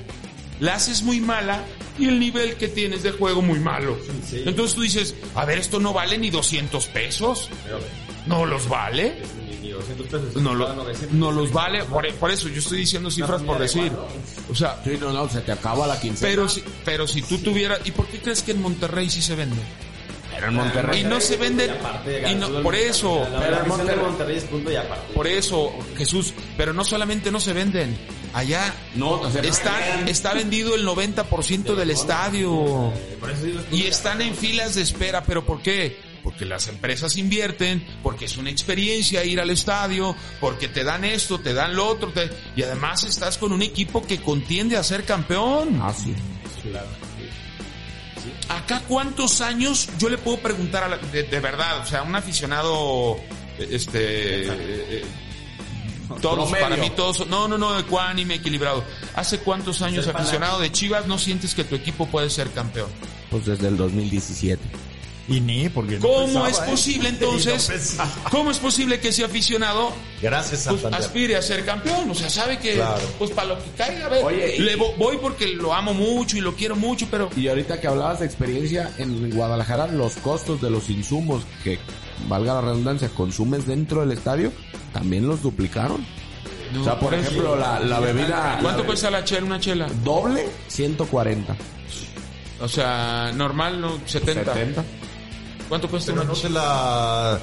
la 0.60 0.74
haces 0.74 1.02
muy 1.02 1.20
mala 1.20 1.64
y 1.98 2.06
el 2.06 2.18
nivel 2.20 2.54
que 2.56 2.68
tienes 2.68 3.02
de 3.02 3.12
juego 3.12 3.42
muy 3.42 3.58
malo. 3.60 3.98
Entonces 4.32 4.74
tú 4.74 4.82
dices, 4.82 5.14
a 5.34 5.44
ver, 5.44 5.58
esto 5.58 5.80
no 5.80 5.92
vale 5.92 6.18
ni 6.18 6.30
200 6.30 6.86
pesos. 6.88 7.48
¿No 8.26 8.44
los 8.46 8.68
vale? 8.68 9.16
Ni 9.62 9.70
200 9.70 10.06
pesos. 10.06 10.36
No, 10.42 10.54
lo- 10.54 10.66
Paga 10.66 10.76
900. 10.76 11.12
no 11.18 11.32
los 11.32 11.52
vale. 11.52 11.84
Por, 11.84 12.12
por 12.14 12.30
eso 12.30 12.48
yo 12.48 12.58
estoy 12.60 12.78
diciendo 12.78 13.10
cifras 13.10 13.42
por 13.42 13.58
decir. 13.58 13.92
O 14.50 14.54
sea, 14.54 14.80
Sí, 14.84 14.96
no, 15.00 15.12
no, 15.12 15.28
se 15.28 15.40
te 15.40 15.52
acaba 15.52 15.86
la 15.86 15.98
quincena. 16.00 16.30
pero 16.30 16.48
si, 16.48 16.62
pero 16.84 17.06
si 17.06 17.22
tú 17.22 17.38
tuvieras... 17.38 17.80
¿Y 17.84 17.90
por 17.90 18.06
qué 18.06 18.18
crees 18.20 18.42
que 18.42 18.52
en 18.52 18.62
Monterrey 18.62 19.08
sí 19.10 19.20
se 19.22 19.34
vende? 19.34 19.60
Pero 20.34 20.48
en 20.48 20.54
Monterrey. 20.54 21.00
Y 21.00 21.04
no 21.04 21.20
se 21.20 21.36
vende... 21.36 21.70
Y 22.30 22.34
no, 22.36 22.62
por 22.62 22.74
eso, 22.76 23.22
Pero 23.24 23.40
pero 23.40 23.62
en 23.62 23.68
Monterrey- 23.68 24.02
Monterrey 24.02 24.36
es 24.36 24.44
punto 24.44 24.70
y 24.70 24.76
aparte. 24.76 25.12
por 25.14 25.26
eso, 25.26 25.72
Jesús. 25.96 26.32
Pero 26.56 26.72
no 26.72 26.84
solamente 26.84 27.30
no 27.32 27.40
se 27.40 27.52
venden. 27.54 27.96
Allá 28.34 28.74
No, 28.94 29.12
o 29.12 29.30
sea, 29.30 29.42
está, 29.42 30.00
está 30.06 30.34
vendido 30.34 30.74
el 30.74 30.86
90% 30.86 31.74
del 31.74 31.90
estadio. 31.90 32.92
Y 33.72 33.82
están 33.84 34.20
en 34.22 34.34
filas 34.34 34.74
de 34.74 34.82
espera. 34.82 35.22
¿Pero 35.24 35.44
por 35.46 35.62
qué? 35.62 35.98
Porque 36.22 36.44
las 36.44 36.68
empresas 36.68 37.16
invierten, 37.16 37.86
porque 38.02 38.26
es 38.26 38.36
una 38.36 38.50
experiencia 38.50 39.24
ir 39.24 39.40
al 39.40 39.50
estadio, 39.50 40.14
porque 40.40 40.68
te 40.68 40.84
dan 40.84 41.04
esto, 41.04 41.40
te 41.40 41.54
dan 41.54 41.74
lo 41.74 41.86
otro, 41.86 42.12
te- 42.12 42.28
y 42.54 42.62
además 42.62 43.04
estás 43.04 43.38
con 43.38 43.52
un 43.52 43.62
equipo 43.62 44.04
que 44.06 44.20
contiende 44.20 44.76
a 44.76 44.82
ser 44.82 45.04
campeón. 45.04 45.80
Ah, 45.82 45.92
sí. 45.94 46.14
Acá 48.48 48.82
cuántos 48.88 49.40
años 49.40 49.88
yo 49.98 50.08
le 50.08 50.18
puedo 50.18 50.38
preguntar 50.38 50.82
a 50.84 50.88
la- 50.88 50.98
de, 50.98 51.22
de 51.22 51.40
verdad, 51.40 51.80
o 51.80 51.86
sea, 51.86 52.02
un 52.02 52.14
aficionado, 52.16 53.16
este, 53.58 54.46
eh, 54.46 54.48
eh, 54.50 55.04
todos 56.20 56.48
Promedio. 56.50 56.68
para 56.68 56.76
mí 56.76 56.90
todos, 56.90 57.26
no, 57.28 57.48
no, 57.48 57.58
no, 57.58 57.78
ecuánime, 57.78 58.34
equilibrado. 58.34 58.84
¿Hace 59.14 59.38
cuántos 59.40 59.82
años 59.82 60.06
aficionado 60.06 60.60
de 60.60 60.72
Chivas 60.72 61.06
no 61.06 61.18
sientes 61.18 61.54
que 61.54 61.64
tu 61.64 61.74
equipo 61.74 62.06
puede 62.06 62.30
ser 62.30 62.50
campeón? 62.50 62.88
Pues 63.30 63.46
desde 63.46 63.68
el 63.68 63.76
2017. 63.76 64.87
Y 65.30 65.40
ni, 65.40 65.68
porque 65.68 65.96
no 65.98 66.06
¿Cómo 66.08 66.24
pensaba, 66.24 66.48
es 66.48 66.58
¿eh? 66.58 66.62
posible 66.70 67.08
entonces? 67.10 67.98
¿Cómo 68.30 68.50
es 68.50 68.58
posible 68.58 68.98
que 68.98 69.08
ese 69.08 69.24
aficionado 69.24 69.92
Gracias, 70.22 70.66
pues, 70.68 70.84
aspire 70.86 71.36
a 71.36 71.42
ser 71.42 71.64
campeón? 71.66 72.10
O 72.10 72.14
sea, 72.14 72.30
sabe 72.30 72.58
que 72.58 72.76
Claro. 72.76 73.02
pues 73.18 73.30
para 73.32 73.48
lo 73.48 73.58
que 73.58 73.70
caiga, 73.76 74.06
a 74.06 74.08
ver, 74.08 74.24
Oye, 74.24 74.56
y- 74.56 74.60
le 74.60 74.78
vo- 74.78 74.96
voy 74.96 75.18
porque 75.18 75.48
lo 75.48 75.74
amo 75.74 75.92
mucho 75.92 76.38
y 76.38 76.40
lo 76.40 76.54
quiero 76.54 76.76
mucho, 76.76 77.06
pero 77.10 77.28
Y 77.36 77.46
ahorita 77.48 77.78
que 77.78 77.86
hablabas 77.86 78.20
de 78.20 78.26
experiencia 78.26 78.90
en 78.96 79.30
Guadalajara, 79.30 79.86
los 79.88 80.14
costos 80.14 80.62
de 80.62 80.70
los 80.70 80.88
insumos 80.88 81.42
que, 81.62 81.78
valga 82.26 82.54
la 82.54 82.62
redundancia, 82.62 83.10
consumes 83.10 83.66
dentro 83.66 84.00
del 84.00 84.12
estadio, 84.12 84.50
también 84.94 85.26
los 85.28 85.42
duplicaron. 85.42 86.04
o 86.80 86.84
sea, 86.84 86.98
por 86.98 87.12
ejemplo, 87.12 87.54
la, 87.54 87.80
la 87.80 88.00
bebida... 88.00 88.58
¿cuánto 88.62 88.80
la- 88.80 88.86
cuesta 88.86 89.10
la 89.10 89.24
chela, 89.24 89.44
una 89.46 89.60
chela? 89.60 89.88
Doble, 90.02 90.48
140. 90.68 91.54
O 92.60 92.66
sea, 92.68 93.30
normal, 93.34 93.80
no, 93.80 93.98
70. 94.06 94.52
70. 94.54 94.84
¿Cuánto 95.68 95.88
cuesta 95.88 96.12
Pero 96.12 96.22
una 96.22 96.30
no 96.30 96.36
se 96.36 96.48
la... 96.50 97.38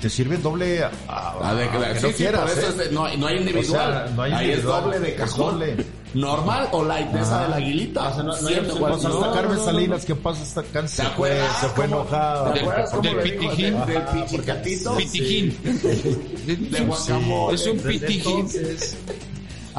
Te 0.00 0.10
sirve 0.10 0.36
doble 0.38 0.82
a, 0.82 0.90
a- 1.06 1.34
Ah, 1.40 1.54
de- 1.54 1.62
a 1.64 1.78
de- 1.78 1.92
que 1.94 2.00
sí, 2.00 2.06
no 2.06 2.08
sí, 2.08 2.14
quieras, 2.16 2.40
por 2.40 2.50
eso 2.50 2.60
¿eh? 2.62 2.68
es 2.70 2.76
de- 2.78 2.90
no, 2.90 3.16
no 3.16 3.26
hay 3.28 3.36
individual. 3.38 3.90
O 3.90 3.92
sea, 4.06 4.12
no 4.16 4.22
hay 4.22 4.32
Ahí 4.32 4.44
individual, 4.46 4.78
es 4.78 4.84
doble 4.84 4.98
de 5.00 5.14
cajón. 5.14 5.52
doble. 5.60 5.86
Normal 6.14 6.68
o 6.72 6.84
light, 6.84 7.06
de 7.10 7.20
esa 7.20 7.42
de 7.42 7.48
la 7.50 7.56
aguilita. 7.56 8.08
O 8.08 8.14
sea, 8.14 8.22
no- 8.24 8.40
no 8.40 8.48
hay 8.48 8.54
Siempre 8.54 8.74
cuando- 8.76 8.96
hasta 8.96 9.08
no, 9.08 9.32
Carmen 9.32 9.52
no, 9.56 9.58
no, 9.58 9.64
Salinas, 9.64 10.04
¿qué 10.04 10.14
pasa? 10.16 10.42
Esta 10.42 10.62
Carmen 10.64 10.88
se 10.88 11.02
¿Te 11.02 11.08
fue, 11.10 11.40
se 11.60 11.66
fue 11.68 11.84
cómo- 11.84 12.00
enojada. 12.00 12.52
¿Te 12.54 12.60
acuerdas 12.60 12.90
cómo 12.90 13.02
Del 13.02 13.22
dijo? 13.22 13.38
pitijín. 13.40 13.78
Del, 13.78 13.86
del 13.86 14.02
pichicatito. 14.04 14.96
Pitijín. 14.96 15.58
De 16.72 16.80
guacamole. 16.80 17.54
Es 17.54 17.66
un 17.68 17.78
pitijín. 17.78 18.48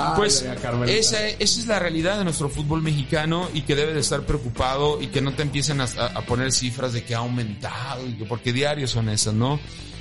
Ay, 0.08 0.14
Pues 0.16 0.42
esa, 0.90 1.28
esa 1.28 1.60
es 1.60 1.68
la 1.68 1.80
realidad 1.80 2.18
de 2.18 2.24
nuestro 2.24 2.50
fútbol 2.50 2.82
mexicano 2.82 3.48
y 3.54 3.62
que 3.62 3.76
debe 3.76 3.94
de 3.94 4.00
estar 4.00 4.22
preocupado 4.22 5.02
y 5.02 5.08
que 5.08 5.22
no 5.22 5.34
te 5.34 5.42
empiecen 5.44 5.82
a, 5.82 5.84
a 5.86 6.22
poner 6.22 6.52
cifras 6.52 6.94
de 6.94 7.04
que 7.04 7.16
ha 7.16 7.20
aumentado, 7.20 8.06
y 8.08 8.14
que- 8.14 8.26
porque 8.26 8.54
diarios 8.54 8.92
son 8.92 9.10
esas, 9.10 9.34
¿no? 9.34 9.60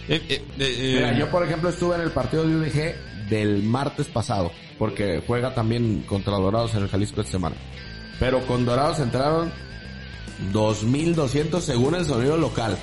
Eh, 0.09 0.23
eh, 0.29 0.43
eh, 0.59 0.93
Mira, 0.97 1.19
yo 1.19 1.31
por 1.31 1.45
ejemplo 1.45 1.69
estuve 1.69 1.97
en 1.97 2.01
el 2.03 2.11
partido 2.11 2.47
de 2.47 2.57
UDG 2.57 3.29
del 3.29 3.63
martes 3.63 4.07
pasado, 4.07 4.51
porque 4.79 5.23
juega 5.27 5.55
también 5.55 6.05
contra 6.09 6.35
Dorados 6.37 6.75
en 6.75 6.83
el 6.85 6.89
Jalisco 6.89 7.21
esta 7.21 7.33
semana. 7.33 7.57
Pero 8.19 8.47
con 8.47 8.65
Dorados 8.65 8.99
entraron 9.01 9.53
2.200 10.53 11.61
según 11.61 11.95
el 11.95 12.05
sonido 12.07 12.37
local. 12.37 12.77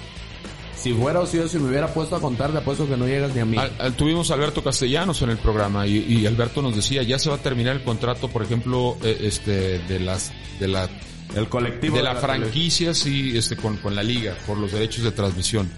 Si 0.82 0.94
fuera 0.94 1.22
o 1.22 1.26
si 1.26 1.38
yo, 1.38 1.48
si 1.48 1.58
me 1.58 1.70
hubiera 1.70 1.94
puesto 1.94 2.16
a 2.16 2.22
contar, 2.22 2.52
te 2.52 2.58
apuesto 2.60 2.88
que 2.88 2.96
no 2.98 3.08
llegas 3.08 3.34
ni 3.34 3.42
a 3.42 3.46
mí. 3.46 3.58
al- 3.58 3.72
al- 3.80 3.94
tuvimos 3.96 4.30
a 4.30 4.36
Alberto 4.36 4.64
Castellanos 4.64 5.22
en 5.22 5.30
el 5.32 5.38
programa 5.38 5.88
y, 5.88 5.98
y 5.98 6.26
Alberto 6.28 6.62
nos 6.62 6.76
decía, 6.76 7.02
ya 7.04 7.18
se 7.18 7.30
va 7.30 7.36
a 7.38 7.40
terminar 7.42 7.76
el 7.76 7.84
contrato, 7.84 8.28
por 8.30 8.44
ejemplo, 8.44 8.98
eh, 9.04 9.18
este, 9.22 9.80
de 9.80 10.00
las, 10.00 10.32
de 10.60 10.68
la, 10.68 10.90
el 11.36 11.48
colectivo 11.50 11.98
de 11.98 12.04
la 12.04 12.12
franquicia, 12.44 12.94
sí, 12.94 13.36
este, 13.36 13.56
con, 13.58 13.78
con 13.78 13.96
la 13.96 14.04
liga, 14.04 14.38
por 14.46 14.58
los 14.58 14.72
derechos 14.72 15.04
de 15.04 15.12
transmisión. 15.12 15.72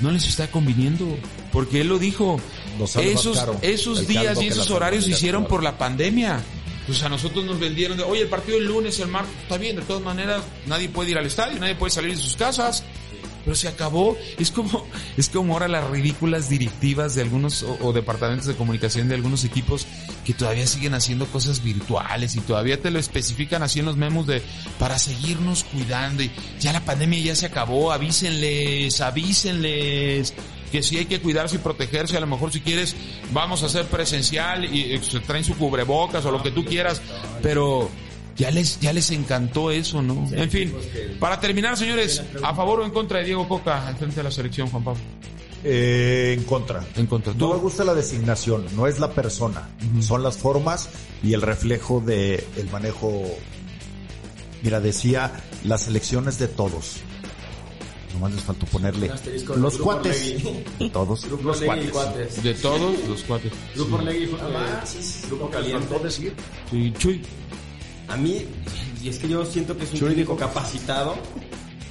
No 0.00 0.10
les 0.10 0.26
está 0.26 0.50
conviniendo, 0.50 1.06
porque 1.52 1.82
él 1.82 1.88
lo 1.88 1.98
dijo. 1.98 2.40
Esos, 3.10 3.36
caro 3.36 3.56
esos 3.60 3.98
días 4.08 4.40
y 4.42 4.46
esos 4.48 4.70
horarios 4.76 5.04
se 5.04 5.10
hicieron 5.18 5.44
por 5.46 5.62
la 5.62 5.76
pandemia. 5.78 6.40
Pues 6.86 7.02
a 7.02 7.08
nosotros 7.10 7.44
nos 7.44 7.60
vendieron 7.60 7.98
de, 7.98 8.02
oye, 8.04 8.22
el 8.22 8.28
partido 8.28 8.56
el 8.56 8.64
lunes, 8.64 8.98
el 9.00 9.08
martes, 9.08 9.32
está 9.42 9.58
bien, 9.58 9.76
de 9.76 9.82
todas 9.82 10.02
maneras, 10.02 10.42
nadie 10.66 10.88
puede 10.88 11.10
ir 11.10 11.18
al 11.18 11.26
estadio, 11.26 11.60
nadie 11.60 11.74
puede 11.74 11.90
salir 11.90 12.16
de 12.16 12.22
sus 12.22 12.34
casas. 12.36 12.82
Pero 13.44 13.56
se 13.56 13.68
acabó. 13.68 14.16
Es 14.38 14.50
como, 14.50 14.86
es 15.16 15.28
como 15.28 15.54
ahora 15.54 15.68
las 15.68 15.88
ridículas 15.90 16.48
directivas 16.48 17.14
de 17.14 17.22
algunos 17.22 17.62
o, 17.62 17.92
departamentos 17.92 18.46
de 18.46 18.54
comunicación 18.54 19.08
de 19.08 19.14
algunos 19.14 19.44
equipos 19.44 19.86
que 20.24 20.34
todavía 20.34 20.66
siguen 20.66 20.94
haciendo 20.94 21.26
cosas 21.26 21.62
virtuales 21.62 22.36
y 22.36 22.40
todavía 22.40 22.80
te 22.80 22.90
lo 22.90 22.98
especifican 22.98 23.62
así 23.62 23.80
en 23.80 23.86
los 23.86 23.96
memos 23.96 24.26
de 24.26 24.42
para 24.78 24.98
seguirnos 24.98 25.64
cuidando 25.64 26.22
y 26.22 26.30
ya 26.60 26.72
la 26.72 26.84
pandemia 26.84 27.20
ya 27.20 27.34
se 27.34 27.46
acabó, 27.46 27.92
avísenles, 27.92 29.00
avísenles 29.00 30.34
que 30.70 30.82
sí 30.82 30.98
hay 30.98 31.06
que 31.06 31.20
cuidarse 31.20 31.56
y 31.56 31.58
protegerse, 31.58 32.16
a 32.16 32.20
lo 32.20 32.26
mejor 32.26 32.52
si 32.52 32.60
quieres 32.60 32.94
vamos 33.32 33.62
a 33.62 33.66
hacer 33.66 33.86
presencial 33.86 34.64
y 34.64 34.94
eh, 34.94 35.00
se 35.02 35.20
traen 35.20 35.44
su 35.44 35.56
cubrebocas 35.56 36.24
o 36.24 36.30
lo 36.30 36.42
que 36.42 36.50
tú 36.50 36.64
quieras, 36.64 37.02
pero 37.42 37.90
ya 38.40 38.50
les, 38.50 38.80
ya 38.80 38.92
les 38.94 39.10
encantó 39.10 39.70
eso, 39.70 40.00
¿no? 40.00 40.26
en 40.32 40.50
fin, 40.50 40.74
para 41.18 41.38
terminar, 41.38 41.76
señores, 41.76 42.22
¿a 42.42 42.54
favor 42.54 42.80
o 42.80 42.84
en 42.86 42.90
contra 42.90 43.18
de 43.18 43.26
Diego 43.26 43.46
Coca 43.46 43.86
al 43.86 43.96
frente 43.96 44.16
de 44.16 44.22
la 44.22 44.30
selección, 44.30 44.68
Juan 44.70 44.82
Pablo? 44.82 45.00
Eh, 45.62 46.34
en 46.38 46.44
contra. 46.44 46.82
En 46.96 47.06
contra. 47.06 47.34
No 47.34 47.48
me 47.48 47.54
¿Tú? 47.56 47.60
gusta 47.60 47.84
la 47.84 47.94
designación, 47.94 48.64
no 48.74 48.86
es 48.86 48.98
la 48.98 49.10
persona, 49.12 49.68
son 50.00 50.22
las 50.22 50.38
formas 50.38 50.88
y 51.22 51.34
el 51.34 51.42
reflejo 51.42 52.00
de 52.00 52.42
el 52.56 52.70
manejo. 52.70 53.22
Mira, 54.62 54.80
decía 54.80 55.32
las 55.64 55.86
elecciones 55.86 56.38
de 56.38 56.48
todos. 56.48 56.96
Nomás 58.14 58.32
les 58.32 58.42
faltó 58.42 58.64
ponerle 58.66 59.10
los 59.56 59.76
cuates. 59.76 60.42
De 60.78 60.90
todos. 60.90 61.26
Grupo 61.26 61.42
los 61.44 61.60
cuates. 61.60 61.90
cuates. 61.90 62.42
De 62.42 62.54
todos 62.54 63.08
los 63.08 63.22
cuatro. 63.22 63.50
Grupo 63.74 63.96
Orlegui 63.96 64.26
fue 64.26 64.38
Grupo 65.28 65.50
Caliente. 65.50 65.98
decir. 66.02 66.34
Sí, 66.70 66.92
Chuy. 66.98 67.22
A 68.10 68.16
mí, 68.16 68.44
y 69.02 69.08
es 69.08 69.18
que 69.18 69.28
yo 69.28 69.44
siento 69.44 69.76
que 69.76 69.84
es 69.84 69.92
un 70.02 70.14
dijo- 70.14 70.36
capacitado, 70.36 71.14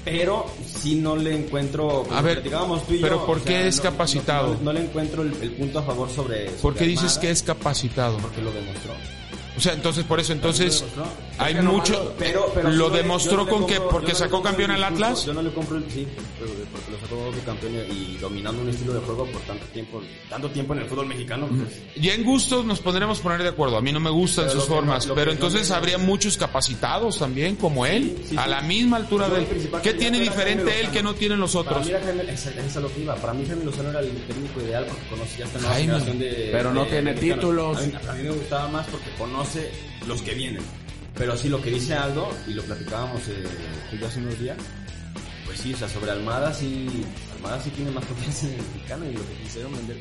pero 0.05 0.45
sí 0.65 0.95
no 0.95 1.15
le 1.15 1.35
encuentro. 1.35 2.05
A 2.11 2.21
ver, 2.21 2.43
tú 2.43 2.93
y 2.93 2.99
pero 2.99 3.17
yo, 3.19 3.25
¿por 3.25 3.37
o 3.37 3.43
qué 3.43 3.49
sea, 3.53 3.67
es 3.67 3.77
no- 3.77 3.83
capacitado? 3.83 4.53
No, 4.55 4.61
no 4.63 4.73
le 4.73 4.81
encuentro 4.81 5.21
el, 5.23 5.33
el 5.41 5.51
punto 5.53 5.79
a 5.79 5.83
favor 5.83 6.09
sobre. 6.09 6.49
¿Por 6.51 6.75
qué 6.75 6.85
dices 6.85 7.17
que 7.17 7.29
es 7.31 7.43
capacitado? 7.43 8.17
Porque 8.17 8.41
lo 8.41 8.51
demostró. 8.51 8.93
O 9.59 9.61
sea, 9.61 9.73
entonces 9.73 10.05
por 10.05 10.21
eso, 10.21 10.31
entonces 10.31 10.85
hay 11.37 11.53
mucho. 11.55 11.91
lo- 11.91 12.13
pero- 12.13 12.49
pero 12.55 12.69
¿Lo 12.69 12.89
demostró 12.89 13.45
con 13.45 13.67
que 13.67 13.81
porque 13.81 14.15
sacó 14.15 14.41
campeón 14.41 14.71
el 14.71 14.81
al 14.81 14.93
Atlas? 14.93 15.25
Yo 15.25 15.33
no 15.33 15.41
le 15.41 15.51
compro 15.51 15.75
el 15.75 15.83
sí, 15.91 16.07
pero- 16.39 16.49
porque 16.71 16.91
lo 16.91 16.99
sacó 17.01 17.45
campeón 17.45 17.73
y 17.91 18.15
dominando 18.15 18.61
un 18.61 18.69
estilo 18.69 18.93
de 18.93 19.01
juego 19.01 19.25
por 19.25 19.41
tanto 19.41 19.65
tiempo, 19.73 20.01
tanto 20.29 20.49
tiempo 20.51 20.73
en 20.75 20.79
el 20.79 20.85
fútbol 20.85 21.07
mexicano. 21.07 21.47
pues, 21.49 21.81
Ya 22.01 22.13
en 22.13 22.23
gustos 22.23 22.63
nos 22.63 22.79
podremos 22.79 23.19
poner 23.19 23.43
de 23.43 23.49
acuerdo. 23.49 23.75
A 23.75 23.81
mí 23.81 23.91
no 23.91 23.99
me 23.99 24.09
gustan 24.09 24.45
Pero 24.47 24.59
sus 24.61 24.69
formas, 24.69 25.05
pero 25.13 25.31
entonces 25.33 25.69
me- 25.69 25.75
habría 25.75 25.97
muchos 25.97 26.37
capacitados 26.37 27.19
también 27.19 27.57
como 27.57 27.85
él, 27.85 28.15
Sí, 28.23 28.29
sí, 28.29 28.37
a 28.37 28.45
sí. 28.45 28.49
la 28.49 28.61
misma 28.61 28.95
altura 28.95 29.27
de 29.27 29.39
él. 29.39 29.69
¿Qué 29.83 29.93
tiene 29.93 30.21
diferente 30.21 30.79
él 30.79 30.89
que 30.89 31.03
no 31.03 31.15
tienen 31.15 31.37
los 31.37 31.51
Para 31.53 31.69
otros? 31.71 31.85
mí 31.85 31.91
era 31.91 32.01
Jaime, 32.01 32.23
esa, 32.31 32.49
esa 32.51 32.61
es 32.61 32.75
lo 32.77 32.93
que 32.93 33.01
iba. 33.01 33.13
Para 33.15 33.33
mí 33.33 33.43
Jaime 33.45 33.65
Lozano 33.65 33.89
era 33.89 33.99
el 33.99 34.09
técnico 34.25 34.61
ideal 34.61 34.85
porque 34.87 35.05
conocía 35.09 35.43
esta 35.43 35.59
nueva 35.59 35.75
generación 35.75 36.19
de... 36.19 36.49
Pero 36.51 36.73
no 36.73 36.85
de 36.85 36.89
tiene 36.91 37.13
títulos. 37.15 37.77
A 37.77 37.81
mí, 37.81 37.93
a 38.07 38.13
mí 38.13 38.23
me 38.23 38.29
gustaba 38.31 38.67
más 38.69 38.87
porque 38.87 39.09
conoce 39.17 39.48
los 40.07 40.21
que 40.21 40.33
vienen. 40.33 40.61
Pero 41.15 41.35
sí, 41.35 41.49
lo 41.49 41.61
que 41.61 41.71
dice 41.71 41.93
Aldo, 41.93 42.29
y 42.47 42.53
lo 42.53 42.63
platicábamos 42.63 43.21
eh, 43.27 43.43
hace 44.05 44.19
unos 44.19 44.39
días, 44.39 44.57
pues 45.45 45.59
sí, 45.59 45.73
o 45.73 45.77
sea, 45.77 45.89
sobre 45.89 46.11
Almada 46.11 46.53
sí... 46.53 46.87
Almada 47.35 47.61
sí 47.61 47.69
tiene 47.71 47.91
más 47.91 48.05
confianza 48.05 48.47
en 48.47 48.53
el 48.53 48.61
mexicano 48.61 49.05
y 49.05 49.13
lo 49.13 49.27
que 49.27 49.33
quisieron 49.43 49.71
vender. 49.73 49.97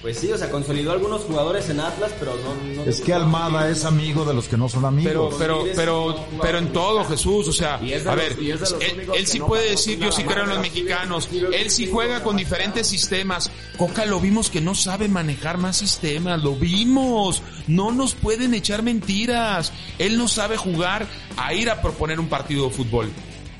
Pues 0.00 0.18
sí, 0.18 0.30
o 0.30 0.38
sea, 0.38 0.50
consolidó 0.50 0.92
algunos 0.92 1.22
jugadores 1.22 1.68
en 1.70 1.80
Atlas, 1.80 2.12
pero 2.18 2.32
no... 2.36 2.74
no 2.74 2.88
Es 2.88 3.00
que 3.00 3.12
Almada 3.12 3.68
es 3.68 3.84
amigo 3.84 4.24
de 4.24 4.32
los 4.32 4.46
que 4.46 4.56
no 4.56 4.68
son 4.68 4.82
Pero, 4.82 4.88
amigos. 4.88 5.34
pero, 5.38 5.64
pero, 5.74 6.12
jugaba 6.12 6.42
pero 6.42 6.58
en 6.58 6.72
todo. 6.72 7.04
Jesús, 7.04 7.48
o 7.48 7.52
sea, 7.52 7.74
a 7.74 8.14
ver, 8.14 8.36
él, 8.40 9.26
sí 9.26 9.38
no 9.38 9.46
puede 9.46 9.70
decir, 9.70 9.98
yo 9.98 10.12
sí 10.12 10.22
creo 10.22 10.44
en 10.44 10.50
los 10.50 10.60
mexicanos, 10.60 11.28
él 11.32 11.70
sí 11.70 11.88
juega 11.90 12.22
con 12.22 12.36
diferentes 12.36 12.86
sistemas. 12.86 13.50
Coca 13.76 14.04
lo 14.04 14.20
vimos 14.20 14.50
que 14.50 14.60
no 14.60 14.74
sabe 14.74 15.08
manejar 15.08 15.58
más 15.58 15.76
sistemas, 15.78 16.42
lo 16.42 16.54
vimos, 16.54 17.42
no 17.66 17.90
nos 17.92 18.14
pueden 18.14 18.54
echar 18.54 18.82
mentiras, 18.82 19.72
él 19.98 20.16
no 20.16 20.28
sabe 20.28 20.56
jugar 20.56 21.06
a 21.36 21.54
ir 21.54 21.70
a 21.70 21.82
proponer 21.82 22.20
un 22.20 22.28
partido 22.28 22.68
de 22.68 22.70
fútbol, 22.70 23.10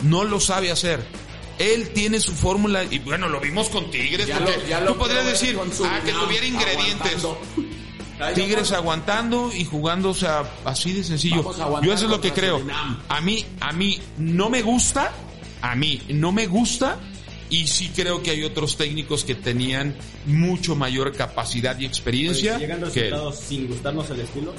no 0.03 0.25
lo 0.25 0.41
sabe 0.41 0.71
hacer. 0.71 1.01
Él 1.59 1.91
tiene 1.91 2.21
su 2.21 2.33
fórmula 2.33 2.85
y 2.85 2.99
bueno, 3.01 3.29
lo 3.29 3.41
vimos 3.41 3.69
con 3.69 3.91
Tigres. 3.91 4.27
Ya 4.27 4.39
porque 4.39 4.57
lo- 4.59 4.67
ya 4.69 4.81
lo 4.81 4.93
tú 4.93 4.99
podrías 4.99 5.27
decir, 5.27 5.59
su 5.77 5.85
ah, 5.85 6.01
que 6.05 6.13
tuviera 6.13 6.47
ingredientes. 6.47 7.15
aguantando. 7.25 7.39
Tigres 8.35 8.73
aguantando 8.73 9.51
y 9.55 9.65
jugando, 9.65 10.11
o 10.11 10.15
sea, 10.15 10.43
así 10.65 10.93
de 10.93 11.05
sencillo. 11.05 11.53
Yo 11.83 11.93
eso 11.93 12.05
es 12.07 12.11
lo 12.11 12.21
que 12.21 12.33
creo. 12.33 12.61
A 13.09 13.21
mí, 13.21 13.45
a 13.61 13.73
mí 13.73 14.01
no 14.19 14.51
me 14.51 14.63
gusta, 14.63 15.13
a 15.63 15.75
mí 15.77 16.03
no 16.09 16.33
me 16.33 16.47
gusta 16.49 16.99
y 17.51 17.67
sí 17.69 17.91
creo 17.95 18.23
que 18.23 18.33
hay 18.33 18.45
otros 18.45 18.77
técnicos 18.77 19.25
que 19.25 19.35
tenían 19.37 19.97
mucho 20.27 20.75
mayor 20.77 21.13
capacidad 21.17 21.75
y 21.79 21.87
Pues, 21.87 21.91
experiencia 21.99 22.59
llegan 22.59 22.79
que 22.93 23.07
él. 23.07 23.11
resultados 23.13 23.39
sin 23.39 23.69
gustarnos 23.69 24.11
el 24.11 24.21
estilo. 24.21 24.55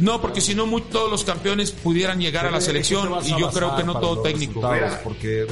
No, 0.00 0.20
porque 0.20 0.40
si 0.40 0.54
no, 0.54 0.64
todos 0.82 1.10
los 1.10 1.24
campeones 1.24 1.72
pudieran 1.72 2.20
llegar 2.20 2.46
a 2.46 2.50
la 2.50 2.60
selección 2.60 3.08
y 3.24 3.30
yo 3.40 3.50
creo 3.50 3.74
que 3.76 3.82
no 3.84 3.98
todo 3.98 4.22
técnico. 4.22 4.60
Porque 5.02 5.46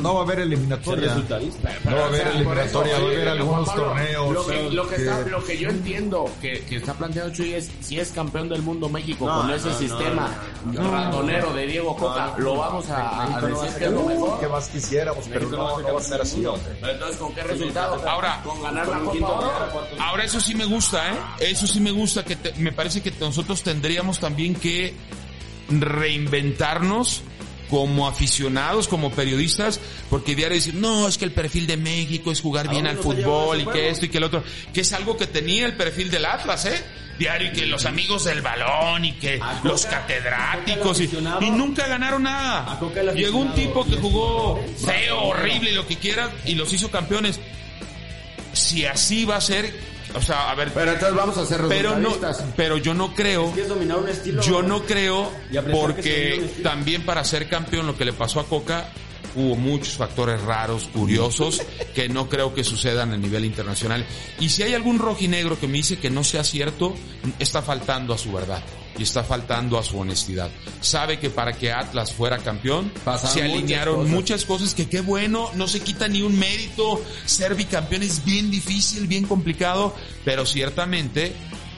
no 0.00 0.14
va 0.14 0.20
a 0.20 0.22
haber 0.24 0.40
eliminatoria. 0.40 1.14
No 1.84 1.96
va 1.96 2.02
a 2.02 2.06
haber 2.06 2.26
eliminatoria, 2.28 2.92
va 2.92 2.98
a 2.98 3.06
haber 3.10 3.28
algunos 3.28 3.74
torneos. 3.74 4.32
Lo 4.34 4.46
que, 4.46 4.70
lo 4.70 4.88
que 4.88 4.96
que- 4.96 5.02
está- 5.02 5.20
lo 5.28 5.44
que 5.44 5.58
yo 5.58 5.68
entiendo 5.68 6.30
que, 6.40 6.60
que 6.60 6.76
está 6.76 6.94
planteando 6.94 7.34
Chuy 7.34 7.54
es 7.54 7.70
si 7.80 7.98
es 7.98 8.10
campeón 8.10 8.48
del 8.48 8.62
mundo 8.62 8.88
México 8.88 9.26
con 9.26 9.50
ese 9.50 9.72
no, 10.72 10.90
ratonero 10.90 11.52
de 11.52 11.66
Diego 11.66 11.96
Coca, 11.96 12.34
No, 12.38 12.44
lo 12.44 12.56
vamos 12.56 12.88
a, 12.90 13.22
a 13.22 13.26
México 13.26 13.48
no 13.48 13.56
va 13.56 13.60
a 13.60 13.64
decir 13.64 13.78
que 13.78 13.84
es 13.86 13.90
lo 13.92 14.02
mejor. 14.02 14.40
¿Qué 14.40 14.48
más 14.48 14.68
quisiéramos? 14.68 15.24
Pero 15.28 15.40
México 15.40 15.56
no 15.56 15.62
va 15.64 15.78
a 15.78 15.82
no, 15.82 15.94
va 15.94 16.00
a 16.00 16.02
ser 16.04 16.20
así, 16.20 16.44
hombre. 16.46 16.72
Pero 16.80 16.92
entonces, 16.92 17.16
¿con 17.18 17.34
qué 17.34 17.42
resultado? 17.42 18.08
Ahora, 18.08 18.40
con 18.44 18.62
ganar 18.62 18.88
la 18.88 18.98
Copa 19.00 19.28
Oro. 19.28 19.52
Ahora 20.00 20.24
eso 20.24 20.40
sí 20.40 20.54
me 20.54 20.64
gusta, 20.64 21.12
¿eh? 21.12 21.16
Eso 21.50 21.66
sí 21.66 21.80
me 21.80 21.90
gusta, 21.90 22.24
que 22.24 22.36
te- 22.36 22.52
me 22.60 22.72
parece 22.72 23.02
que 23.02 23.12
nosotros 23.20 23.62
tendríamos 23.62 24.18
también 24.18 24.54
que 24.54 24.94
reinventarnos 25.68 27.22
como 27.70 28.06
aficionados, 28.06 28.86
como 28.86 29.10
periodistas, 29.10 29.80
porque 30.08 30.36
diario 30.36 30.54
decir, 30.56 30.74
no, 30.74 31.08
es 31.08 31.18
que 31.18 31.24
el 31.24 31.32
perfil 31.32 31.66
de 31.66 31.76
México 31.76 32.30
es 32.30 32.40
jugar 32.40 32.68
bien 32.68 32.86
al 32.86 32.96
fútbol 32.96 33.60
y 33.60 33.66
que 33.66 33.88
esto 33.90 34.06
y 34.06 34.08
que 34.08 34.18
el 34.18 34.24
otro, 34.24 34.44
que 34.72 34.82
es 34.82 34.92
algo 34.92 35.16
que 35.16 35.26
tenía 35.26 35.66
el 35.66 35.76
perfil 35.76 36.08
del 36.10 36.26
Atlas, 36.26 36.64
¿eh? 36.66 36.84
Diario 37.18 37.48
y 37.48 37.52
que 37.52 37.66
los 37.66 37.86
amigos 37.86 38.24
del 38.24 38.42
balón 38.42 39.04
y 39.04 39.12
que 39.14 39.38
Coca- 39.38 39.60
los 39.64 39.86
catedráticos 39.86 41.00
y, 41.00 41.08
nunca 41.50 41.86
ganaron 41.86 42.24
nada. 42.24 42.78
Llegó 43.14 43.38
un 43.38 43.54
tipo 43.54 43.84
que 43.86 43.96
jugó 43.96 44.60
feo, 44.84 45.22
horrible 45.22 45.70
y 45.70 45.74
lo 45.74 45.86
que 45.86 45.96
quiera 45.96 46.30
y 46.44 46.54
los 46.54 46.72
hizo 46.72 46.90
campeones. 46.90 47.40
Si 48.52 48.84
así 48.86 49.24
va 49.24 49.36
a 49.36 49.40
ser, 49.40 49.72
o 50.14 50.20
sea, 50.22 50.50
a 50.50 50.54
ver, 50.54 50.70
Pero 50.72 50.92
entonces 50.92 51.16
vamos 51.16 51.36
a 51.38 51.44
ser 51.46 51.60
pero 51.68 51.96
no, 51.98 52.16
pero 52.56 52.78
yo 52.78 52.94
no 52.94 53.14
creo, 53.14 53.52
Es 53.56 53.68
dominar 53.68 53.98
un 53.98 54.08
estilo. 54.08 54.42
yo 54.42 54.62
no 54.62 54.82
creo, 54.84 55.30
porque 55.72 56.50
también 56.62 57.02
para 57.04 57.22
ser 57.24 57.48
campeón 57.48 57.86
lo 57.86 57.96
que 57.96 58.04
le 58.04 58.12
pasó 58.12 58.40
a 58.40 58.46
Coca 58.46 58.88
hubo 59.36 59.54
muchos 59.54 59.96
factores 59.96 60.40
raros, 60.42 60.88
curiosos, 60.92 61.62
que 61.94 62.08
no 62.08 62.28
creo 62.28 62.54
que 62.54 62.64
sucedan 62.64 63.12
a 63.12 63.16
nivel 63.16 63.44
internacional. 63.44 64.04
Y 64.40 64.48
si 64.48 64.62
hay 64.62 64.74
algún 64.74 64.98
rojinegro 64.98 65.58
que 65.58 65.68
me 65.68 65.74
dice 65.74 65.98
que 65.98 66.10
no 66.10 66.24
sea 66.24 66.42
cierto, 66.42 66.94
está 67.38 67.62
faltando 67.62 68.14
a 68.14 68.18
su 68.18 68.32
verdad 68.32 68.62
y 68.98 69.02
está 69.02 69.22
faltando 69.22 69.78
a 69.78 69.82
su 69.82 69.98
honestidad. 69.98 70.50
Sabe 70.80 71.18
que 71.18 71.30
para 71.30 71.52
que 71.52 71.70
Atlas 71.70 72.12
fuera 72.12 72.38
campeón 72.38 72.90
Pasaron 73.04 73.34
se 73.34 73.42
muchas 73.42 73.56
alinearon 73.58 73.96
cosas. 73.96 74.10
muchas 74.10 74.44
cosas 74.44 74.74
que 74.74 74.88
qué 74.88 75.00
bueno, 75.00 75.50
no 75.54 75.68
se 75.68 75.80
quita 75.80 76.08
ni 76.08 76.22
un 76.22 76.38
mérito. 76.38 77.02
Ser 77.26 77.54
bicampeón 77.54 78.02
es 78.02 78.24
bien 78.24 78.50
difícil, 78.50 79.06
bien 79.06 79.26
complicado, 79.26 79.94
pero 80.24 80.46
ciertamente 80.46 81.34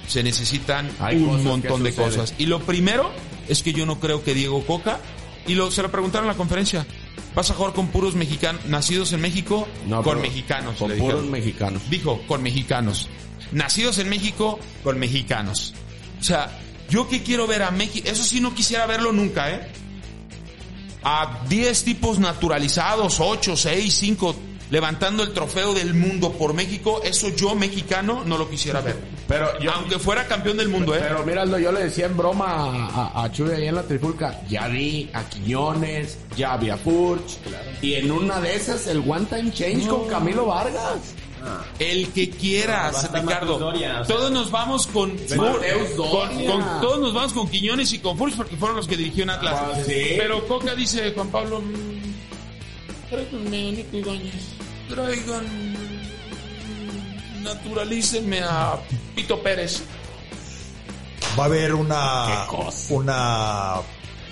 se 0.07 0.23
necesitan 0.23 0.91
Hay 1.01 1.17
un 1.17 1.45
montón 1.45 1.83
de 1.83 1.93
cosas. 1.93 2.35
Y 2.39 2.47
lo 2.47 2.61
primero 2.61 3.11
es 3.49 3.63
que 3.63 3.73
yo 3.73 3.85
no 3.87 3.99
creo 4.01 4.23
que 4.23 4.35
Diego 4.35 4.65
Coca, 4.65 5.01
y 5.47 5.55
lo, 5.55 5.71
se 5.71 5.83
lo 5.83 5.91
preguntaron 5.91 6.27
en 6.27 6.33
la 6.33 6.37
conferencia, 6.37 6.87
¿vas 7.35 7.51
a 7.51 7.55
jugar 7.55 7.73
con 7.73 7.89
puros 7.89 8.15
mexicanos, 8.15 8.65
nacidos 8.67 9.13
en 9.13 9.21
México? 9.21 9.67
No, 9.87 10.03
con 10.03 10.21
mexicanos. 10.21 10.77
Con 10.79 10.93
puros 10.97 11.25
mexicanos. 11.25 11.83
Dijo, 11.91 12.21
con 12.27 12.43
mexicanos. 12.43 13.09
Nacidos 13.53 13.99
en 13.99 14.09
México, 14.09 14.59
con 14.83 14.99
mexicanos. 14.99 15.75
O 16.21 16.25
sea, 16.25 16.59
yo 16.89 17.09
que 17.09 17.23
quiero 17.23 17.47
ver 17.47 17.63
a 17.63 17.71
México, 17.71 18.09
eso 18.11 18.23
sí 18.23 18.41
no 18.41 18.55
quisiera 18.55 18.87
verlo 18.87 19.13
nunca, 19.13 19.51
¿eh? 19.51 19.73
A 21.03 21.45
10 21.49 21.85
tipos 21.85 22.19
naturalizados, 22.19 23.21
8, 23.21 23.57
6, 23.57 23.95
5, 23.95 24.37
levantando 24.71 25.23
el 25.23 25.33
trofeo 25.33 25.73
del 25.75 25.95
mundo 25.95 26.33
por 26.33 26.53
México, 26.55 27.01
eso 27.05 27.29
yo, 27.31 27.55
mexicano, 27.55 28.23
no 28.27 28.37
lo 28.39 28.49
quisiera 28.51 28.81
ver. 28.81 28.97
Pero 29.29 29.59
yo, 29.61 29.73
Aunque 29.73 29.99
fuera 29.99 30.27
campeón 30.27 30.57
del 30.57 30.69
mundo, 30.69 30.95
¿eh? 30.95 31.01
Pero 31.03 31.25
míralo, 31.25 31.59
yo 31.59 31.71
le 31.73 31.85
decía 31.85 32.07
en 32.07 32.17
broma 32.17 32.47
a, 32.47 33.21
a, 33.21 33.25
a 33.25 33.33
Chuy 33.33 33.51
ahí 33.51 33.67
en 33.69 33.75
la 33.75 33.83
trifulca, 33.83 34.41
ya 34.49 34.69
vi 34.69 35.11
a 35.13 35.29
Quiñones, 35.29 36.19
ya 36.37 36.57
vi 36.57 36.71
a 36.71 36.77
Furch, 36.79 37.37
y 37.83 37.95
en 37.95 38.11
una 38.11 38.41
de 38.41 38.57
esas 38.57 38.87
el 38.87 38.99
one 39.09 39.27
time 39.27 39.53
change 39.53 39.87
con 39.87 40.09
Camilo 40.09 40.47
Vargas. 40.47 41.15
El 41.79 42.09
que 42.09 42.29
quieras, 42.31 42.95
Va 42.95 42.99
a 42.99 43.03
estar 43.05 43.23
Ricardo. 43.23 43.53
Mateus 43.53 43.61
Doria, 43.61 44.01
o 44.01 44.05
sea. 44.05 44.17
todos 44.17 44.31
nos 44.33 44.51
vamos 44.51 44.87
con, 44.89 45.13
Mateus 45.15 45.91
con- 45.97 46.11
Doria. 46.11 46.51
con- 46.51 46.81
todos 46.81 46.99
nos 47.01 47.15
vamos 47.15 47.33
con 47.33 47.49
Quiñones 47.49 47.93
y 47.93 48.01
con 48.01 48.19
Furch 48.19 48.35
porque 48.35 48.57
fueron 48.57 48.77
los 48.77 48.89
que 48.89 48.97
dirigió 48.97 49.23
en 49.23 49.31
Atlas. 49.31 49.55
Ah, 49.57 49.73
sí. 49.87 50.15
Pero 50.19 50.47
Coca 50.49 50.75
dice, 50.75 51.13
Juan 51.15 51.29
Pablo, 51.29 51.61
mm, 51.61 51.99
traigan, 54.89 55.45
naturalícenme 57.43 58.41
a 58.43 58.79
Pito 59.15 59.43
Pérez. 59.43 59.83
Va 61.39 61.45
a 61.45 61.47
haber 61.47 61.75
una, 61.75 62.47
una 62.91 63.75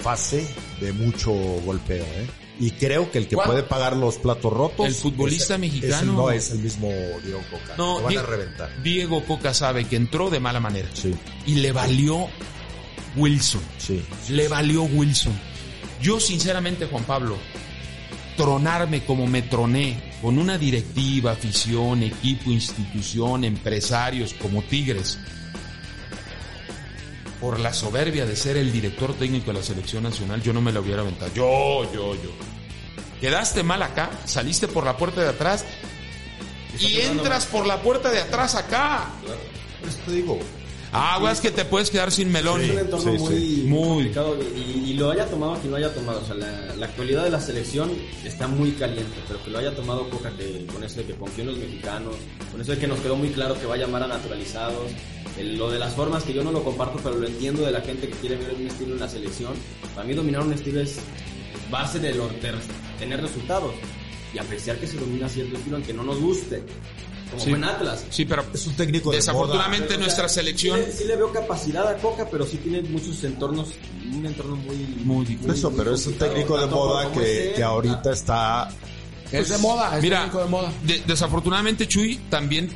fase 0.00 0.46
de 0.80 0.92
mucho 0.92 1.32
golpeo, 1.32 2.04
¿eh? 2.04 2.26
Y 2.59 2.70
creo 2.70 3.11
que 3.11 3.18
el 3.18 3.28
que 3.28 3.34
¿Cuál? 3.36 3.48
puede 3.48 3.62
pagar 3.64 3.94
los 3.96 4.16
platos 4.16 4.50
rotos. 4.52 4.86
El 4.86 4.94
futbolista 4.94 5.54
es- 5.54 5.61
mexicano. 5.61 5.94
es 5.94 6.00
el- 6.02 6.14
no 6.14 6.30
es 6.30 6.50
el 6.52 6.59
mismo 6.61 6.88
Diego 7.22 7.42
Coca. 7.50 7.74
No, 7.76 7.98
Lo 7.98 8.04
van 8.04 8.12
Die- 8.12 8.18
a 8.18 8.22
reventar. 8.22 8.82
Diego 8.82 9.22
Coca 9.24 9.52
sabe 9.52 9.84
que 9.84 9.96
entró 9.96 10.30
de 10.30 10.40
mala 10.40 10.59
manera 10.59 10.88
Sí, 10.94 11.14
y 11.46 11.57
le 11.57 11.72
valió 11.72 12.28
Wilson. 13.14 13.61
sí. 13.78 14.02
Le 14.30 14.48
valió 14.48 14.84
Wilson. 14.84 15.38
Yo 16.00 16.18
sinceramente, 16.18 16.86
Juan 16.86 17.04
Pablo, 17.04 17.36
tronarme 18.38 19.04
como 19.04 19.26
me 19.26 19.42
troné 19.42 20.05
con 20.22 20.38
una 20.38 20.58
directiva, 20.58 21.32
afición, 21.32 22.02
equipo, 22.02 22.50
institución, 22.50 23.44
empresarios 23.44 24.34
como 24.34 24.62
Tigres, 24.62 25.18
por 27.40 27.60
la 27.60 27.72
soberbia 27.72 28.24
de 28.24 28.34
ser 28.34 28.56
el 28.56 28.72
director 28.72 29.14
técnico 29.14 29.46
de 29.52 29.58
la 29.58 29.62
selección 29.62 30.02
nacional, 30.02 30.42
yo 30.42 30.52
no 30.52 30.60
me 30.60 30.72
la 30.72 30.80
hubiera 30.80 31.02
aventado. 31.02 31.32
Yo, 31.34 31.84
yo, 31.92 32.14
yo. 32.14 32.30
Quedaste 33.20 33.62
mal 33.62 33.82
acá, 33.82 34.10
saliste 34.24 34.68
por 34.68 34.84
la 34.84 34.96
puerta 34.96 35.22
de 35.22 35.28
atrás 35.28 35.64
y 36.78 37.00
entras 37.00 37.46
por 37.46 37.66
la 37.66 37.80
puerta 37.80 38.10
de 38.10 38.20
atrás 38.20 38.54
acá. 38.54 39.10
Por 39.80 39.88
eso 39.88 39.98
te 40.04 40.12
digo. 40.12 40.38
Aguas 40.93 41.41
que 41.41 41.51
te 41.51 41.64
puedes 41.64 41.91
quedar 41.91 42.11
sin 42.11 42.30
melón. 42.32 42.61
Es 42.62 42.70
un 42.70 42.78
entorno 42.78 43.12
Sí, 43.12 43.18
muy, 43.18 43.34
sí. 43.39 43.64
muy 43.66 44.12
y, 44.57 44.91
y 44.91 44.95
lo 44.95 45.11
haya 45.11 45.26
tomado 45.26 45.55
quien 45.57 45.70
lo 45.72 45.76
haya 45.76 45.93
tomado. 45.93 46.20
O 46.22 46.24
sea, 46.24 46.34
la, 46.37 46.74
la 46.76 46.87
actualidad 46.87 47.24
de 47.24 47.30
la 47.30 47.41
selección 47.41 47.91
está 48.24 48.47
muy 48.49 48.70
caliente, 48.72 49.12
pero 49.26 49.43
que 49.45 49.51
lo 49.51 49.59
haya 49.59 49.74
tomado 49.74 50.09
Coca 50.09 50.30
que, 50.37 50.66
con 50.72 50.82
eso 50.84 50.97
de 51.01 51.07
que 51.07 51.14
confió 51.14 51.43
en 51.43 51.51
los 51.51 51.59
mexicanos, 51.59 52.14
con 52.51 52.61
eso 52.61 52.72
de 52.72 52.78
que 52.78 52.87
nos 52.87 52.99
quedó 53.01 53.16
muy 53.16 53.30
claro 53.30 53.59
que 53.61 53.66
va 53.66 53.74
a 53.74 53.78
llamar 53.78 54.03
a 54.05 54.07
naturalizados. 54.07 54.91
el- 55.39 55.59
lo 55.59 55.70
de 55.70 55.78
las 55.78 55.93
formas 55.93 56.22
que 56.22 56.32
yo 56.32 56.43
no 56.43 56.51
lo 56.51 56.64
comparto, 56.64 56.99
pero 57.03 57.16
lo 57.18 57.26
entiendo 57.26 57.62
de 57.66 57.70
la 57.70 57.82
gente 57.82 58.09
que 58.09 58.14
quiere 58.14 58.37
ver 58.37 58.55
un 58.59 58.66
estilo 58.68 58.95
en 58.95 59.01
la 59.01 59.09
selección. 59.09 59.53
Para 59.95 60.07
mí 60.07 60.14
dominar 60.14 60.41
un 60.41 60.55
estilo 60.55 60.80
es 60.80 60.97
base 61.70 61.99
de, 61.99 62.14
lo- 62.14 62.28
de 62.28 62.53
tener 62.99 63.20
resultados 63.20 63.74
y 64.32 64.39
apreciar 64.39 64.78
que 64.78 64.87
se 64.87 64.97
domina 64.97 65.28
cierto 65.28 65.57
estilo 65.57 65.76
aunque 65.76 65.93
no 65.93 66.05
nos 66.05 66.18
guste. 66.20 66.62
Como 67.30 67.42
Sí. 67.42 67.50
fue 67.50 67.58
en 67.58 67.64
Atlas. 67.64 68.04
Sí, 68.10 68.24
pero 68.24 68.44
Es 68.54 68.66
un 68.66 68.74
técnico 68.76 69.10
de 69.10 69.16
desafortunadamente 69.16 69.94
o 69.94 69.98
nuestra 69.98 70.28
sea, 70.28 70.42
selección... 70.42 70.78
Sí 70.80 70.86
le, 70.86 70.92
sí 70.92 71.04
le 71.04 71.16
veo 71.16 71.32
capacidad 71.32 71.88
a 71.88 71.96
Coca, 71.96 72.28
pero 72.30 72.46
sí 72.46 72.56
tiene 72.58 72.82
muchos 72.82 73.22
entornos, 73.24 73.68
un 74.12 74.24
entorno 74.26 74.56
muy... 74.56 74.76
Muy 75.04 75.24
difícil. 75.26 75.50
Eso, 75.50 75.72
pero 75.76 75.94
es 75.94 76.06
un 76.06 76.14
técnico 76.14 76.58
de 76.58 76.66
moda 76.66 77.10
que, 77.12 77.52
que 77.56 77.62
ahorita 77.62 78.12
está 78.12 78.68
Es 79.32 79.48
de 79.48 79.58
moda, 79.58 79.96
es 79.96 80.02
Mira, 80.02 80.20
técnico 80.20 80.42
de 80.44 80.48
moda. 80.50 80.72
de- 80.84 81.02
desafortunadamente 81.06 81.88
Chuy 81.88 82.16
también 82.30 82.70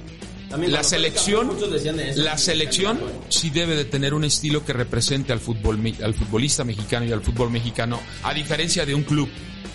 También 0.49 0.73
la 0.73 0.83
selección 0.83 1.47
campeón, 1.47 1.57
muchos 1.57 1.73
decían 1.73 1.97
de 1.97 2.11
eso, 2.11 2.23
la 2.23 2.37
selección 2.37 2.99
sí 3.29 3.51
debe 3.51 3.77
de 3.77 3.85
tener 3.85 4.15
un 4.15 4.25
estilo 4.25 4.65
que 4.65 4.73
represente 4.73 5.33
al 5.33 5.39
fútbol 5.39 5.81
al 6.03 6.15
futbolista 6.15 6.65
mexicano 6.65 7.07
y 7.07 7.13
al 7.13 7.23
fútbol 7.23 7.51
mexicano 7.51 8.01
a 8.25 8.35
diferencia 8.35 8.85
de 8.85 8.97
un 8.97 9.05
club 9.05 9.29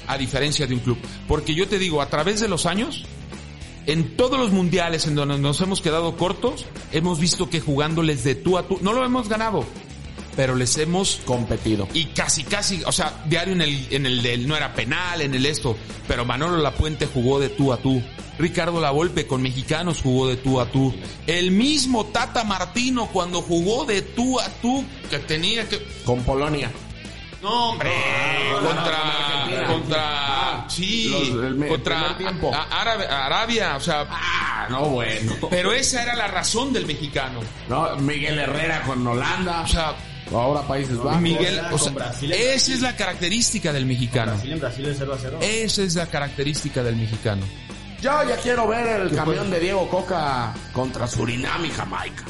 a 0.07 0.17
diferencia 0.17 0.67
de 0.67 0.73
un 0.73 0.81
club 0.81 0.97
porque 1.29 1.55
yo 1.55 1.65
te 1.69 1.79
digo 1.79 2.01
a 2.01 2.09
través 2.09 2.41
de 2.41 2.49
los 2.49 2.65
años 2.65 3.05
en 3.87 4.15
todos 4.15 4.39
los 4.39 4.51
mundiales 4.51 5.07
en 5.07 5.15
donde 5.15 5.37
nos 5.37 5.61
hemos 5.61 5.81
quedado 5.81 6.17
cortos 6.17 6.65
hemos 6.91 7.19
visto 7.19 7.49
que 7.49 7.59
jugándoles 7.59 8.23
de 8.23 8.35
tú 8.35 8.57
a 8.57 8.67
tú 8.67 8.79
no 8.81 8.93
lo 8.93 9.05
hemos 9.05 9.29
ganado 9.29 9.65
pero 10.35 10.55
les 10.55 10.77
hemos 10.77 11.21
Competido. 11.25 11.87
y 11.93 12.05
casi, 12.05 12.43
casi, 12.43 12.83
o 12.83 12.91
sea, 12.91 13.23
diario 13.27 13.53
en 13.53 13.61
el, 13.61 13.87
en 13.91 14.05
el 14.05 14.21
del 14.21 14.47
no 14.47 14.55
era 14.55 14.73
penal, 14.73 15.21
en 15.21 15.33
el 15.33 15.45
esto, 15.45 15.77
pero 16.07 16.25
Manolo 16.25 16.57
Lapuente 16.57 17.07
jugó 17.07 17.39
de 17.39 17.49
tú 17.49 17.71
a 17.71 17.77
tú. 17.77 18.01
Ricardo 18.37 18.81
Lavolpe 18.81 19.27
con 19.27 19.41
mexicanos 19.41 20.01
jugó 20.01 20.27
de 20.27 20.35
tú 20.35 20.59
a 20.59 20.69
tú. 20.69 20.93
El 21.25 21.51
mismo 21.51 22.05
Tata 22.07 22.43
Martino 22.43 23.07
cuando 23.13 23.41
jugó 23.41 23.85
de 23.85 24.01
tú 24.01 24.39
a 24.39 24.49
tú, 24.61 24.83
que 25.09 25.19
tenía 25.19 25.67
que... 25.69 25.81
Con 26.03 26.21
Polonia. 26.23 26.69
No, 27.45 27.69
hombre, 27.69 27.91
contra... 28.61 29.43
Argentina. 29.43 29.67
contra... 29.67 29.99
Ah, 30.01 30.65
sí, 30.67 31.09
los- 31.09 31.43
el 31.43 31.67
contra 31.67 31.99
a- 32.09 32.81
Árabe- 32.81 33.07
Arabia, 33.07 33.75
o 33.75 33.79
sea... 33.79 34.07
Ah, 34.09 34.65
no, 34.69 34.81
bueno. 34.89 35.33
Pero 35.51 35.71
esa 35.71 36.01
era 36.01 36.15
la 36.15 36.27
razón 36.27 36.73
del 36.73 36.85
mexicano. 36.87 37.39
No, 37.69 37.95
Miguel 37.97 38.39
Herrera 38.39 38.81
con 38.81 39.05
Holanda. 39.05 39.61
O 39.61 39.67
sea, 39.67 39.93
Ahora 40.33 40.61
Países 40.63 40.97
Bajos. 40.97 41.21
Miguel, 41.21 41.61
Con 41.65 41.73
o 41.73 41.77
sea, 41.77 41.91
Brasil 41.91 42.31
esa 42.31 42.43
Brasil. 42.49 42.73
es 42.73 42.81
la 42.81 42.95
característica 42.95 43.71
del 43.71 43.85
mexicano. 43.85 44.31
Brasil 44.31 44.51
en 44.53 44.59
Brasil 44.59 44.85
es 44.87 44.95
0 44.97 45.13
a 45.13 45.17
0. 45.21 45.37
Esa 45.41 45.81
es 45.83 45.93
la 45.95 46.07
característica 46.07 46.81
del 46.81 46.95
mexicano. 46.95 47.43
Yo 48.01 48.27
ya 48.27 48.35
quiero 48.37 48.67
ver 48.67 49.01
el 49.01 49.15
camión 49.15 49.51
de 49.51 49.59
Diego 49.59 49.87
Coca 49.87 50.51
contra 50.73 51.07
Surinam 51.07 51.63
y 51.65 51.69
Jamaica. 51.69 52.23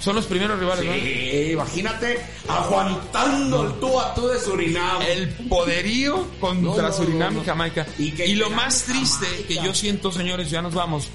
Son 0.00 0.14
los 0.14 0.26
primeros 0.26 0.58
rivales, 0.60 0.84
¿no? 0.84 0.92
Sí, 0.92 1.50
imagínate 1.52 2.24
aguantando 2.48 3.66
el 3.66 3.72
tú 3.80 4.00
a 4.00 4.14
tú 4.14 4.28
de 4.28 4.38
Surinam. 4.38 5.02
El 5.02 5.28
poderío 5.48 6.28
contra 6.40 6.82
No, 6.82 6.82
no, 6.82 6.92
Surinam 6.92 7.34
no, 7.34 7.40
y 7.40 7.42
no. 7.42 7.44
Jamaica. 7.46 7.86
Y 7.98 8.34
lo 8.34 8.50
más 8.50 8.84
triste 8.84 9.26
Jamaica. 9.26 9.48
que 9.48 9.54
yo 9.56 9.74
siento, 9.74 10.12
señores, 10.12 10.50
ya 10.50 10.62
nos 10.62 10.74
vamos, 10.74 11.08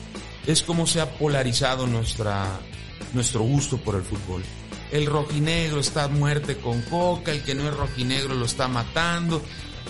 es 0.45 0.63
cómo 0.63 0.85
se 0.85 0.99
ha 0.99 1.09
polarizado 1.17 1.87
nuestra, 1.87 2.45
nuestro 3.13 3.41
gusto 3.41 3.77
por 3.77 3.95
el 3.95 4.03
fútbol. 4.03 4.43
El 4.91 5.05
rojinegro 5.07 5.79
está 5.79 6.03
a 6.03 6.07
muerte 6.07 6.57
con 6.57 6.81
coca, 6.83 7.31
el 7.31 7.43
que 7.43 7.55
no 7.55 7.67
es 7.67 7.75
rojinegro 7.75 8.35
lo 8.35 8.45
está 8.45 8.67
matando. 8.67 9.41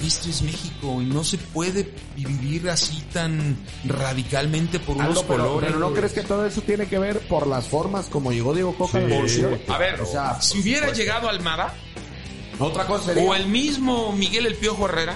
Esto 0.02 0.30
es 0.30 0.42
México 0.42 1.02
y 1.02 1.06
no 1.06 1.24
se 1.24 1.38
puede 1.38 1.94
vivir 2.16 2.70
así 2.70 3.02
tan 3.14 3.56
radicalmente 3.86 4.80
por 4.80 4.98
unos 4.98 5.10
Aldo, 5.10 5.26
pero, 5.28 5.44
colores. 5.48 5.68
pero 5.72 5.80
¿no 5.80 5.94
crees 5.94 6.14
que 6.14 6.22
todo 6.24 6.46
eso 6.46 6.62
tiene 6.62 6.88
que 6.88 7.00
ver 7.00 7.20
por 7.28 7.48
las 7.48 7.68
formas 7.68 8.08
como 8.08 8.32
llegó 8.32 8.54
Diego 8.54 8.76
Coca? 8.76 8.98
a 8.98 9.02
la 9.02 9.16
Por 9.20 9.30
su- 9.30 9.48
A 9.70 9.78
ver, 9.78 10.02
o 10.02 10.06
sea, 10.06 10.42
si 10.42 10.60
hubiera 10.60 10.92
llegado 10.92 11.30
Almada 11.30 11.74
otra 12.60 12.86
cosa 12.86 13.14
sería... 13.14 13.30
o 13.30 13.34
el 13.36 13.48
mismo 13.48 14.12
Miguel 14.14 14.46
El 14.46 14.56
Piojo 14.56 14.88
Herrera, 14.88 15.16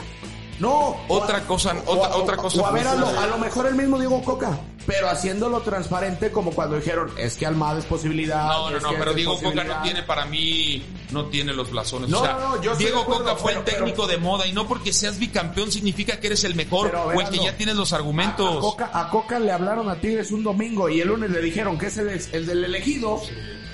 No. 0.59 0.95
Otra 1.07 1.39
o- 1.39 1.47
cosa- 1.47 1.75
o- 1.86 1.91
otra- 1.91 2.15
o- 2.15 2.23
otra 2.23 2.38
cosa 2.38 2.61
O 2.61 2.65
a 2.65 2.71
ver, 2.71 2.88
a 2.88 2.95
lo, 2.95 3.07
a 3.07 3.28
lo 3.28 3.38
mejor 3.39 3.67
el 3.67 3.75
mismo 3.75 3.97
Diego 3.99 4.21
Coca. 4.23 4.57
Pero 4.88 5.09
haciéndolo 5.09 5.59
transparente 5.61 6.31
como 6.31 6.51
cuando 6.51 6.77
dijeron, 6.77 7.11
es 7.17 7.35
que 7.35 7.45
Almada 7.45 7.77
es 7.77 7.85
posibilidad. 7.85 8.47
No, 8.47 8.71
no, 8.71 8.77
es 8.77 8.81
no, 8.83 8.89
que 8.91 8.95
pero 8.95 9.09
es 9.11 9.17
Diego 9.17 9.39
Coca 9.39 9.63
no 9.65 9.81
tiene 9.83 10.01
para 10.01 10.25
mí, 10.25 10.81
no 11.11 11.25
tiene 11.25 11.53
los 11.53 11.69
blasones. 11.69 12.09
No, 12.09 12.21
o 12.21 12.23
sea, 12.23 12.33
no, 12.33 12.55
no, 12.55 12.61
yo 12.63 12.73
Diego 12.77 13.01
acuerdo, 13.01 13.23
Coca 13.25 13.35
fue 13.35 13.51
el 13.51 13.59
pero- 13.59 13.77
técnico 13.77 14.07
de 14.07 14.17
moda 14.17 14.47
y 14.47 14.53
no 14.53 14.65
porque 14.67 14.93
seas 14.93 15.19
bicampeón 15.19 15.71
significa 15.71 16.19
que 16.19 16.27
eres 16.27 16.43
el 16.45 16.55
mejor 16.55 16.89
Pero, 16.89 17.03
o 17.03 17.11
el 17.11 17.17
que 17.17 17.23
Verano, 17.31 17.43
ya 17.43 17.57
tienes 17.57 17.75
los 17.75 17.91
argumentos. 17.93 18.57
a 18.57 18.59
Coca, 18.61 18.89
a 18.93 19.09
Coca 19.09 19.39
le 19.39 19.51
hablaron 19.51 19.89
a 19.89 19.99
Tigres 19.99 20.31
un 20.31 20.41
domingo 20.43 20.88
y 20.89 21.01
el 21.01 21.09
lunes 21.09 21.29
le 21.31 21.41
dijeron 21.41 21.77
que 21.77 21.88
es 21.88 21.97
el, 21.97 22.07
el 22.09 22.45
del 22.45 22.63
elegido. 22.63 23.21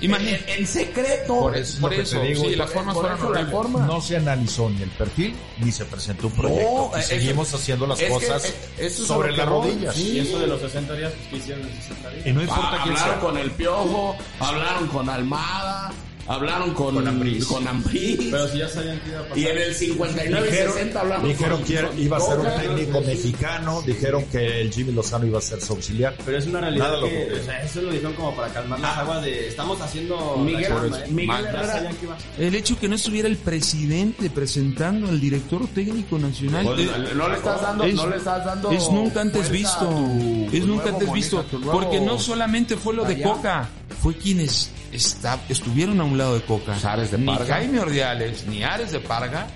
En, 0.04 0.44
en 0.60 0.66
secreto. 0.66 1.38
Por 1.40 1.56
eso, 1.56 1.80
por 1.80 1.94
eso, 1.94 2.18
te 2.20 2.26
digo, 2.26 2.42
sí, 2.42 2.48
y 2.48 2.56
las 2.56 2.70
formas 2.70 2.94
fueron 2.94 3.12
eso 3.16 3.24
la 3.24 3.30
horribles. 3.40 3.52
forma- 3.52 3.86
No 3.86 4.00
se 4.00 4.16
analizó 4.16 4.68
ni 4.70 4.82
el 4.82 4.90
perfil 4.90 5.34
ni 5.58 5.72
se 5.72 5.84
presentó 5.84 6.26
un 6.28 6.32
proyecto. 6.34 6.90
y 6.94 6.98
es 7.00 7.06
seguimos 7.06 7.54
haciendo 7.54 7.86
las 7.86 7.98
que, 7.98 8.08
cosas 8.08 8.44
eh, 8.44 8.54
eso 8.78 9.04
sobre 9.06 9.32
las 9.36 9.48
rodillas. 9.48 9.94
sí. 9.94 10.08
Y 10.12 10.18
eso 10.20 10.38
de 10.38 10.46
los 10.46 10.60
60 10.60 10.94
días, 10.94 11.12
pues, 11.12 11.28
¿qué 11.30 11.36
hicieron 11.36 11.66
en 11.68 11.74
60 11.74 12.10
días? 12.10 12.26
Y 12.26 12.32
no 12.32 12.42
importa 12.42 12.68
Ah, 12.72 12.80
quién 12.82 12.96
hablaron 12.96 13.14
sea. 13.14 13.20
con 13.20 13.38
el 13.38 13.50
Piojo, 13.52 14.16
hablaron 14.40 14.88
con 14.88 15.08
Almada, 15.08 15.92
hablaron 16.26 16.74
con, 16.74 16.94
Con 16.94 17.08
Ambriz. 17.08 17.44
con. 17.46 17.64
Pero 17.64 18.48
si 18.48 18.58
ya 18.58 18.68
sabían 18.68 19.00
que 19.00 19.10
iba 19.10 19.20
a 19.20 19.22
pasar. 19.24 19.38
y 19.38 19.46
en 19.46 19.58
el 19.58 19.74
59 19.74 20.46
y 20.46 20.50
Dijeron, 20.50 20.72
60 20.74 21.00
hablaron 21.00 21.28
dijeron 21.28 21.56
con- 21.58 21.66
que 21.66 21.82
con 21.82 21.98
iba 22.00 22.16
a 22.16 22.20
ser 22.20 22.38
un 22.38 22.46
técnico 22.60 23.00
mexicano, 23.02 23.82
dijeron 23.82 24.24
que 24.26 24.60
el 24.60 24.72
Jimmy 24.72 24.92
Lozano 24.92 25.26
iba 25.26 25.38
a 25.38 25.42
ser 25.42 25.60
su 25.60 25.72
auxiliar. 25.74 26.14
Pero 26.24 26.38
es 26.38 26.46
una 26.46 26.60
realidad 26.60 26.84
Nada 26.86 27.00
lo 27.00 27.08
que, 27.08 27.16
cumplió. 27.18 27.42
o 27.42 27.44
sea, 27.44 27.62
eso 27.62 27.82
lo 27.82 27.90
dijeron 27.90 28.12
como 28.14 28.34
para 28.36 28.48
calmar 28.52 28.80
las 28.80 28.98
aguas 28.98 29.22
de, 29.22 29.48
estamos 29.48 29.80
haciendo 29.80 30.36
Miguel- 30.38 30.72
¿eh? 30.72 31.06
Miguel 31.10 31.44
Herrera-. 31.46 31.90
El 32.38 32.54
hecho 32.54 32.78
que 32.78 32.88
no 32.88 32.94
estuviera 32.96 33.28
el 33.28 33.36
presidente 33.36 34.30
presentando 34.30 35.08
al 35.08 35.20
director 35.20 35.66
técnico 35.68 36.18
nacional. 36.18 36.64
Pues, 36.66 36.80
eh, 36.80 36.90
no 37.16 37.28
le 37.28 37.34
estás 37.36 37.60
dando, 37.62 37.84
es- 37.84 37.94
no 37.94 38.06
le 38.08 38.16
estás 38.16 38.44
dando. 38.44 38.70
es 38.70 38.88
nunca 38.90 39.20
antes 39.20 39.50
visto. 39.50 39.86
tu- 39.86 40.48
es 40.52 40.60
tu 40.62 40.66
nunca 40.66 40.88
antes 40.90 41.12
visto. 41.12 41.44
Porque 41.70 42.00
no 42.00 42.18
solamente 42.18 42.76
fue 42.76 42.94
lo 42.94 43.04
de 43.04 43.14
Allá. 43.14 43.24
Coca, 43.24 43.68
fue 44.02 44.14
quienes 44.16 44.70
está- 44.92 45.40
estuvieron 45.48 46.00
a 46.00 46.04
un 46.14 46.18
lado 46.18 46.34
de 46.34 46.40
Coca. 46.42 46.72
Pues 46.72 46.84
Ares 46.84 47.10
de 47.10 47.18
ni 47.18 47.26
Parga. 47.26 47.54
Jaime 47.56 47.80
Ordiales, 47.80 48.46
ni 48.46 48.62
Ares 48.62 48.90
de 48.92 49.00
Parga. 49.00 49.46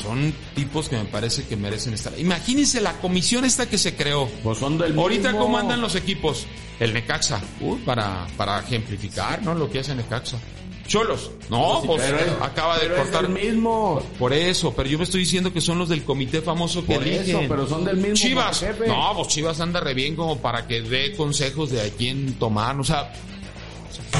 Son 0.00 0.34
tipos 0.54 0.88
que 0.88 0.96
me 0.96 1.04
parece 1.04 1.44
que 1.46 1.56
merecen 1.56 1.94
estar. 1.94 2.12
Imagínense 2.18 2.80
la 2.80 2.92
comisión 2.94 3.44
esta 3.44 3.66
que 3.66 3.78
se 3.78 3.94
creó. 3.94 4.28
Pues 4.42 4.58
son 4.58 4.76
del 4.76 4.98
Ahorita, 4.98 5.28
mismo- 5.30 5.44
¿cómo 5.44 5.58
andan 5.58 5.80
los 5.80 5.94
equipos? 5.94 6.46
El 6.80 6.92
Necaxa. 6.92 7.40
Uy, 7.60 7.78
para, 7.84 8.26
para 8.36 8.58
ejemplificar, 8.60 9.42
¿no? 9.42 9.54
Lo 9.54 9.70
que 9.70 9.78
hace 9.78 9.94
Necaxa. 9.94 10.36
Cholos. 10.86 11.30
No, 11.48 11.80
pues 11.86 12.02
Pero 12.02 12.18
acaba 12.44 12.74
de 12.74 12.80
pero 12.82 12.96
es 12.96 13.02
cortar. 13.02 13.22
del 13.22 13.32
mismo. 13.32 14.02
Por 14.18 14.34
eso, 14.34 14.74
pero 14.74 14.86
yo 14.88 14.98
me 14.98 15.04
estoy 15.04 15.20
diciendo 15.20 15.50
que 15.50 15.62
son 15.62 15.78
los 15.78 15.88
del 15.88 16.02
comité 16.04 16.42
famoso 16.42 16.84
que 16.84 16.96
Por 16.96 17.06
eso, 17.06 17.20
eligen. 17.22 17.48
pero 17.48 17.66
son 17.66 17.84
del 17.86 17.96
mismo 17.96 18.14
Chivas. 18.16 18.60
jefe. 18.60 18.86
No, 18.88 19.12
pues 19.16 19.28
Chivas 19.28 19.60
anda 19.60 19.80
re 19.80 19.94
bien 19.94 20.14
como 20.14 20.36
para 20.38 20.66
que 20.66 20.82
dé 20.82 21.14
consejos 21.16 21.70
de 21.70 21.80
a 21.80 21.88
quién 21.90 22.34
tomar. 22.34 22.78
O 22.78 22.84
sea, 22.84 23.10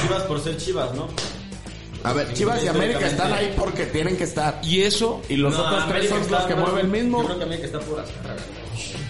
Chivas 0.01 0.23
por 0.23 0.41
ser 0.41 0.57
Chivas, 0.57 0.93
¿no? 0.95 1.07
A 2.05 2.13
ver, 2.13 2.33
Chivas 2.33 2.63
y 2.63 2.67
América 2.67 3.07
están 3.07 3.33
ahí 3.33 3.53
porque 3.57 3.85
tienen 3.87 4.15
que 4.17 4.23
estar. 4.25 4.59
y 4.63 4.81
eso, 4.81 5.21
Y 5.27 5.35
los 5.37 5.53
No, 5.53 5.61
otros 5.61 5.87
tres 5.89 6.11
América 6.11 6.23
son 6.23 6.31
los 6.31 6.43
que 6.45 6.55
mueven 6.55 6.85
el 6.85 6.91
mismo. 6.91 7.21
Yo 7.21 7.25
creo 7.27 7.37
que 7.39 7.43
América 7.45 7.65
está 7.65 7.79
por 7.79 7.99
Azcárraga. 7.99 8.41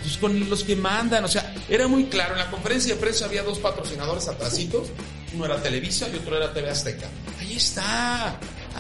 pues 0.01 0.17
con 0.17 0.49
los 0.49 0.63
que 0.63 0.75
mandan. 0.75 1.25
O 1.25 1.27
sea, 1.27 1.53
era 1.69 1.87
muy 1.87 2.05
claro. 2.05 2.33
En 2.33 2.39
la 2.39 2.49
conferencia 2.51 2.93
de 2.95 2.99
prensa 3.01 3.25
había 3.25 3.43
dos 3.43 3.59
patrocinadores 3.59 4.27
atrasitos. 4.27 4.87
Uno 5.33 5.45
era 5.45 5.61
Televisa 5.61 6.07
y 6.11 6.15
otro 6.15 6.37
era 6.37 6.53
TV 6.53 6.69
Azteca. 6.69 7.07
Ahí 7.39 7.55
está. 7.55 8.39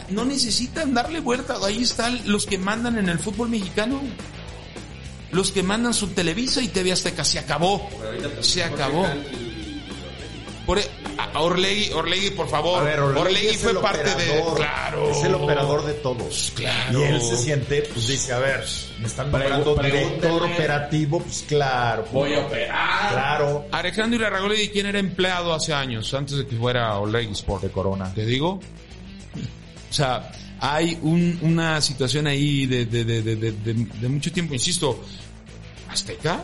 No 0.09 0.23
necesitan 0.25 0.93
darle 0.93 1.19
vuelta. 1.19 1.57
Ahí 1.63 1.83
están 1.83 2.19
los 2.25 2.45
que 2.45 2.57
mandan 2.57 2.97
en 2.97 3.09
el 3.09 3.19
fútbol 3.19 3.49
mexicano. 3.49 4.01
Los 5.31 5.51
que 5.51 5.63
mandan 5.63 5.93
son 5.93 6.11
Televisa 6.11 6.61
y 6.61 6.69
TV 6.69 6.93
Azteca. 6.93 7.25
Se 7.25 7.39
acabó. 7.39 7.89
Se 8.39 8.63
acabó. 8.63 9.05
Por, 10.65 10.79
e- 10.79 10.89
a 11.17 11.39
Orlegui, 11.41 11.91
Orlegui, 11.93 12.31
por 12.31 12.47
favor. 12.47 12.81
A 12.81 12.83
ver, 12.83 12.99
Orlegui, 12.99 13.47
es 13.47 13.57
fue 13.57 13.79
parte 13.81 14.01
operador, 14.11 14.49
de. 14.51 14.55
Claro. 14.55 15.11
Es 15.11 15.23
el 15.23 15.35
operador 15.35 15.85
de 15.85 15.93
todos. 15.93 16.51
Claro. 16.55 16.99
Y 16.99 17.03
él 17.03 17.21
se 17.21 17.37
siente, 17.37 17.81
pues 17.93 18.07
dice, 18.07 18.33
a 18.33 18.39
ver, 18.39 18.65
me 18.99 19.05
están 19.07 19.31
nombrando 19.31 19.75
director 19.75 20.43
operativo, 20.43 21.19
pues 21.19 21.45
claro. 21.47 22.05
Voy 22.11 22.33
a 22.33 22.39
operar. 22.39 23.11
Claro. 23.11 23.65
Alejandro 23.71 24.19
Irarragoldi, 24.19 24.69
¿quién 24.69 24.87
era 24.87 24.97
empleado 24.99 25.53
hace 25.53 25.73
años, 25.73 26.11
antes 26.13 26.37
de 26.37 26.47
que 26.47 26.55
fuera 26.55 26.97
Orlegui 26.97 27.33
Sport? 27.33 27.63
De 27.63 27.69
Corona. 27.69 28.11
¿Te 28.13 28.25
digo? 28.25 28.59
O 29.89 29.93
sea, 29.93 30.31
hay 30.59 30.97
un- 31.03 31.37
una 31.43 31.79
situación 31.81 32.27
ahí 32.27 32.65
de, 32.65 32.85
de, 32.85 33.05
de, 33.05 33.21
de, 33.21 33.35
de- 33.35 33.51
de- 33.51 33.73
de 33.73 34.09
mucho 34.09 34.31
tiempo, 34.31 34.53
insisto. 34.53 34.99
¿Azteca? 35.89 36.41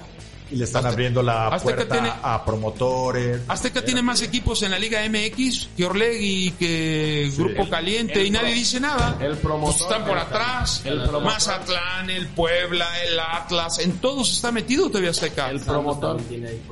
Y 0.52 0.56
le 0.58 0.66
están 0.66 0.86
abriendo 0.86 1.24
la 1.24 1.48
Azteca 1.48 1.76
puerta 1.78 1.94
tiene- 1.96 2.12
a 2.22 2.44
promotores. 2.46 3.42
Azteca 3.48 3.84
tiene 3.86 4.02
más 4.02 4.22
equipos 4.22 4.62
en 4.64 4.72
la 4.72 4.80
Liga 4.80 5.02
MX 5.06 5.70
que 5.78 5.86
Orlegui, 5.86 6.52
que 6.60 7.32
Grupo 7.38 7.70
Caliente, 7.70 8.20
el 8.22 8.28
y 8.28 8.30
nadie 8.32 8.54
dice 8.54 8.80
nada. 8.80 9.18
el 9.22 9.38
promotor- 9.42 9.62
Pues 9.62 9.82
están 9.82 10.06
por 10.06 10.18
atrás. 10.18 10.82
el 10.86 11.00
promotor- 11.04 11.22
Mazatlán, 11.24 12.10
el 12.10 12.28
Puebla, 12.28 12.88
el 13.04 13.18
Atlas, 13.20 13.80
en 13.80 13.94
todos 14.00 14.32
está 14.34 14.52
metido 14.52 14.90
TV 14.92 15.08
Azteca. 15.10 15.50
El 15.50 15.62
promotor. 15.62 16.20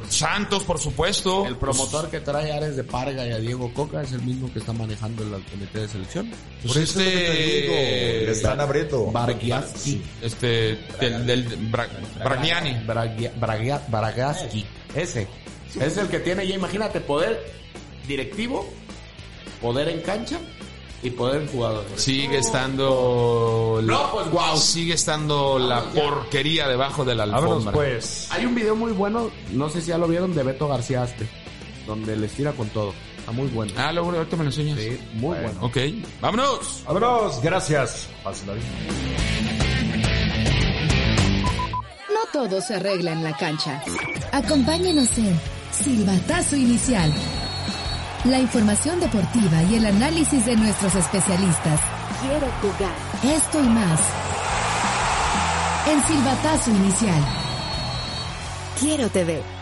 Santos 0.09 0.63
por- 0.63 0.79
supuesto. 0.79 1.45
El 1.45 1.55
promotor 1.57 2.09
que 2.09 2.19
trae 2.21 2.51
a 2.51 2.55
Ares 2.57 2.75
de 2.75 2.83
Parga 2.83 3.25
y 3.27 3.31
a 3.31 3.37
Diego 3.37 3.73
Coca 3.73 4.01
es 4.01 4.11
el 4.13 4.21
mismo 4.21 4.51
que 4.51 4.59
está 4.59 4.73
manejando 4.73 5.23
el 5.23 5.43
comité 5.45 5.79
de 5.79 5.87
selección. 5.87 6.29
Pues 6.61 6.73
Por 6.73 6.81
este- 6.83 7.01
le 8.25 8.31
están 8.31 8.59
abriendo. 8.59 9.05
Bargiaski. 9.11 10.01
Este, 10.21 10.79
del, 10.99 11.25
del 11.25 11.71
Bra- 11.71 11.87
Bragaski. 13.77 14.65
Ese. 14.95 15.27
Es 15.79 15.97
el 15.97 16.07
que 16.07 16.19
tiene 16.19 16.47
ya, 16.47 16.55
imagínate, 16.55 16.99
poder 16.99 17.39
directivo, 18.07 18.67
poder 19.61 19.89
en 19.89 20.01
cancha 20.01 20.39
y 21.03 21.11
poder 21.11 21.43
en 21.43 21.47
jugadores. 21.47 21.91
Sigue 22.01 22.39
estando. 22.39 23.79
la- 23.83 23.93
No, 23.93 24.11
pues. 24.31 24.59
Sigue 24.63 24.95
estando 24.95 25.59
la 25.59 25.83
porquería 25.91 26.67
debajo 26.67 27.05
de 27.05 27.15
la 27.15 27.25
Vámonos 27.25 27.57
alfombra. 27.67 27.71
pues. 27.73 28.27
Hay 28.31 28.45
un 28.45 28.55
video 28.55 28.75
muy 28.75 28.91
bueno, 28.91 29.29
no 29.51 29.69
sé 29.69 29.81
si 29.81 29.87
ya 29.89 29.97
lo 29.97 30.07
vieron, 30.07 30.33
de 30.33 30.43
Beto 30.43 30.67
García 30.67 31.03
Aspe, 31.03 31.27
donde 31.85 32.17
les 32.17 32.31
tira 32.33 32.51
con 32.53 32.67
todo. 32.69 32.93
Está 33.19 33.31
muy 33.31 33.47
bueno. 33.49 33.71
Ah, 33.77 33.91
luego 33.93 34.11
ahorita 34.11 34.35
me 34.37 34.43
lo 34.45 34.49
enseñas. 34.49 34.79
Sí, 34.79 34.99
muy 35.13 35.37
bueno. 35.37 35.59
Ok, 35.61 35.77
vámonos. 36.19 36.83
Vámonos, 36.87 37.41
gracias. 37.43 38.07
Pásenla 38.23 38.53
bien. 38.55 39.58
Todo 42.31 42.61
se 42.61 42.75
arregla 42.75 43.13
en 43.13 43.23
la 43.23 43.35
cancha. 43.35 43.81
Acompáñenos 44.31 45.17
en 45.17 45.39
Silbatazo 45.71 46.55
Inicial. 46.55 47.11
La 48.25 48.39
información 48.39 48.99
deportiva 48.99 49.63
y 49.63 49.75
el 49.75 49.87
análisis 49.87 50.45
de 50.45 50.55
nuestros 50.55 50.93
especialistas. 50.93 51.79
Quiero 52.21 52.47
jugar. 52.61 53.35
Esto 53.35 53.59
y 53.59 53.67
más. 53.69 53.99
En 55.87 56.03
Silbatazo 56.03 56.69
Inicial. 56.69 57.25
Quiero 58.79 59.09
TV. 59.09 59.58